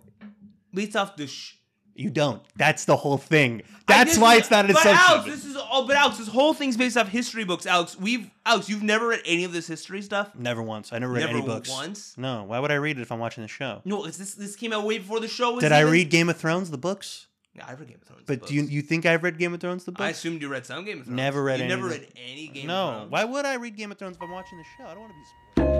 Based 0.73 0.95
off 0.97 1.15
the. 1.15 1.25
Sh- 1.27 1.53
You 1.97 2.09
don't. 2.09 2.41
That's 2.57 2.83
the 2.85 2.95
whole 2.97 3.17
thing. 3.17 3.61
That's 3.87 4.17
why 4.17 4.35
it's 4.35 4.51
not 4.51 4.65
an 4.65 4.73
but 4.73 4.81
assumption. 4.85 5.05
Alex, 5.09 5.25
this 5.27 5.45
is 5.45 5.55
all. 5.55 5.87
But 5.87 5.95
Alex, 5.95 6.17
this 6.17 6.27
whole 6.27 6.53
thing's 6.53 6.75
based 6.75 6.97
off 6.97 7.07
history 7.07 7.45
books. 7.45 7.65
Alex, 7.65 7.97
we've 7.97 8.29
Alex, 8.45 8.67
you've 8.67 8.83
never 8.83 9.07
read 9.07 9.21
any 9.25 9.45
of 9.45 9.53
this 9.53 9.65
history 9.65 10.01
stuff. 10.01 10.35
Never 10.35 10.61
once. 10.61 10.91
I 10.91 10.99
never 10.99 11.13
read 11.13 11.21
never 11.21 11.37
any 11.37 11.41
books. 11.41 11.69
once. 11.69 12.13
No. 12.17 12.43
Why 12.43 12.59
would 12.59 12.69
I 12.71 12.75
read 12.75 12.97
it 12.97 13.01
if 13.01 13.11
I'm 13.13 13.19
watching 13.19 13.43
the 13.43 13.47
show? 13.47 13.81
No, 13.85 14.03
it's 14.05 14.17
this 14.17 14.33
this 14.33 14.55
came 14.57 14.73
out 14.73 14.83
way 14.85 14.97
before 14.97 15.21
the 15.21 15.29
show 15.29 15.53
was. 15.53 15.63
Did 15.63 15.71
I 15.71 15.81
even- 15.81 15.93
read 15.93 16.09
Game 16.09 16.27
of 16.29 16.35
Thrones, 16.35 16.69
the 16.69 16.77
books? 16.77 17.27
Yeah, 17.55 17.65
I 17.65 17.71
read 17.75 17.87
Game 17.87 17.99
of 18.01 18.07
Thrones. 18.09 18.23
But 18.25 18.39
books. 18.39 18.51
do 18.51 18.55
you 18.57 18.63
you 18.63 18.81
think 18.81 19.05
I've 19.05 19.23
read 19.23 19.37
Game 19.37 19.53
of 19.53 19.61
Thrones, 19.61 19.85
the 19.85 19.93
books? 19.93 20.01
I 20.03 20.07
books? 20.09 20.17
assumed 20.17 20.41
you 20.41 20.49
read 20.49 20.65
some 20.65 20.83
Game 20.83 20.99
of 20.99 21.05
Thrones. 21.05 21.15
Never 21.15 21.41
read 21.41 21.59
You 21.59 21.65
any 21.65 21.73
never 21.75 21.87
of 21.87 21.91
read 21.93 22.07
any 22.17 22.47
Game 22.49 22.63
of 22.63 22.67
no. 22.67 22.91
Thrones. 22.97 23.11
Why 23.11 23.23
would 23.23 23.45
I 23.45 23.53
read 23.55 23.77
Game 23.77 23.93
of 23.93 23.97
Thrones 23.97 24.17
if 24.17 24.21
I'm 24.21 24.31
watching 24.31 24.57
the 24.57 24.65
show? 24.77 24.83
I 24.89 24.93
don't 24.93 24.99
want 25.03 25.13
to 25.13 25.63
be. 25.63 25.74